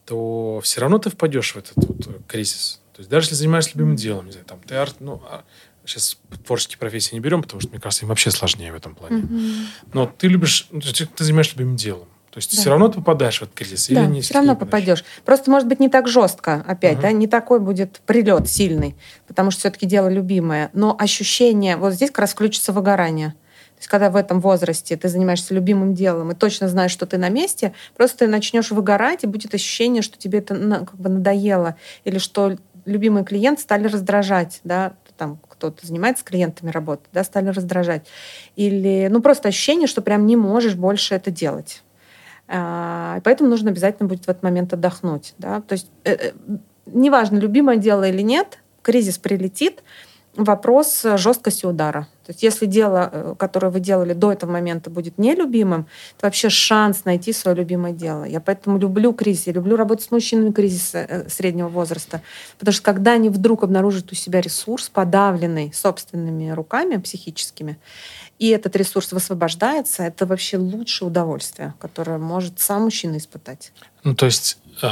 [0.05, 2.80] то все равно ты впадешь в этот вот кризис.
[2.93, 5.43] То есть даже если занимаешься любимым делом, не знаю, там ты арт, ну, а,
[5.92, 9.22] сейчас творческие профессии не берем, потому что, мне кажется, им вообще сложнее в этом плане.
[9.22, 9.66] Mm-hmm.
[9.94, 12.08] Но ты любишь, ну, ты занимаешься любимым делом.
[12.32, 12.62] То есть да.
[12.62, 14.22] все равно ты попадаешь в этот кризис да, или не?
[14.22, 15.04] все равно попадешь.
[15.26, 17.02] Просто, может быть, не так жестко опять, угу.
[17.02, 18.96] да, не такой будет прилет сильный,
[19.28, 20.70] потому что все-таки дело любимое.
[20.74, 23.32] Но ощущение, вот здесь как раз включится выгорание.
[23.32, 27.18] То есть когда в этом возрасте ты занимаешься любимым делом и точно знаешь, что ты
[27.18, 31.76] на месте, просто ты начнешь выгорать, и будет ощущение, что тебе это как бы надоело,
[32.06, 35.39] или что любимый клиент стали раздражать, да, там
[35.70, 38.07] кто-то занимается с клиентами работы, да, стали раздражать.
[38.55, 41.84] Или, ну, просто ощущение, что прям не можешь больше это делать.
[42.47, 45.36] А, поэтому нужно обязательно будет в этот момент отдохнуть.
[45.38, 45.62] Да?
[45.62, 46.32] То есть э, э,
[46.88, 49.84] неважно, любимое дело или нет, кризис прилетит,
[50.36, 52.07] вопрос жесткости удара.
[52.25, 56.49] То есть если дело, э, которое вы делали до этого момента, будет нелюбимым, это вообще
[56.49, 58.23] шанс найти свое любимое дело.
[58.23, 62.21] Я поэтому люблю кризис, я люблю работать с мужчинами кризиса э, среднего возраста.
[62.59, 67.77] Потому что когда они вдруг обнаружат у себя ресурс, подавленный собственными руками психическими,
[68.39, 73.71] и этот ресурс высвобождается, это вообще лучшее удовольствие, которое может сам мужчина испытать.
[74.03, 74.88] Ну, то есть э,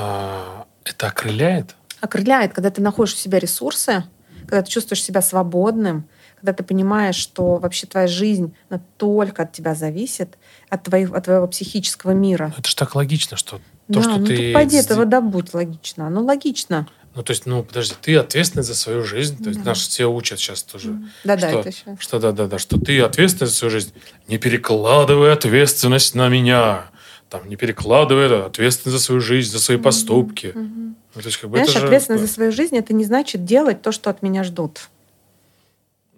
[0.83, 1.75] это окрыляет?
[2.01, 4.03] Окрыляет, когда ты находишь у себя ресурсы,
[4.50, 8.54] когда ты чувствуешь себя свободным, когда ты понимаешь, что вообще твоя жизнь
[8.97, 10.38] только от тебя зависит,
[10.70, 12.54] от, твоих, от твоего психического мира.
[12.58, 14.47] Это же так логично, что то, да, что ну, ты...
[14.47, 16.10] Ну, пойди этого добудь логично.
[16.10, 16.88] Ну, логично.
[17.16, 19.41] Ну, то есть, ну, подожди, ты ответственный за свою жизнь.
[19.43, 19.72] То есть, да.
[19.72, 20.95] наши все учат сейчас тоже.
[21.24, 22.00] Да-да, что, это сейчас.
[22.00, 23.93] Что, да-да-да, что ты ответственный за свою жизнь.
[24.28, 26.86] Не перекладывай ответственность на меня.
[27.30, 29.86] Там, не перекладывай ответственность за свою жизнь, за свои угу.
[29.86, 30.54] поступки.
[30.56, 30.95] Угу.
[31.16, 32.28] Ну, то есть, как бы Знаешь, ответственность же...
[32.28, 34.89] за свою жизнь, это не значит делать то, что от меня ждут.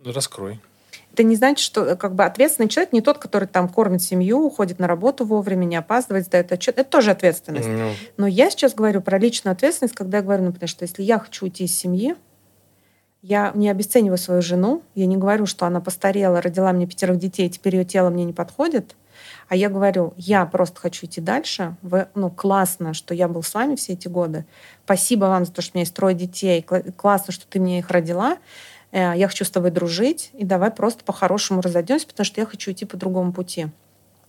[0.04, 0.60] Ну, раскрой.
[1.14, 4.50] Это не значит, что э, как бы ответственный человек не тот, который там кормит семью,
[4.50, 6.78] ходит на работу вовремя, не опаздывает, сдает отчет.
[6.78, 7.68] Это тоже ответственность.
[7.68, 7.92] Ну.
[8.18, 11.46] Но я сейчас говорю про личную ответственность, когда я говорю, например, что если я хочу
[11.46, 12.16] уйти из семьи,
[13.22, 17.50] я не обесцениваю свою жену, я не говорю, что она постарела, родила мне пятерых детей,
[17.50, 18.96] теперь ее тело мне не подходит.
[19.48, 21.76] А я говорю, я просто хочу идти дальше.
[21.82, 24.46] Вы, ну, классно, что я был с вами все эти годы.
[24.86, 26.62] Спасибо вам за то, что у меня есть трое детей.
[26.62, 28.38] Классно, что ты мне их родила.
[28.92, 32.72] э, я хочу с тобой дружить, и давай просто по-хорошему разойдемся, потому что я хочу
[32.72, 33.68] идти по другому пути.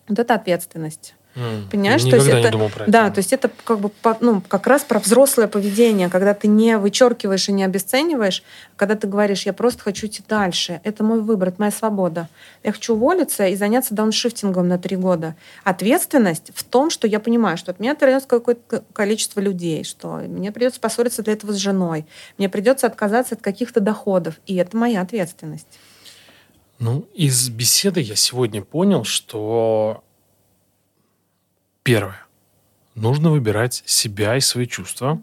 [0.08, 1.14] Вот это ответственность.
[1.34, 2.92] М, Понимаешь, то Никогда есть не это, думал про это.
[2.92, 6.76] да, то есть это как бы ну, как раз про взрослое поведение, когда ты не
[6.76, 8.42] вычеркиваешь и не обесцениваешь,
[8.76, 12.28] когда ты говоришь, я просто хочу идти дальше, это мой выбор, это моя свобода.
[12.62, 15.34] Я хочу уволиться и заняться дауншифтингом на три года.
[15.64, 20.52] Ответственность в том, что я понимаю, что от меня требуется какое-то количество людей, что мне
[20.52, 22.04] придется поссориться для этого с женой,
[22.36, 25.66] мне придется отказаться от каких-то доходов, и это моя ответственность.
[26.78, 30.02] Ну, из беседы я сегодня понял, что
[31.82, 32.20] первое.
[32.94, 35.20] Нужно выбирать себя и свои чувства.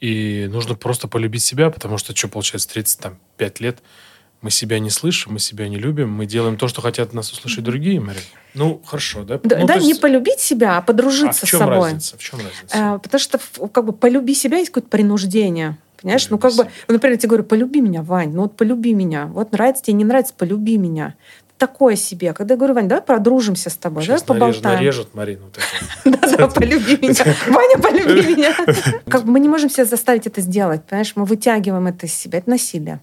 [0.00, 3.78] И нужно просто полюбить себя, потому что, что получается, 35 лет
[4.42, 7.64] мы себя не слышим, мы себя не любим, мы делаем то, что хотят нас услышать
[7.64, 8.22] другие, Мария.
[8.54, 9.40] Ну, хорошо, да?
[9.42, 11.74] Да, Ну, да, то не есть- полюбить себя, а а подружиться в с чем собой.
[11.78, 12.16] разница?
[12.16, 12.76] В чем разница?
[12.94, 15.76] Э, Потому что в- как бы полюби себя есть какое-то принуждение.
[16.00, 16.28] Понимаешь?
[16.30, 16.82] ну, Полюби как бы, себя.
[16.86, 19.26] ну, например, я тебе говорю, полюби меня, Вань, ну вот полюби меня.
[19.26, 21.16] Вот нравится тебе, не нравится, полюби меня.
[21.58, 22.32] Такое себе.
[22.32, 25.40] Когда я говорю, Вань, давай подружимся с тобой, Сейчас давай нарежут, поболтаем.
[25.42, 26.18] вот это.
[26.20, 27.24] Да-да, полюби меня.
[27.48, 28.54] Ваня, полюби меня.
[29.08, 31.12] Как бы мы не можем себя заставить это сделать, понимаешь?
[31.16, 32.38] Мы вытягиваем это из себя.
[32.38, 33.00] Это насилие.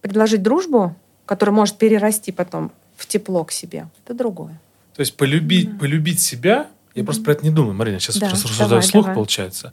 [0.00, 4.60] Предложить дружбу, которая может перерасти потом в тепло к себе, это другое.
[4.94, 9.14] То есть полюбить, полюбить себя, я просто про это не думаю, Марина, сейчас рассуждаю вслух,
[9.14, 9.72] получается.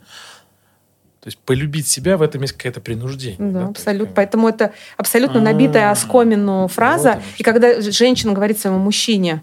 [1.20, 3.50] То есть полюбить себя, в этом есть какое-то принуждение.
[3.50, 4.14] Да, да, абсолютно.
[4.14, 7.14] Поэтому это абсолютно набитая А, оскомину фраза.
[7.16, 9.42] вот и когда женщина говорит своему мужчине,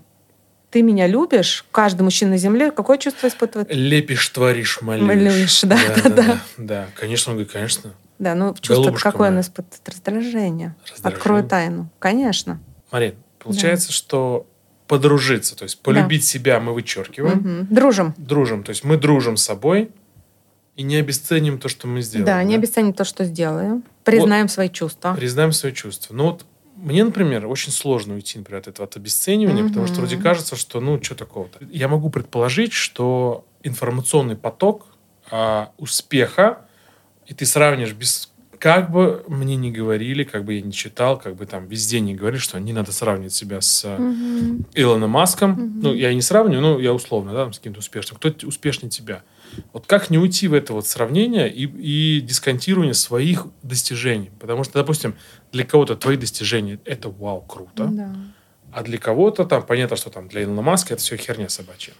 [0.71, 3.69] ты меня любишь, каждый мужчина на земле, какое чувство испытывает?
[3.71, 5.03] Лепишь, творишь, молишь.
[5.03, 6.23] Молишь, да, да, да, да.
[6.23, 6.39] да.
[6.57, 7.93] Да, конечно, он говорит, конечно.
[8.19, 9.41] Да, ну чувство какое он моя.
[9.41, 9.81] испытывает?
[9.87, 10.75] Раздражение.
[10.91, 11.17] Раздражение.
[11.17, 11.89] Открою тайну.
[11.99, 12.59] Конечно.
[12.91, 14.47] Марин, получается, что
[14.87, 17.67] подружиться, то есть полюбить себя мы вычеркиваем, Мгм.
[17.69, 18.13] Дружим.
[18.17, 19.91] дружим, то есть мы дружим с собой
[20.77, 22.27] и не обесценим то, что мы сделали.
[22.27, 23.83] да, не обесценим то, что сделаем.
[24.03, 25.15] Признаем свои чувства.
[25.15, 26.13] Признаем свои чувства.
[26.13, 30.17] Ну вот мне, например, очень сложно уйти, например, от этого от обесценивания, потому что вроде
[30.17, 31.65] кажется, что ну что такого-то.
[31.71, 34.85] Я могу предположить, что информационный поток
[35.31, 36.61] а, успеха,
[37.25, 41.35] и ты сравнишь без как бы мне не говорили, как бы я не читал, как
[41.35, 44.65] бы там везде не говорили, что не надо сравнивать себя с Мгм.
[44.73, 45.51] Илоном Маском.
[45.51, 45.79] Мгм.
[45.81, 48.17] Ну, я и не сравниваю, ну, я условно, да, там, с каким-то успешным.
[48.17, 49.23] Кто успешнее тебя?
[49.73, 54.31] Вот как не уйти в это вот сравнение и, и дисконтирование своих достижений?
[54.39, 55.15] Потому что, допустим,
[55.51, 57.85] для кого-то твои достижения– это вау, круто.
[57.85, 58.15] Да.
[58.71, 61.93] А для кого-то там, понятно, что там для Илона Маска это все херня собачья.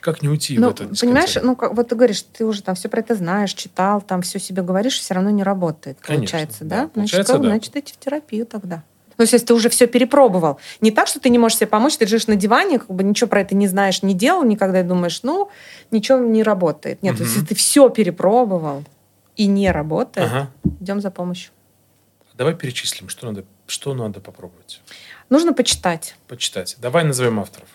[0.00, 2.74] Как не уйти Ну, в это понимаешь, ну, как, вот ты говоришь, ты уже там
[2.74, 6.64] все про это знаешь, читал, там все себе говоришь, все равно не работает, Конечно, получается,
[6.64, 6.68] да.
[6.68, 6.76] да?
[6.82, 7.48] Значит, Получается, как- да.
[7.48, 8.82] значит, идти в терапию тогда.
[9.20, 10.58] Ну, если ты уже все перепробовал.
[10.80, 13.28] Не так, что ты не можешь себе помочь, ты лежишь на диване, как бы ничего
[13.28, 15.50] про это не знаешь, не делал никогда, и думаешь, ну,
[15.90, 17.02] ничего не работает.
[17.02, 17.24] Нет, Мгм.
[17.24, 18.82] если ты все перепробовал
[19.36, 20.50] и не работает, Ага.
[20.80, 21.52] идем за помощью.
[22.32, 24.80] Давай перечислим, что надо, что надо попробовать.
[25.28, 26.16] Нужно почитать.
[26.26, 26.76] Почитать.
[26.80, 27.68] Давай назовем авторов.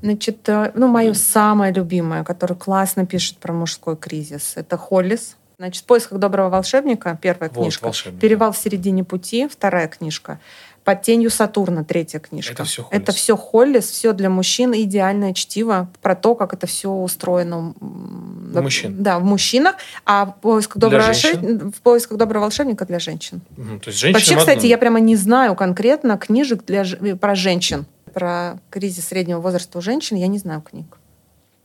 [0.00, 5.36] Значит, э, ну, мое самое любимое, которое классно пишет про мужской кризис, это Холлис.
[5.58, 7.84] Значит, «В поисках доброго волшебника» первая Вот, книжка.
[7.84, 8.18] волшебник.
[8.18, 10.40] «Перевал в середине пути» вторая книжка.
[10.84, 12.52] «Под тенью Сатурна» третья книжка.
[12.52, 13.02] Это всё Холлис.
[13.02, 18.62] Это все Холлис, все для мужчин, идеальное чтиво про то, как это все устроено У
[18.62, 19.02] мужчин.
[19.02, 23.40] Да, в мужчинах, а в поисках доброго, волшеб- в поисках доброго волшебника для женщин.
[23.56, 23.80] Мгм.
[23.80, 27.84] То есть Вообще, кстати, я прямо не знаю конкретно книжек для, э, про женщин.
[28.14, 30.96] Про кризис среднего возраста у женщин я не знаю книг.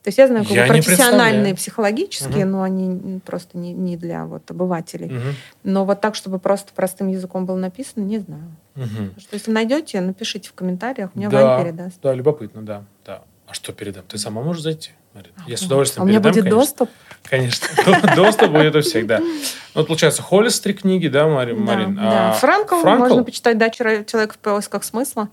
[0.05, 2.51] То есть я знаю как Я профессиональные, психологические, Мгм.
[2.51, 5.09] но они просто не, не для вот, обывателей.
[5.09, 5.33] Мгм.
[5.63, 8.43] Но вот так, чтобы просто простым языком было написано, не знаю.
[8.75, 8.85] Так
[9.17, 11.41] Что если найдете, напишите в комментариях, мне Да.
[11.55, 11.97] Ваня передаст.
[12.03, 12.83] Да, любопытно, да.
[13.03, 13.23] да.
[13.47, 14.03] А что передам?
[14.07, 15.33] Ты сама можешь зайти, Марина?
[15.47, 16.59] Я с А удовольствием у меня передам, будет конечно.
[16.59, 16.89] доступ?
[17.23, 17.67] Конечно.
[18.15, 19.17] Доступ будет у всех, да.
[19.17, 19.25] Ну,
[19.73, 21.95] вот получается, Холлис три книги, да, Мари- Да, Марин?
[21.95, 22.29] да.
[22.29, 25.29] А Франкл, можно почитать, да, «Человек в поисках смысла».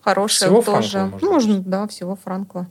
[0.00, 0.90] Хорошая тоже.
[0.90, 2.66] Франкла можно да, всего Франкла.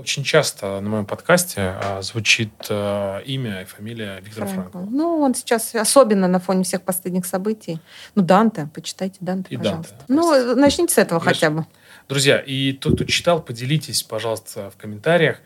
[0.00, 4.70] Очень часто на моем подкасте а, звучит а, имя и фамилия Виктора Франкл.
[4.70, 4.90] Франкла.
[4.90, 7.78] Ну, он сейчас особенно на фоне всех последних событий.
[8.14, 9.94] Ну, Данте, почитайте Данте, И пожалуйста.
[9.94, 11.66] Данте, ну, начните с этого Я хотя бы.
[12.08, 15.42] Друзья, и тот, кто читал, поделитесь, пожалуйста, в комментариях,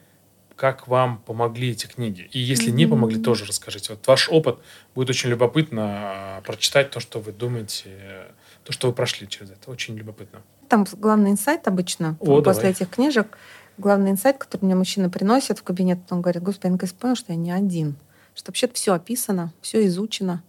[0.54, 2.28] как вам помогли эти книги.
[2.30, 3.94] И если не помогли, тоже расскажите.
[3.94, 4.60] Вот ваш опыт
[4.94, 8.30] будет очень любопытно а, прочитать то, что вы думаете, э,
[8.62, 9.68] то, что вы прошли через это.
[9.68, 10.42] Очень любопытно.
[10.68, 12.70] Там главный инсайт обычно О, после давай.
[12.70, 13.36] этих книжек.
[13.76, 17.32] Главный инсайт, который мне мужчина приносит в кабинет, он говорит, господи, я наконец понял, что
[17.32, 17.96] я не один.
[18.34, 20.42] Что вообще-то все описано, все изучено.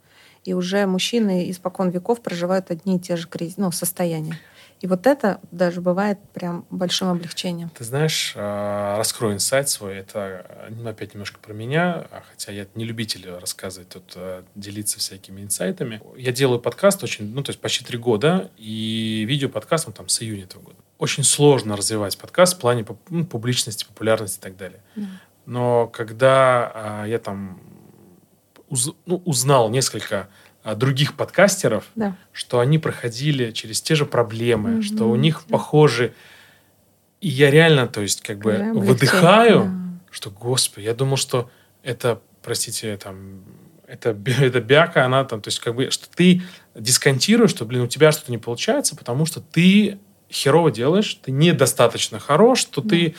[0.43, 3.57] И уже мужчины испокон веков проживают одни и те же криз...
[3.57, 4.39] ну, состояния.
[4.85, 7.71] И вот это даже бывает прям большим облегчением.
[7.71, 9.97] Ты знаешь, а, раскрою инсайт свой.
[9.97, 14.99] Это ну, опять немножко про меня, а хотя я не любитель рассказывать, тут а, делиться
[14.99, 16.03] всякими инсайтами.
[16.15, 20.07] Я делаю подкаст очень, ну, то есть почти три года, и видео подкаст, ну, там,
[20.07, 20.77] с июня этого года.
[20.99, 24.83] Очень сложно развивать подкаст в плане ну, публичности, популярности и так далее.
[24.95, 25.05] Mm.
[25.47, 27.59] Но когда я там
[28.69, 30.27] уз, ну, узнал несколько
[30.73, 32.17] других подкастеров, да.
[32.31, 34.81] что они проходили через те же проблемы, mm-hmm.
[34.81, 35.53] что у них да.
[35.53, 36.13] похожи.
[37.21, 39.71] И я реально, то есть, как бы выдыхаю, да.
[40.09, 41.51] что, господи, я думал, что
[41.83, 43.43] это, простите, там,
[43.85, 46.41] это, это бяка, она там, то есть, как бы, что ты
[46.73, 49.99] дисконтируешь, что, блин, у тебя что-то не получается, потому что ты
[50.31, 52.89] херово делаешь, ты недостаточно хорош, что да.
[52.89, 53.15] ты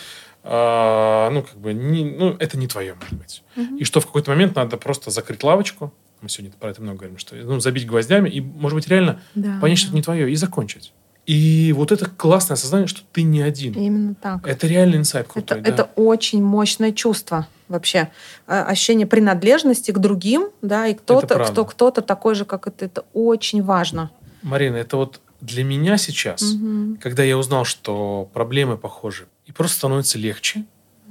[0.48, 3.42] а, ну, как бы, не, ну, это не твое, может быть.
[3.56, 3.78] Угу.
[3.78, 7.18] И что в какой-то момент надо просто закрыть лавочку, мы сегодня про это много говорим,
[7.18, 9.80] что ну, забить гвоздями и, может быть, реально да, понять, да.
[9.80, 10.92] что это не твое, и закончить.
[11.26, 13.72] И вот это классное осознание, что ты не один.
[13.74, 14.46] Именно так.
[14.46, 15.58] Это реальный инсайт крутой.
[15.58, 15.74] Это, да.
[15.74, 18.10] это очень мощное чувство вообще.
[18.46, 22.84] А, ощущение принадлежности к другим, да, и кто-то, кто, кто-то такой же, как это.
[22.84, 24.10] Это очень важно.
[24.42, 26.96] Марина, это вот для меня сейчас, угу.
[27.00, 30.64] когда я узнал, что проблемы похожи, и просто становится легче,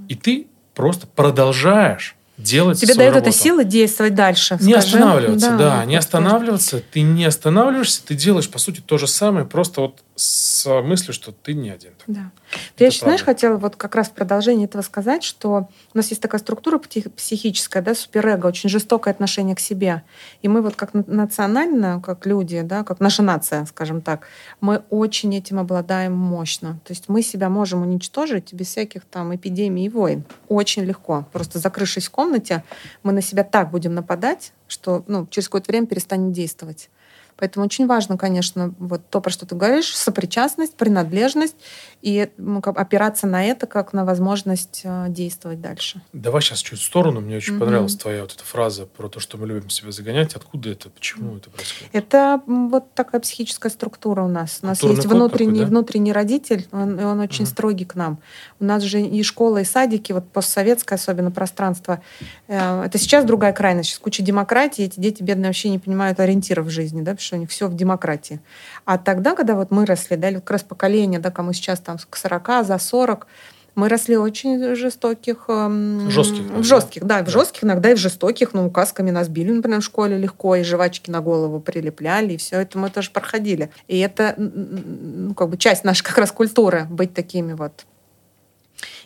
[0.08, 3.30] и ты просто продолжаешь делать Тебе дает работу.
[3.30, 4.58] это силы действовать дальше.
[4.60, 4.98] Не скажи.
[4.98, 6.82] останавливаться, да, да не останавливаться.
[6.92, 11.32] Ты не останавливаешься, ты делаешь, по сути, то же самое, просто вот с мыслью, что
[11.32, 11.92] ты не один.
[12.08, 12.32] Да.
[12.78, 16.22] Я еще, знаешь, хотела вот как раз в продолжении этого сказать, что у нас есть
[16.22, 20.04] такая структура психическая, да, суперэго, очень жестокое отношение к себе.
[20.42, 24.28] И мы вот как национально, как люди, да, как наша нация, скажем так,
[24.62, 26.80] мы очень этим обладаем мощно.
[26.86, 30.24] То есть мы себя можем уничтожить без всяких там эпидемий и войн.
[30.48, 31.26] Очень легко.
[31.34, 32.64] Просто закрывшись в комнате,
[33.04, 36.90] мы на себя так будем нападать, что ну, через какое-то время перестанет действовать.
[37.38, 41.56] Поэтому очень важно, конечно, вот то, про что ты говоришь, сопричастность, принадлежность
[42.02, 46.02] и ну, как, опираться на это как на возможность э, действовать дальше.
[46.14, 47.20] Давай сейчас чуть в сторону.
[47.20, 47.60] Мне очень mm-hmm.
[47.60, 50.36] понравилась твоя вот эта фраза про то, что мы любим себя загонять.
[50.36, 50.90] Откуда это?
[50.90, 51.38] Почему mm-hmm.
[51.38, 51.90] это происходит?
[51.94, 54.60] Это вот такая психическая структура у нас.
[54.62, 55.70] У нас есть внутренний, такой, да?
[55.70, 57.50] внутренний родитель, он, он очень mm-hmm.
[57.50, 58.20] строгий к нам.
[58.60, 62.02] У нас же и школа, и садики, вот постсоветское особенно пространство.
[62.48, 63.90] Э, это сейчас другая крайность.
[63.90, 67.40] Сейчас куча демократии, эти дети бедные вообще не понимают ориентиров в жизни, да, что у
[67.40, 68.40] них все в демократии.
[68.86, 72.16] А тогда, когда вот мы росли, да, как раз поколение, да, кому сейчас там к
[72.16, 73.28] 40, за 40,
[73.76, 75.46] мы росли очень жестоких.
[75.50, 76.44] Эм, жестких.
[76.44, 78.54] В жестких, да, да, в жестких, иногда и в жестоких.
[78.54, 82.62] Ну, указками нас били, например, в школе легко, и жвачки на голову прилепляли, и все
[82.62, 83.70] это мы тоже проходили.
[83.88, 87.86] И это, ну, как бы часть нашей как раз культуры, быть такими вот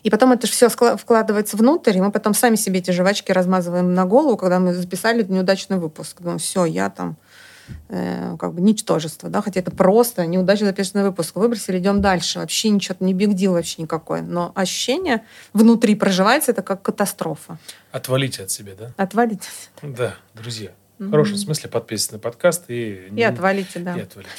[0.04, 4.06] и потом это все вкладывается внутрь, и мы потом сами себе эти жвачки размазываем на
[4.06, 6.22] голову, когда мы записали неудачный выпуск.
[6.22, 7.18] Думаю, все, я там
[7.90, 11.36] э, как бы ничтожество, да, хотя это просто неудачно записанный выпуск.
[11.36, 12.40] Выбросили, идем дальше.
[12.40, 14.22] Вообще ничего, не биг дел вообще никакой.
[14.22, 17.58] Но ощущение внутри проживается, это как катастрофа.
[17.92, 18.94] Отвалите от себя, да?
[18.98, 19.48] Отвалите.
[19.82, 20.72] Да, друзья.
[21.00, 23.08] В хорошем смысле подписывайтесь на подкаст и...
[23.16, 23.98] И отвалите, да.
[23.98, 24.32] И отвалите.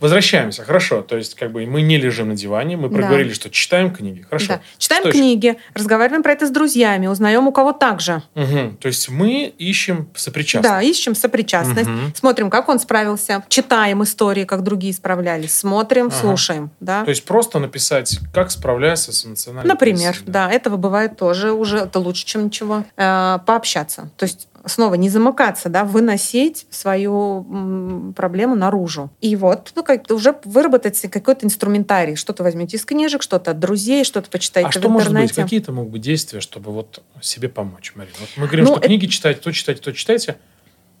[0.00, 0.62] Возвращаемся.
[0.62, 1.00] Хорошо.
[1.00, 3.34] То есть, как бы мы не лежим на диване, мы проговорили, да.
[3.34, 4.20] что читаем книги.
[4.20, 4.48] Хорошо.
[4.48, 4.60] Да.
[4.76, 5.58] Читаем что книги, еще?
[5.72, 8.22] разговариваем про это с друзьями, узнаем у кого так же.
[8.34, 8.76] Угу.
[8.80, 10.74] То есть мы ищем сопричастность.
[10.74, 11.88] Да, ищем сопричастность.
[11.88, 12.14] Угу.
[12.14, 13.42] Смотрим, как он справился.
[13.48, 15.54] Читаем истории, как другие справлялись.
[15.54, 16.16] Смотрим, ага.
[16.16, 16.70] слушаем.
[16.80, 17.04] Да?
[17.04, 20.48] То есть просто написать, как справляться с эмоциональной Например, да.
[20.48, 20.52] да.
[20.52, 21.78] Этого бывает тоже уже.
[21.78, 22.84] Это лучше, чем ничего.
[22.96, 24.10] Э, пообщаться.
[24.18, 29.10] То есть снова не замыкаться, да, выносить свою проблему наружу.
[29.20, 32.16] И вот ну, как уже выработать какой-то инструментарий.
[32.16, 35.10] Что-то возьмете из книжек, что-то от друзей, что-то почитайте а в что интернете.
[35.10, 35.36] может быть?
[35.36, 38.14] Какие-то могут быть действия, чтобы вот себе помочь, Марина?
[38.20, 38.88] Вот мы говорим, ну, что это...
[38.88, 40.36] книги читайте, то читайте, то читайте.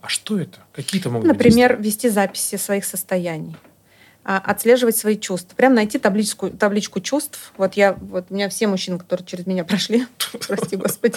[0.00, 0.58] А что это?
[0.72, 3.56] Какие-то могут Например, быть вести записи своих состояний.
[4.30, 5.56] А, отслеживать свои чувства.
[5.56, 7.54] Прям найти табличку, табличку чувств.
[7.56, 10.06] Вот я, вот у меня все мужчины, которые через меня прошли,
[10.46, 11.16] прости господи,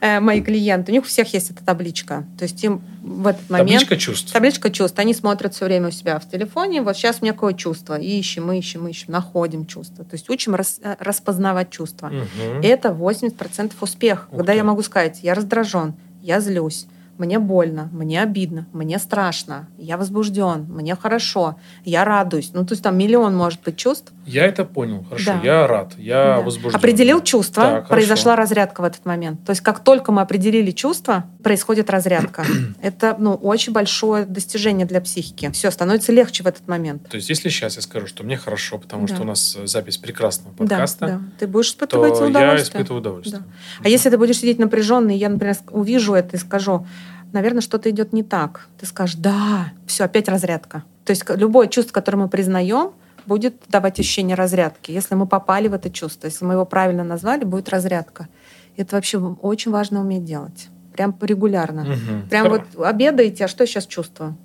[0.00, 2.24] мои клиенты, у них у всех есть эта табличка.
[2.38, 3.70] То есть им в этот момент...
[3.70, 4.32] Табличка чувств.
[4.32, 4.98] Табличка чувств.
[4.98, 6.82] Они смотрят все время у себя в телефоне.
[6.82, 7.98] Вот сейчас у меня какое чувство.
[7.98, 10.04] И ищем, ищем, ищем, находим чувство.
[10.04, 12.08] То есть учим рас, э, распознавать чувства.
[12.08, 12.62] Угу.
[12.62, 14.28] Это 80% успех.
[14.30, 14.58] Ух когда ты.
[14.58, 16.86] я могу сказать, я раздражен, я злюсь,
[17.18, 22.50] мне больно, мне обидно, мне страшно, я возбужден, мне хорошо, я радуюсь.
[22.52, 24.12] Ну, то есть там миллион может быть чувств.
[24.24, 25.40] Я это понял, хорошо, да.
[25.42, 26.40] я рад, я да.
[26.42, 26.76] возбужден.
[26.76, 29.44] Определил чувство, так, произошла разрядка в этот момент.
[29.44, 32.44] То есть как только мы определили чувство, происходит разрядка.
[32.82, 35.50] это, ну, очень большое достижение для психики.
[35.52, 37.08] Все, становится легче в этот момент.
[37.08, 39.14] То есть если сейчас я скажу, что мне хорошо, потому да.
[39.14, 41.20] что у нас запись прекрасного подкаста, да, да.
[41.38, 42.56] ты будешь испытывать то удовольствие.
[42.56, 43.40] я испытываю удовольствие.
[43.40, 43.84] Да.
[43.84, 46.86] А если ты будешь сидеть напряженный, я, например, увижу это и скажу,
[47.32, 48.66] наверное, что-то идет не так.
[48.78, 50.82] Ты скажешь, да, все, опять разрядка.
[51.04, 52.92] То есть любое чувство, которое мы признаем,
[53.26, 54.90] будет давать ощущение разрядки.
[54.90, 58.28] Если мы попали в это чувство, если мы его правильно назвали, будет разрядка.
[58.76, 60.68] Это вообще очень важно уметь делать.
[60.94, 61.84] Прям регулярно.
[61.84, 62.28] Мгм.
[62.28, 64.36] Прям Хоро- вот обедаете, а что я сейчас чувствую?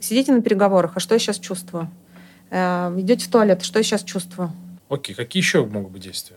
[0.00, 1.88] Сидите на переговорах, а что я сейчас чувствую?
[2.50, 4.52] Э, Идете в туалет, что я сейчас чувствую?
[4.88, 6.36] Окей, какие еще могут быть действия?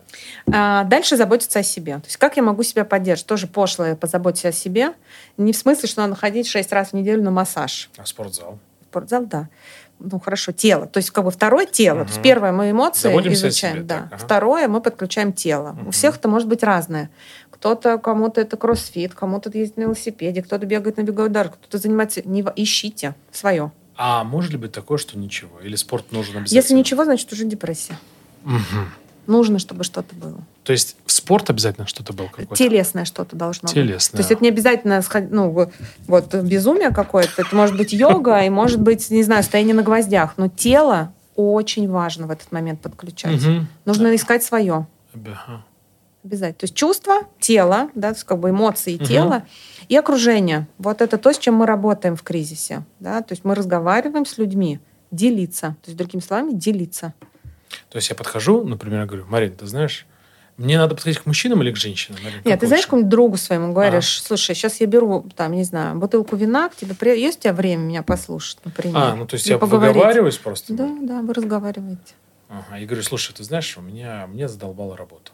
[0.51, 1.95] А Дальше заботиться о себе.
[1.97, 3.27] То есть как я могу себя поддерживать?
[3.27, 4.93] Тоже пошлое позаботиться о себе.
[5.37, 7.89] Не в смысле, что надо ходить шесть раз в неделю на массаж.
[7.97, 8.57] А спортзал?
[8.89, 9.49] Спортзал, да.
[9.99, 10.87] Ну, хорошо, тело.
[10.87, 12.05] То есть, как бы второе тело.
[12.05, 13.95] То есть, первое мы эмоции Заботимся о изучаем, себе, да.
[13.97, 14.17] так, ага.
[14.17, 15.73] Второе мы подключаем тело.
[15.73, 15.89] Мгм.
[15.89, 17.09] У всех это может быть разное.
[17.51, 22.21] Кто-то, кому-то это кроссфит, кому-то ездит на велосипеде, кто-то бегает на беговой дорожке, кто-то занимается...
[22.23, 22.45] Не...
[22.55, 23.71] Ищите свое.
[23.97, 25.59] А может ли быть такое, что ничего?
[25.59, 26.57] Или спорт нужен обязательно?
[26.57, 27.97] Если ничего, значит уже депрессия.
[28.43, 28.89] Мгм.
[29.27, 30.39] Нужно, чтобы что-то было.
[30.63, 32.55] То есть в спорт обязательно что-то было какое-то?
[32.55, 33.73] Телесное что-то должно быть.
[33.75, 34.17] Телесное.
[34.17, 35.49] То есть это не обязательно ну,
[36.07, 37.43] вот- безумие какое-то.
[37.43, 40.33] Это может быть йога, и может быть, не знаю, стояние на гвоздях.
[40.37, 43.41] Но тело очень важно в этот момент подключать.
[43.41, 43.67] Мгм.
[43.85, 44.87] Нужно искать свое.
[45.13, 45.63] Ага.
[46.23, 46.59] Обязательно.
[46.59, 49.05] То есть чувство, тело, да, то есть как бы эмоции Мгм.
[49.05, 49.43] тела
[49.87, 50.67] и окружение.
[50.77, 52.83] Вот это то, с чем мы работаем в кризисе.
[52.99, 53.21] Да?
[53.21, 54.79] То есть мы разговариваем с людьми,
[55.11, 55.77] делиться.
[55.83, 57.13] То есть, другими словами, делиться.
[57.89, 60.05] То есть я подхожу, например, говорю, Марин, ты знаешь,
[60.57, 62.19] мне надо подходить к мужчинам или к женщинам?
[62.23, 62.87] Марин, Нет, ты знаешь, лучше?
[62.87, 66.95] какому-нибудь другу своему говоришь, слушай, сейчас я беру, там, не знаю, бутылку вина, к тебе
[66.95, 68.97] при- есть у тебя время меня послушать, например?
[68.97, 69.95] А, ну то есть Или я поговорить?
[69.95, 70.73] выговариваюсь просто?
[70.73, 72.13] Да, да, вы разговариваете.
[72.49, 75.31] Ага, и говорю, слушай, ты знаешь, у меня, мне задолбала работа.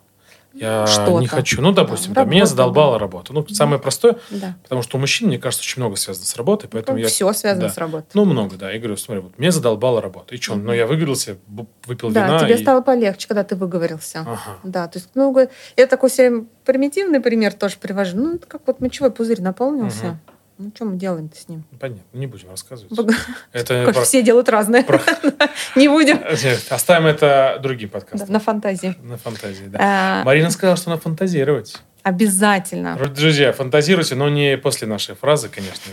[0.56, 1.20] Я Что-то.
[1.20, 1.62] не хочу.
[1.62, 3.00] Ну, допустим, Да, да, меня задолбала да.
[3.00, 3.34] работа.
[3.34, 4.56] Ну, самое простое, Да.
[4.64, 7.08] потому что у мужчин, мне кажется, очень много связано с работой, поэтому я...
[7.08, 7.74] Все связано да.
[7.74, 8.08] с работой.
[8.14, 8.72] Ну, много, да.
[8.72, 10.34] Я говорю, смотри, вот мне задолбала работа.
[10.34, 10.56] И что?
[10.56, 10.68] Мгм.
[10.68, 11.38] Ну, я выговорился,
[11.86, 12.40] выпил да, вина.
[12.40, 14.20] тебе и- стало полегче, когда ты выговорился.
[14.22, 14.40] Ага.
[14.64, 15.36] Да, то есть, ну,
[15.76, 18.16] я такой себе примитивный пример тоже привожу.
[18.18, 20.06] Ну, это как вот мочевой пузырь наполнился.
[20.06, 20.20] Мгм.
[20.58, 21.66] Ну, что мы делаем-то с ним?
[21.80, 22.94] Понятно, не будем рассказывать.
[22.96, 23.12] Бог-
[23.52, 24.84] Это про- все делают разное.
[24.84, 25.02] про-
[25.76, 26.18] Не будем.
[26.18, 28.32] Нет, Оставим это другим Да, подкастом.
[28.32, 28.96] На фантазии.
[29.04, 29.80] На фантазии, да.
[29.82, 31.78] А, Марина сказала, что надо фантазировать.
[32.04, 32.98] Обязательно.
[33.16, 35.92] Друзья, фантазируйте, но не после нашей фразы, конечно.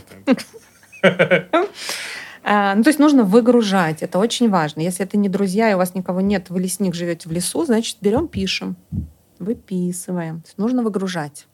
[1.03, 1.49] Это...
[2.45, 4.03] А, Ну, то есть нужно выгружать.
[4.03, 4.81] Это очень важно.
[4.81, 7.99] Если это не друзья, и у вас никого нет, вы лесник, живете в лесу, значит,
[8.01, 8.77] берем, пишем.
[9.39, 10.43] Выписываем.
[10.57, 11.47] Нужно выгружать.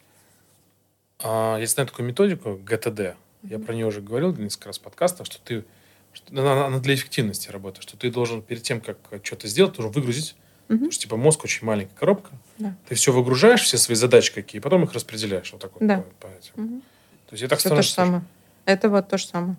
[1.23, 3.17] А, Я знаю такую методику ГТД.
[3.43, 5.65] Я про нее уже говорил несколько раз в подкастах, что ты
[6.13, 9.93] что она, она для эффективности работает, что ты должен перед тем, как что-то сделать, должен
[9.93, 10.35] выгрузить.
[10.69, 10.79] Мгм.
[10.79, 12.31] Потому что типа мозг очень маленькая коробка.
[12.59, 12.75] Да.
[12.89, 15.53] Ты все выгружаешь, все свои задачи какие, потом их распределяешь.
[15.53, 15.87] Вот так вот.
[15.87, 15.99] Да.
[16.21, 16.53] по- по этим.
[16.57, 16.81] Мгм.
[17.27, 18.23] То есть я так все то же самое.
[18.65, 19.55] Это вот то же самое.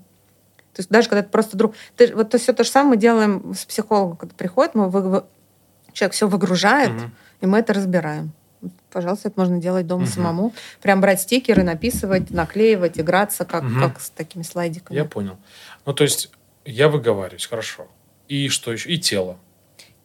[0.74, 1.74] То есть даже когда это просто друг...
[1.95, 5.24] Ты, вот все то же самое мы делаем с психологом, когда приходит, мы вы-
[5.93, 7.16] человек все выгружает, Мгм.
[7.41, 8.32] и мы это разбираем.
[8.91, 10.12] Пожалуйста, это можно делать дома Мгм.
[10.12, 10.53] самому.
[10.82, 13.80] Прям брать стикеры, написывать, наклеивать, играться, как, Мгм.
[13.82, 14.97] как с такими слайдиками.
[14.97, 15.38] Я понял.
[15.86, 16.32] Ну, то есть
[16.66, 17.88] я выговариваюсь, хорошо.
[18.28, 18.89] И что еще?
[18.89, 19.38] И тело.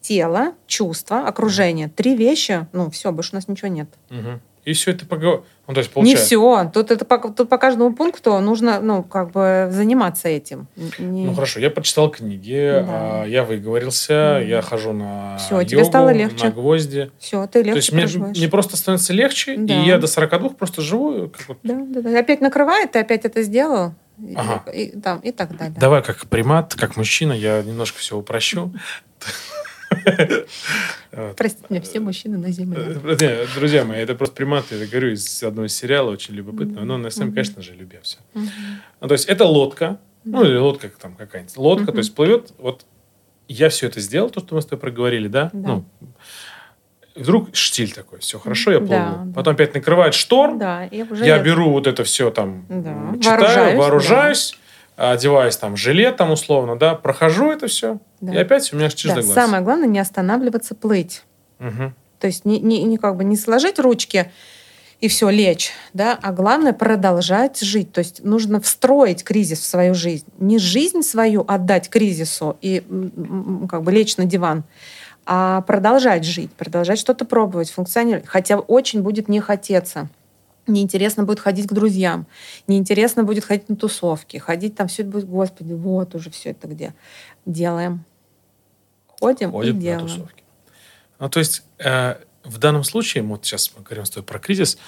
[0.00, 1.88] Тело, чувства, окружение.
[1.88, 2.66] Три вещи.
[2.72, 3.88] Ну, все, больше у нас ничего нет.
[4.10, 4.40] Мгм.
[4.64, 5.44] И все это поговор...
[5.66, 6.26] Ну, то есть Не получается...
[6.26, 6.70] все.
[6.72, 10.66] Тут, это по, тут по каждому пункту нужно, ну, как бы заниматься этим.
[10.98, 13.22] Не- Ну хорошо, я прочитал книги, Да.
[13.22, 14.48] а, я выговорился, Мгм.
[14.48, 16.44] я хожу на тебе йогу, стало легче.
[16.46, 17.10] на гвозди.
[17.18, 18.36] Все, ты легче То есть мне, проживаешь.
[18.36, 19.74] мне просто становится легче, Да.
[19.74, 21.28] и я до 42 просто живу.
[21.28, 21.58] Как вот.
[21.62, 22.18] Да, да, да.
[22.18, 23.92] Опять накрывает, ты опять это сделал.
[24.18, 24.70] И- Ага.
[24.70, 25.76] И, там, и так далее.
[25.78, 28.72] Давай как примат, как мужчина, я немножко все упрощу.
[31.36, 32.98] Простите меня, все мужчины на земле.
[33.20, 37.10] Э, Друзья мои, это просто примат, я говорю из одного сериала, очень любопытного, но на
[37.10, 38.18] самом конечно же, любя все.
[38.34, 40.48] Ну, то есть это лодка, ну Да.
[40.48, 42.84] или лодка там какая-нибудь, лодка, то есть плывет, вот
[43.48, 45.50] я все это сделал, то, что мы с тобой проговорили, да?
[45.52, 45.68] Да.
[45.68, 45.84] Ну,
[47.14, 49.24] вдруг штиль такой, все хорошо, я Да, плыву.
[49.26, 49.32] да.
[49.34, 51.44] Потом опять накрывает шторм, Да, я нет.
[51.44, 53.12] беру вот это все там, Да.
[53.20, 54.58] читаю, Вооружаюсь, вооружаюсь,
[54.96, 58.34] одеваюсь там жилет там условно, да, прохожу это все, Да.
[58.34, 59.34] и опять у меня штиль Да, глаз.
[59.34, 61.22] самое главное не останавливаться, плыть.
[61.58, 61.94] Мгм.
[62.20, 64.30] То есть не, не, не как бы не сложить ручки
[65.00, 67.92] и все лечь, да, а главное продолжать жить.
[67.92, 72.82] То есть нужно встроить кризис в свою жизнь, не жизнь свою отдать кризису и
[73.68, 74.64] как бы лечь на диван,
[75.26, 80.08] а продолжать жить, продолжать что-то пробовать, функционировать, хотя очень будет не хотеться.
[80.66, 82.26] Неинтересно будет ходить к друзьям,
[82.66, 86.68] неинтересно будет ходить на тусовки, ходить там все это будет, господи, вот уже все это
[86.68, 86.94] где.
[87.44, 88.04] Делаем.
[89.06, 90.08] Ходим, Ходим и на делаем.
[90.08, 90.42] тусовки.
[91.18, 94.78] Ну, то есть э, в данном случае, вот сейчас мы говорим с тобой про кризис,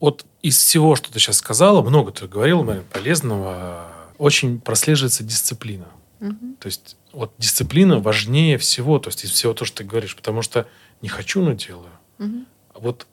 [0.00, 5.86] вот из всего, что ты сейчас сказала, много ты говорил, Марин, полезного, очень прослеживается дисциплина.
[6.20, 6.56] Мгм.
[6.60, 10.42] То есть вот дисциплина важнее всего, то есть из всего то, что ты говоришь, потому
[10.42, 10.66] что
[11.02, 11.90] не хочу, но делаю.
[12.18, 13.06] А вот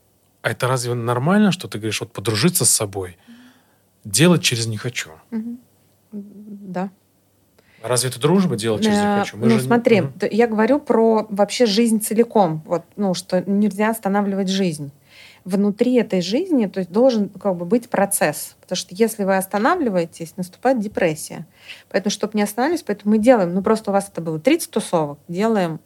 [0.43, 3.17] а это разве нормально, что ты говоришь, вот подружиться с собой,
[4.03, 5.11] делать через не хочу?
[6.11, 6.91] Да.
[7.81, 9.37] Разве это дружба делать через «не хочу»?
[9.37, 9.63] Мы ну, же...
[9.63, 10.11] смотри, угу.
[10.31, 12.61] я говорю про вообще жизнь целиком.
[12.65, 14.91] Вот, ну, что нельзя останавливать жизнь.
[15.45, 18.55] Внутри этой жизни то есть, должен как бы, быть процесс.
[18.61, 21.45] Потому что если вы останавливаетесь, наступает депрессия.
[21.89, 25.19] Поэтому, чтобы не останавливаться, поэтому мы делаем, ну просто у вас это было 30 тусовок,
[25.27, 25.79] делаем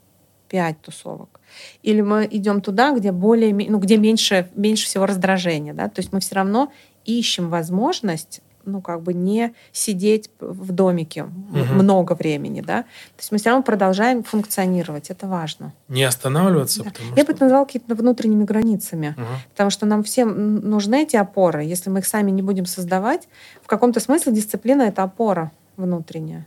[0.49, 1.36] 5 тусовок.
[1.83, 5.73] Или мы идем туда, где более, ну, где меньше, меньше всего раздражения.
[5.73, 5.89] Да?
[5.89, 6.71] То есть мы все равно
[7.05, 11.73] ищем возможность ну, как бы не сидеть в домике угу.
[11.73, 12.83] много времени, да.
[12.83, 15.73] То есть мы все равно продолжаем функционировать, это важно.
[15.87, 16.91] Не останавливаться, да.
[17.15, 17.25] Я что...
[17.25, 19.25] бы это назвала какими-то внутренними границами, угу.
[19.51, 21.63] потому что нам всем нужны эти опоры.
[21.63, 23.27] Если мы их сами не будем создавать,
[23.63, 26.45] в каком-то смысле дисциплина— это опора внутренняя.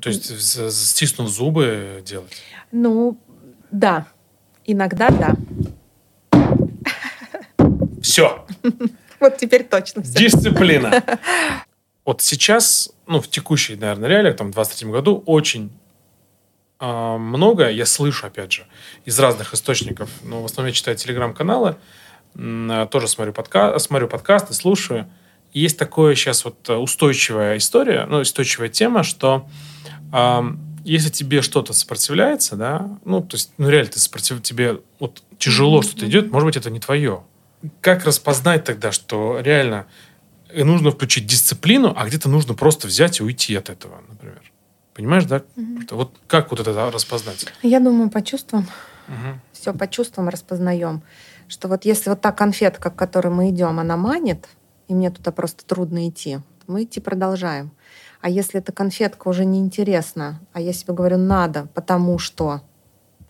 [0.00, 0.24] То есть
[0.72, 2.32] стиснув зубы делать?
[2.72, 3.18] Ну,
[3.70, 4.06] да.
[4.64, 5.36] Иногда да.
[8.02, 8.44] Все.
[9.20, 10.02] Вот теперь точно.
[10.02, 10.18] Все.
[10.18, 11.02] Дисциплина.
[12.04, 15.70] Вот сейчас, ну, в текущей, наверное, реалиях, там, в 23 году очень
[16.80, 18.66] э, много, я слышу, опять же,
[19.04, 21.76] из разных источников, но в основном я читаю телеграм-каналы,
[22.34, 25.08] э, тоже смотрю, подка смотрю подкасты, слушаю.
[25.52, 29.48] И есть такое сейчас вот устойчивая история, ну, устойчивая тема, что
[30.12, 30.42] э,
[30.84, 34.42] если тебе что-то сопротивляется, да, ну, то есть, ну, реально, ты сопротив...
[34.42, 35.84] тебе вот тяжело mm-hmm.
[35.84, 37.22] что-то идет, может быть, это не твое
[37.80, 39.86] как распознать тогда, что реально
[40.54, 44.42] нужно включить дисциплину, а где-то нужно просто взять и уйти от этого, например?
[44.94, 45.42] Понимаешь, да?
[45.56, 45.96] Угу.
[45.96, 47.46] Вот как вот это распознать?
[47.62, 48.66] Я думаю, по чувствам.
[49.08, 49.40] Угу.
[49.52, 51.02] Все по чувствам распознаем.
[51.48, 54.48] Что вот если вот та конфетка, к которой мы идем, она манит,
[54.88, 57.72] и мне туда просто трудно идти, мы идти продолжаем.
[58.22, 62.62] А если эта конфетка уже неинтересна, а я себе говорю, надо, потому что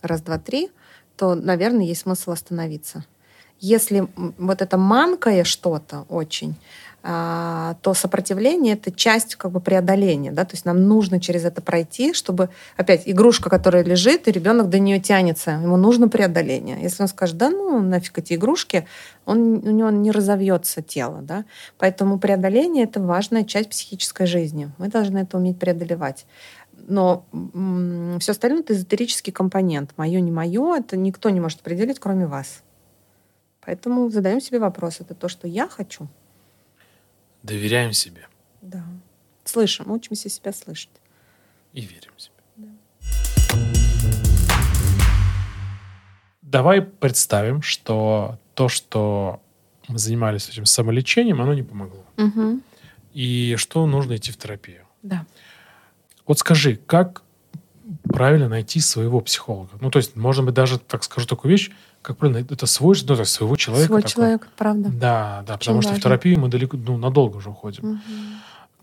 [0.03, 0.71] раз, два, три,
[1.17, 3.05] то, наверное, есть смысл остановиться
[3.63, 6.57] если вот это манкое что-то очень,
[7.03, 10.31] то сопротивление— это часть как бы преодоления.
[10.31, 10.45] Да?
[10.45, 14.79] То есть нам нужно через это пройти, чтобы, опять, игрушка, которая лежит, и ребенок до
[14.79, 16.81] нее тянется, ему нужно преодоление.
[16.81, 18.87] Если он скажет, да ну нафиг эти игрушки,
[19.27, 21.23] он, у него не разовьется тело.
[21.23, 21.45] Да?
[21.77, 24.71] Поэтому преодоление— это важная часть психической жизни.
[24.79, 26.25] Мы должны это уметь преодолевать.
[26.87, 27.25] Но
[28.21, 29.91] все остальное— это эзотерический компонент.
[29.97, 32.63] Мое, не мое, это никто не может определить, кроме вас.
[33.65, 36.07] Поэтому задаем себе вопрос, это то, что я хочу?
[37.43, 38.29] Доверяем себе.
[38.61, 38.85] Да.
[39.45, 40.91] Слышим, учимся себя слышать.
[41.73, 42.35] И верим себе.
[42.57, 42.69] Да.
[46.43, 49.41] Давай представим, что то, что
[49.89, 52.05] мы занимались этим самолечением, оно не помогло.
[52.19, 52.61] Угу.
[53.15, 54.87] И что нужно идти в терапию.
[55.03, 55.27] Да.
[56.27, 57.23] Вот скажи, как
[58.05, 59.71] правильно найти своего психолога?
[59.81, 61.71] Ну, то есть, может быть, даже, так скажу такую вещь,
[62.03, 63.87] как правильно, это свой, ну, то своего человека.
[63.87, 64.13] Свой такой.
[64.13, 64.91] человек, правда.
[64.91, 65.91] Да, да, Очень потому важно.
[65.93, 67.93] что в терапию мы далеко, ну, надолго уже уходим.
[67.93, 67.99] Угу.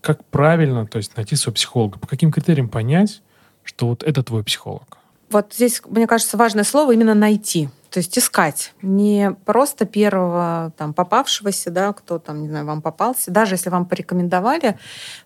[0.01, 1.99] Как правильно, то есть найти своего психолога?
[1.99, 3.21] По каким критериям понять,
[3.63, 4.97] что вот это твой психолог?
[5.29, 7.69] Вот здесь, мне кажется, важное слово именно найти.
[7.89, 8.73] То есть искать.
[8.81, 13.31] Не просто первого там, попавшегося, да, кто там, не знаю, вам попался.
[13.31, 14.77] Даже если вам порекомендовали,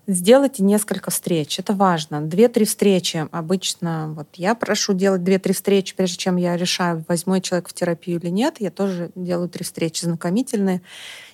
[0.07, 1.59] сделайте несколько встреч.
[1.59, 2.21] Это важно.
[2.21, 3.27] Две-три встречи.
[3.31, 7.73] Обычно вот я прошу делать две-три встречи, прежде чем я решаю, возьму я человека в
[7.73, 8.55] терапию или нет.
[8.59, 10.81] Я тоже делаю три встречи знакомительные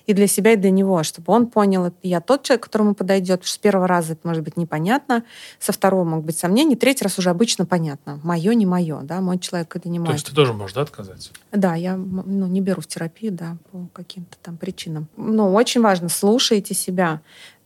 [0.06, 3.40] и для себя, и для него, чтобы он понял, это я тот человек, которому подойдет.
[3.40, 5.24] Потому что с первого раза это может быть непонятно,
[5.58, 8.20] со второго могут быть сомнения, третий раз уже обычно понятно.
[8.22, 10.08] Мое, не мое, да, мой человек это не мой.
[10.08, 11.30] То есть ты тоже можешь, да, отказаться?
[11.52, 15.08] Да, я ну, не беру в терапию, да, по каким-то там причинам.
[15.16, 17.20] Но очень важно, слушайте себя.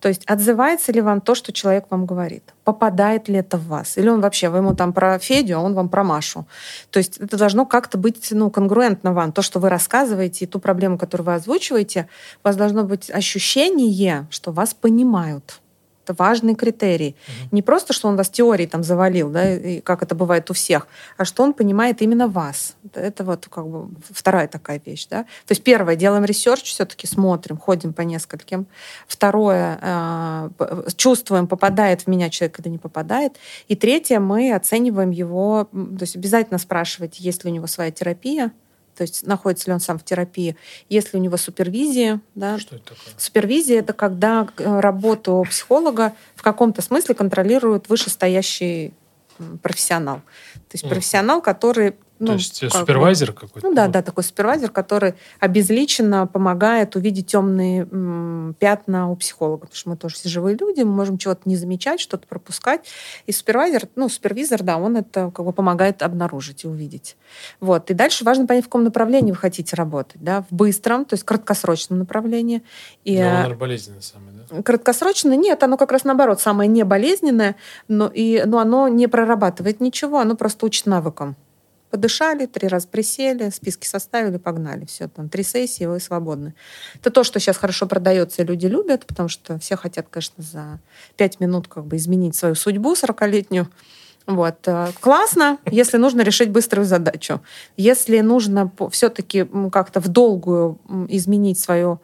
[0.04, 2.42] То есть отзывается ли вам то, что человек вам говорит?
[2.64, 3.96] Попадает ли это в вас?
[3.96, 6.46] Или он вообще, вы ему там про Федю, а он вам про Машу?
[6.90, 9.32] То есть это должно как-то быть ну, конгруентно вам.
[9.32, 12.06] То, что вы рассказываете, и ту проблему, которую вы озвучиваете,
[12.42, 15.62] у вас должно быть ощущение, что вас понимают.
[16.04, 17.16] Это важный критерий.
[17.26, 17.48] Угу.
[17.52, 20.86] Не просто, что он вас теорией там завалил, да, и как это бывает у всех,
[21.16, 22.76] а что он понимает именно вас.
[22.94, 25.22] Это вот как бы вторая такая вещь, да.
[25.22, 28.66] То есть первое, делаем research, все-таки смотрим, ходим по нескольким.
[29.06, 30.50] Второе, э,
[30.96, 33.36] чувствуем, попадает в меня человек или не попадает.
[33.68, 38.52] И третье, мы оцениваем его, то есть обязательно спрашивать, есть ли у него своя терапия,
[38.96, 40.56] то есть находится ли он сам в терапии,
[40.88, 42.20] есть ли у него супервизия.
[42.34, 42.58] Да?
[42.58, 43.14] Что это такое?
[43.16, 48.94] Супервизия— это когда э, работу психолога в каком-то смысле контролирует вышестоящий
[49.62, 50.18] профессионал.
[50.68, 53.68] То есть профессионал, который Ну, То есть как супервайзер бы, какой-то?
[53.68, 59.62] Ну да, да, такой супервайзер, который обезличенно помогает увидеть темные м, пятна у психолога.
[59.62, 62.86] Потому что мы тоже все живые люди, мы можем чего-то не замечать, что-то пропускать.
[63.26, 67.16] И супервайзер, ну, супервизор, да, он это как бы помогает обнаружить и увидеть.
[67.58, 67.90] Вот.
[67.90, 70.22] И дальше важно понять, в каком направлении вы хотите работать.
[70.22, 70.44] Да?
[70.48, 72.62] В быстром, то есть краткосрочном направлении.
[73.04, 74.62] И, но он болезненный самый, да?
[74.62, 77.56] Краткосрочно нет, оно как раз наоборот, самое неболезненное,
[77.88, 81.36] но, и, но оно не прорабатывает ничего, оно просто учит навыкам
[81.94, 84.84] подышали, три раза присели, списки составили, погнали.
[84.84, 86.52] Все, там три сессии, вы свободны.
[86.96, 90.80] Это то, что сейчас хорошо продается, и люди любят, потому что все хотят, конечно, за
[91.16, 93.68] пять минут как бы изменить свою судьбу 40-летнюю.
[94.26, 94.56] Вот.
[94.66, 97.40] Э, классно, если нужно решить быструю задачу.
[97.76, 102.00] Если нужно все-таки как-то в долгую изменить свою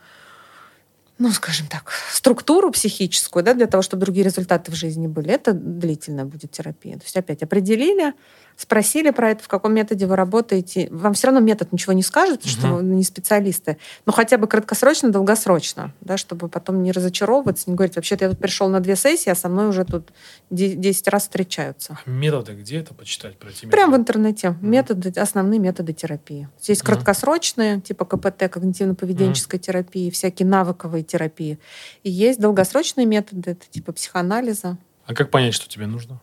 [1.20, 5.52] ну, скажем так, структуру психическую, да, для того, чтобы другие результаты в жизни были, это
[5.52, 6.94] длительная будет терапия.
[6.94, 8.14] То есть опять определили,
[8.60, 10.88] спросили про это, в каком методе вы работаете.
[10.90, 12.48] Вам все равно метод ничего не скажет, угу.
[12.48, 17.76] что вы не специалисты, но хотя бы краткосрочно, долгосрочно, да, чтобы потом не разочаровываться, не
[17.76, 20.10] говорить, вообще-то я тут пришел на две сессии, а со мной уже тут
[20.50, 21.98] 10 раз встречаются.
[22.04, 23.38] А методы где это почитать?
[23.38, 24.50] Про эти Прямо в интернете.
[24.50, 24.66] Угу.
[24.66, 26.48] Методы, основные методы терапии.
[26.60, 26.88] Есть угу.
[26.88, 29.64] краткосрочные, типа КПТ, когнитивно-поведенческой угу.
[29.64, 31.58] терапии, всякие навыковые терапии.
[32.02, 34.76] И есть долгосрочные методы, это типа психоанализа.
[35.06, 36.20] А как понять, что тебе нужно?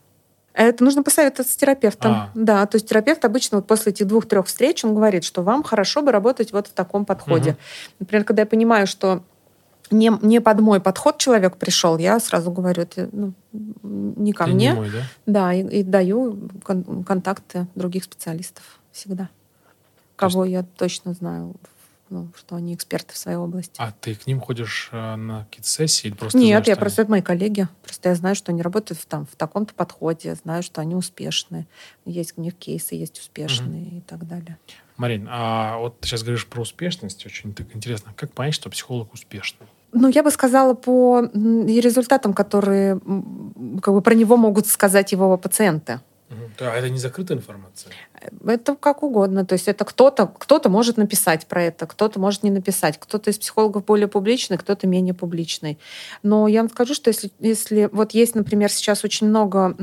[0.57, 2.11] Это нужно посоветоваться с терапевтом.
[2.11, 2.31] А.
[2.33, 6.01] Да, то есть терапевт обычно вот после этих двух-трех встреч он говорит, что вам хорошо
[6.01, 7.51] бы работать вот в таком подходе.
[7.51, 7.57] Угу.
[7.99, 9.21] Например, когда я понимаю, что
[9.91, 14.51] не, не под мой подход человек пришел, я сразу говорю, это ну, не ко Ты
[14.51, 14.69] мне.
[14.69, 15.03] Не мой, да?
[15.27, 19.29] Да, и, и даю кон- контакты других специалистов всегда.
[20.15, 20.53] Кого есть...
[20.53, 21.53] я точно знаю
[22.09, 23.75] ну, что они эксперты в своей области.
[23.77, 27.01] А ты к ним ходишь э, на какие-то сессии или просто Нет, знаешь, я просто
[27.03, 27.67] это мои коллеги.
[27.83, 31.67] Просто я знаю, что они работают в, там, в таком-то подходе, знаю, что они успешны.
[32.05, 33.97] Есть у них кейсы, есть успешные угу.
[33.97, 34.57] и так далее.
[34.97, 38.13] Марин, а вот ты сейчас говоришь про успешность, очень так интересно.
[38.15, 39.67] Как понять, что психолог успешный?
[39.93, 42.99] Ну, я бы сказала по результатам, которые
[43.81, 46.01] как бы про него могут сказать его пациенты.
[46.57, 47.91] Да, это не закрытая информация.
[48.45, 49.45] Это как угодно.
[49.45, 52.97] То есть это кто-то кто может написать про это, кто-то может не написать.
[52.97, 55.78] Кто-то из психологов более публичный, кто-то менее публичный.
[56.24, 59.76] Но я вам скажу, что если, если вот есть, например, сейчас очень много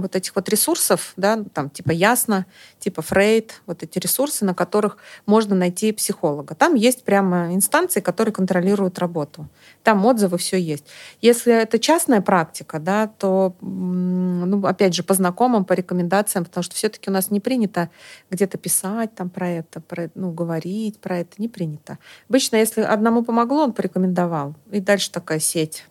[0.00, 2.46] вот этих вот ресурсов, да, там типа Ясно,
[2.78, 6.54] типа Фрейд, вот эти ресурсы, на которых можно найти психолога.
[6.54, 9.48] Там есть прямо инстанции, которые контролируют работу.
[9.82, 10.86] Там отзывы, все есть.
[11.20, 16.74] Если это частная практика, да, то, ну, опять же, по знакомым, по рекомендациям, потому что
[16.74, 17.90] все-таки у нас не принято
[18.30, 21.98] где-то писать там про это, про, ну, говорить про это, не принято.
[22.28, 24.54] Обычно, если одному помогло, он порекомендовал.
[24.70, 25.86] И дальше такая сеть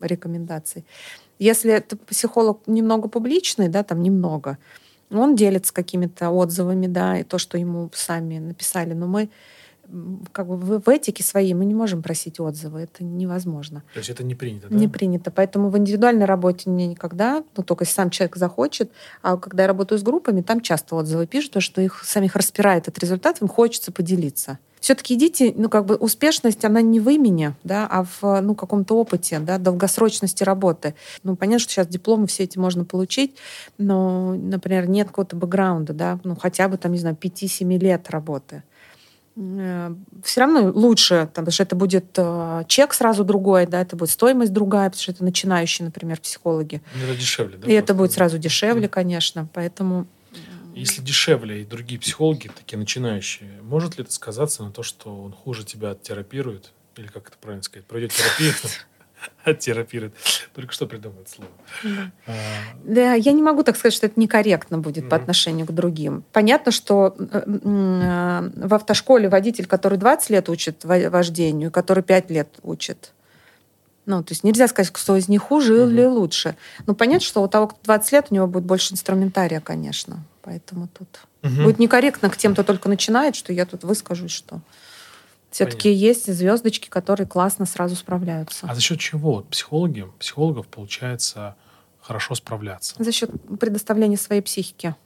[0.00, 0.86] рекомендаций.
[1.38, 4.56] Если это психолог немного публичный, да, там немного,
[5.10, 8.94] он делится какими-то отзывами, да, и то, что ему сами написали.
[8.94, 9.28] Но мы
[10.32, 13.82] как бы в, в этике своей мы не можем просить отзывы, это невозможно.
[13.92, 14.74] То есть это не принято, да?
[14.76, 18.90] Не принято, поэтому в индивидуальной работе мне никогда, ну только если сам человек захочет,
[19.22, 22.88] а когда я работаю с группами, там часто отзывы пишут, потому что их самих распирает
[22.88, 24.58] этот результат, им хочется поделиться.
[24.84, 28.98] Все-таки идите, ну как бы успешность, она не в имени, да, а в ну, каком-то
[28.98, 30.94] опыте, да, долгосрочности работы.
[31.22, 33.34] Ну понятно, что сейчас дипломы все эти можно получить,
[33.78, 38.62] но, например, нет какого-то бэкграунда, да, ну хотя бы там, не знаю, 5-7 лет работы.
[39.36, 44.10] Э, все равно лучше, потому что это будет э, чек сразу другой, да, это будет
[44.10, 46.80] стоимость другая, потому что это начинающие, например, психологи.
[46.94, 47.66] Ну, это дешевле, да?
[47.66, 50.06] И это будет сразу дешевле, конечно, поэтому...
[50.74, 55.32] Если дешевле и другие психологи, такие начинающие, может ли это сказаться на то, что он
[55.32, 56.72] хуже тебя оттерапирует?
[56.96, 57.86] Или как это правильно сказать?
[57.86, 58.52] Пройдет терапию?
[59.44, 60.14] Оттерапирует.
[60.54, 61.50] Только что придумает слово.
[61.82, 62.10] Да.
[62.26, 62.32] А...
[62.84, 65.08] да, я не могу так сказать, что это некорректно будет mm-hmm.
[65.08, 66.24] по отношению к другим.
[66.32, 72.48] Понятно, что э, э, в автошколе водитель, который 20 лет учит вождению, который 5 лет
[72.62, 73.12] учит,
[74.06, 75.90] ну, то есть нельзя сказать, кто из них хуже mm-hmm.
[75.90, 76.56] или лучше.
[76.86, 80.22] Но понятно, что у того, кто 20 лет, у него будет больше инструментария, конечно.
[80.42, 81.08] Поэтому тут
[81.42, 81.64] mm-hmm.
[81.64, 84.60] будет некорректно к тем, кто только начинает, что я тут выскажусь, что
[85.54, 88.66] все-таки есть звездочки, которые классно сразу справляются.
[88.68, 91.54] А за счет чего психологи, психологов получается
[92.00, 92.96] хорошо справляться?
[92.98, 93.30] За счет
[93.60, 94.96] предоставления своей психики.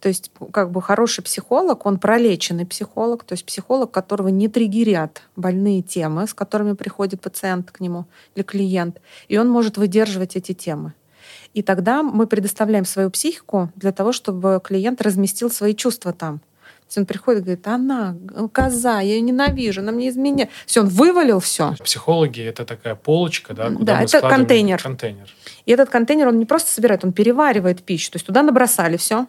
[0.00, 5.20] То есть как бы хороший психолог, он пролеченный психолог, то есть психолог, которого не триггерят
[5.36, 10.54] больные темы, с которыми приходит пациент к нему или клиент, и он может выдерживать эти
[10.54, 10.94] темы.
[11.52, 16.40] И тогда мы предоставляем свою психику для того, чтобы клиент разместил свои чувства там.
[16.88, 18.16] Все, он приходит и говорит, она
[18.52, 20.50] коза, я ее ненавижу, она мне изменяет.
[20.66, 21.74] Все, он вывалил все.
[21.82, 24.82] Психологи— это такая полочка, да, куда да, мы это контейнер.
[24.82, 25.28] контейнер.
[25.66, 28.12] И этот контейнер, он не просто собирает, он переваривает пищу.
[28.12, 29.26] То есть туда набросали все,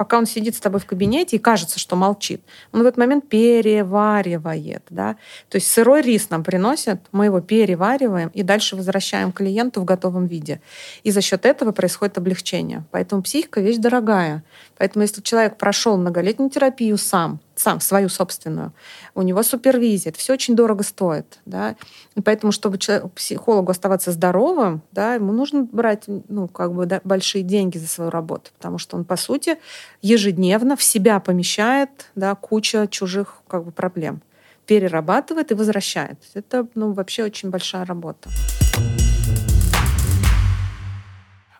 [0.00, 2.40] пока он сидит с тобой в кабинете и кажется, что молчит,
[2.72, 4.82] он в этот момент переваривает.
[4.88, 5.16] Да?
[5.50, 10.26] То есть сырой рис нам приносят, мы его перевариваем и дальше возвращаем клиенту в готовом
[10.26, 10.62] виде.
[11.02, 12.82] И за счет этого происходит облегчение.
[12.92, 14.42] Поэтому психика вещь дорогая.
[14.78, 18.72] Поэтому если человек прошел многолетнюю терапию сам, сам, свою собственную,
[19.14, 21.40] у него супервизия, это все очень дорого стоит.
[21.44, 21.76] Да?
[22.14, 27.02] И поэтому, чтобы человек, психологу оставаться здоровым, да, ему нужно брать ну, как бы, да,
[27.04, 29.58] большие деньги за свою работу, потому что он, по сути,
[30.00, 34.22] ежедневно в себя помещает да, куча чужих как бы, проблем,
[34.64, 36.18] перерабатывает и возвращает.
[36.32, 38.30] Это ну, вообще очень большая работа.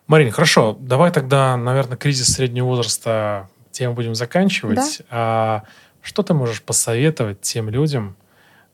[0.06, 4.98] Марина, хорошо, давай тогда, наверное, кризис среднего возраста тем будем заканчивать.
[4.98, 5.04] Да.
[5.10, 5.62] А
[6.02, 8.16] что ты можешь посоветовать тем людям,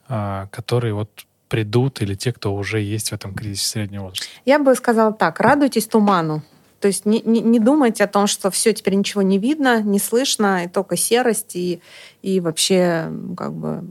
[0.08, 4.26] а, которые вот придут или те, кто уже есть в этом кризисе среднего возраста?
[4.44, 6.42] Я бы сказала так, радуйтесь туману.
[6.80, 9.98] То есть не, не, не думайте о том, что все теперь ничего не видно, не
[9.98, 11.80] слышно, и только серость, и,
[12.22, 13.84] и вообще как бы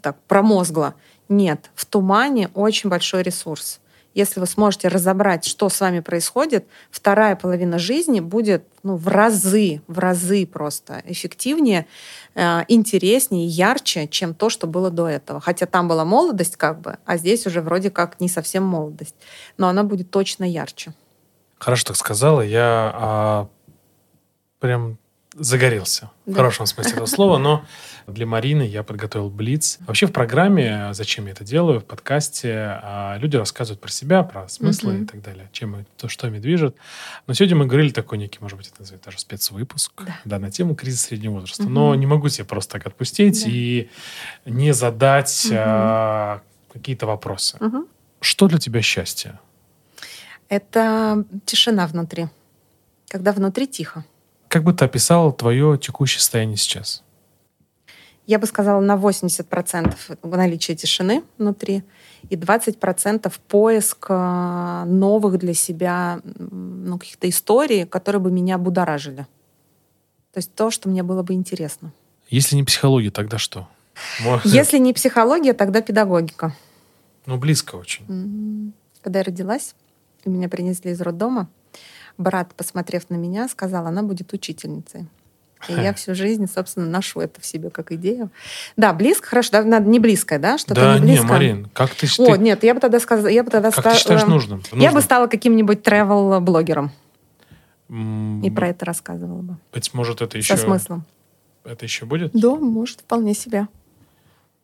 [0.00, 0.94] так промозгло.
[1.28, 3.80] Нет, в тумане очень большой ресурс
[4.14, 9.82] если вы сможете разобрать, что с вами происходит, вторая половина жизни будет ну, в разы,
[9.86, 11.86] в разы просто эффективнее,
[12.34, 15.40] э, интереснее, ярче, чем то, что было до этого.
[15.40, 19.14] Хотя там была молодость как бы, а здесь уже вроде как не совсем молодость.
[19.58, 20.92] Но она будет точно ярче.
[21.58, 22.40] Хорошо так сказала.
[22.40, 23.48] Я а,
[24.58, 24.98] прям
[25.34, 26.10] загорелся.
[26.26, 26.32] Да.
[26.32, 27.38] В хорошем смысле этого слова.
[27.38, 27.64] Но
[28.06, 29.78] для Марины я подготовил Блиц.
[29.80, 34.48] Вообще в программе, зачем я это делаю, в подкасте, а, люди рассказывают про себя, про
[34.48, 35.02] смыслы mm-hmm.
[35.02, 36.76] и так далее, чем то, что ими движет.
[37.26, 40.50] Но сегодня мы говорили такой некий, может быть, это называется даже спецвыпуск, да, да на
[40.50, 41.62] тему кризиса среднего возраста.
[41.62, 41.68] Mm-hmm.
[41.68, 43.50] Но не могу себе просто так отпустить да.
[43.50, 43.88] и
[44.46, 45.56] не задать mm-hmm.
[45.56, 46.42] а,
[46.72, 47.56] какие-то вопросы.
[47.58, 47.88] Mm-hmm.
[48.20, 49.38] Что для тебя счастье?
[50.48, 52.26] Это тишина внутри.
[53.08, 54.04] Когда внутри тихо.
[54.50, 57.04] Как бы ты описал твое текущее состояние сейчас?
[58.26, 61.84] Я бы сказала, на 80% наличие тишины внутри
[62.28, 69.28] и 20% поиск э, новых для себя ну, каких-то историй, которые бы меня будоражили.
[70.32, 71.92] То есть то, что мне было бы интересно.
[72.28, 73.68] Если не психология, тогда что?
[74.44, 76.56] Если не психология, тогда педагогика.
[77.24, 78.72] Ну, близко очень.
[79.00, 79.76] Когда я родилась,
[80.24, 81.48] меня принесли из роддома,
[82.20, 85.08] брат, посмотрев на меня, сказал, она будет учительницей.
[85.68, 88.30] И я всю жизнь, собственно, ношу это в себе как идею.
[88.76, 91.24] Да, близко, хорошо, да, надо не близкое, да, что-то да, не близко.
[91.24, 92.06] не, Марин, как ты...
[92.18, 92.38] О, ты...
[92.38, 93.94] нет, я бы тогда сказала, я бы тогда как стала...
[93.94, 94.58] ты считаешь нужным?
[94.58, 94.80] нужным?
[94.80, 96.92] Я бы стала каким-нибудь travel-блогером.
[97.88, 99.56] Mm, и про это рассказывала бы.
[99.72, 100.56] Быть может, это еще...
[100.56, 101.04] Со смыслом.
[101.64, 102.32] Это еще будет?
[102.32, 103.68] Да, может, вполне себя.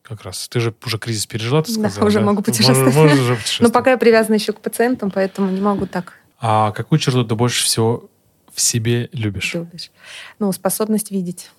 [0.01, 0.47] Как раз.
[0.47, 2.05] Ты же уже кризис пережила, ты сказала, да?
[2.05, 2.25] уже да?
[2.25, 2.95] могу путешествовать.
[2.95, 3.59] Можешь уже путешествовать.
[3.73, 6.13] Но пока я привязана еще к пациентам, поэтому не могу так.
[6.39, 8.09] А какую черту ты больше всего
[8.53, 9.53] в себе любишь?
[9.53, 9.91] Любишь.
[10.39, 11.49] Ну, способность видеть.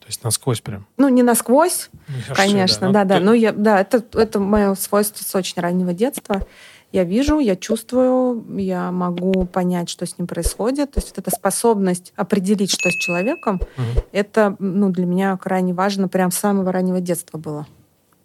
[0.00, 0.86] То есть насквозь прям?
[0.96, 3.18] Ну, не насквозь, ну, конечно, да, да.
[3.18, 3.20] да.
[3.20, 6.44] Но я, да, это, это мое свойство с очень раннего детства.
[6.90, 10.92] Я вижу, я чувствую, я могу понять, что с ним происходит.
[10.92, 14.04] То есть вот эта способность определить, что с человеком, угу.
[14.10, 17.66] это ну, для меня крайне важно, прям с самого раннего детства было.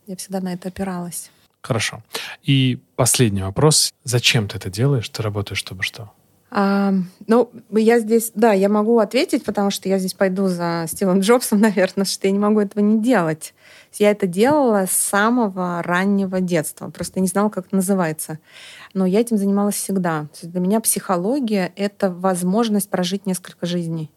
[0.07, 1.31] Я всегда на это опиралась.
[1.61, 2.03] Хорошо.
[2.43, 3.93] И последний вопрос.
[4.03, 5.09] Зачем ты это делаешь?
[5.09, 6.11] Ты работаешь, чтобы что?
[6.49, 6.93] А,
[7.27, 11.59] ну, я здесь, да, я могу ответить, потому что я здесь пойду за Стивом Джобсом,
[11.61, 13.53] наверное, что я не могу этого не делать.
[13.93, 16.89] Я это делала с самого раннего детства.
[16.89, 18.39] Просто не знала, как это называется.
[18.93, 20.27] Но я этим занималась всегда.
[20.41, 24.11] Для меня психология— это возможность прожить несколько жизней.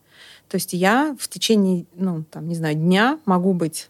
[0.48, 3.88] То есть я в течение, ну, там, не знаю, дня могу быть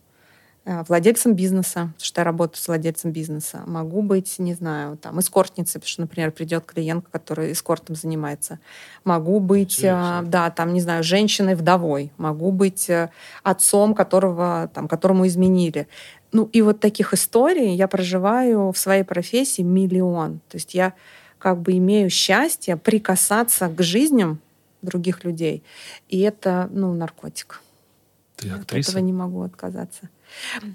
[0.89, 3.63] владельцем бизнеса, потому что я работаю с владельцем бизнеса.
[3.67, 8.59] Могу быть, не знаю, там, эскортницей, потому что, например, придет клиент, который эскортом занимается.
[9.05, 10.23] Могу быть, Интересно.
[10.27, 12.13] да, там, не знаю, женщиной-вдовой.
[12.19, 13.11] Могу быть э,
[13.43, 15.89] отцом, которого, там, которому изменили.
[16.33, 20.41] Ну, и вот таких историй я проживаю в своей профессии миллион.
[20.49, 20.95] То есть я
[21.39, 24.41] как бы имею счастье прикасаться к жизням
[24.83, 25.63] других людей.
[26.09, 27.61] И это, ну, наркотик.
[28.37, 28.91] Ты актриса?
[28.91, 30.09] От этого не могу отказаться.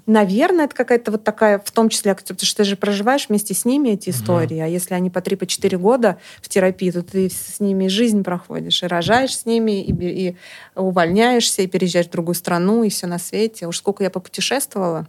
[0.06, 3.64] Наверное, это какая-то вот такая, в том числе, потому что ты же проживаешь вместе с
[3.64, 4.64] ними эти истории, угу.
[4.64, 8.82] а если они по 3-4 по года в терапии, то ты с ними жизнь проходишь,
[8.82, 10.36] и рожаешь с ними, и, и
[10.74, 13.66] увольняешься, и переезжаешь в другую страну, и все на свете.
[13.66, 15.08] Уж сколько я попутешествовала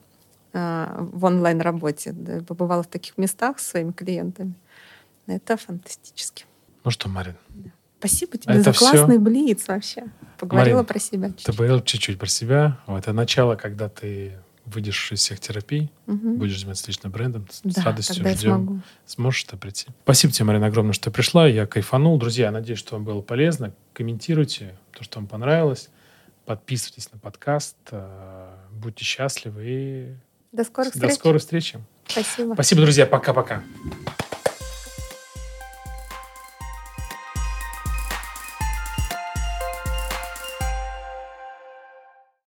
[0.54, 4.54] э, в онлайн-работе, да, побывала в таких местах с своими клиентами.
[5.28, 6.46] Это фантастически.
[6.84, 7.36] Ну что, Марин,
[8.00, 9.20] Спасибо тебе это за классный все...
[9.20, 10.04] блиц вообще.
[10.38, 11.46] Поговорила Марин, про себя чуть-чуть.
[11.46, 12.78] Ты поговорила чуть-чуть про себя.
[12.88, 14.38] Это начало, когда ты
[14.68, 16.36] выйдешь из всех терапий, угу.
[16.36, 18.84] будешь заниматься личным брендом, да, с радостью ждем.
[19.06, 19.88] Сможешь ты прийти.
[20.04, 21.48] Спасибо тебе, Марина, огромное, что пришла.
[21.48, 22.18] Я кайфанул.
[22.20, 23.74] Друзья, надеюсь, что вам было полезно.
[23.94, 25.90] Комментируйте то, что вам понравилось.
[26.46, 27.78] Подписывайтесь на подкаст.
[27.92, 30.16] Э, будьте счастливы и
[30.52, 31.10] До скорых встреч.
[31.10, 31.80] до скорой встречи.
[32.06, 32.54] Спасибо.
[32.54, 33.06] Спасибо, друзья.
[33.06, 33.64] Пока-пока.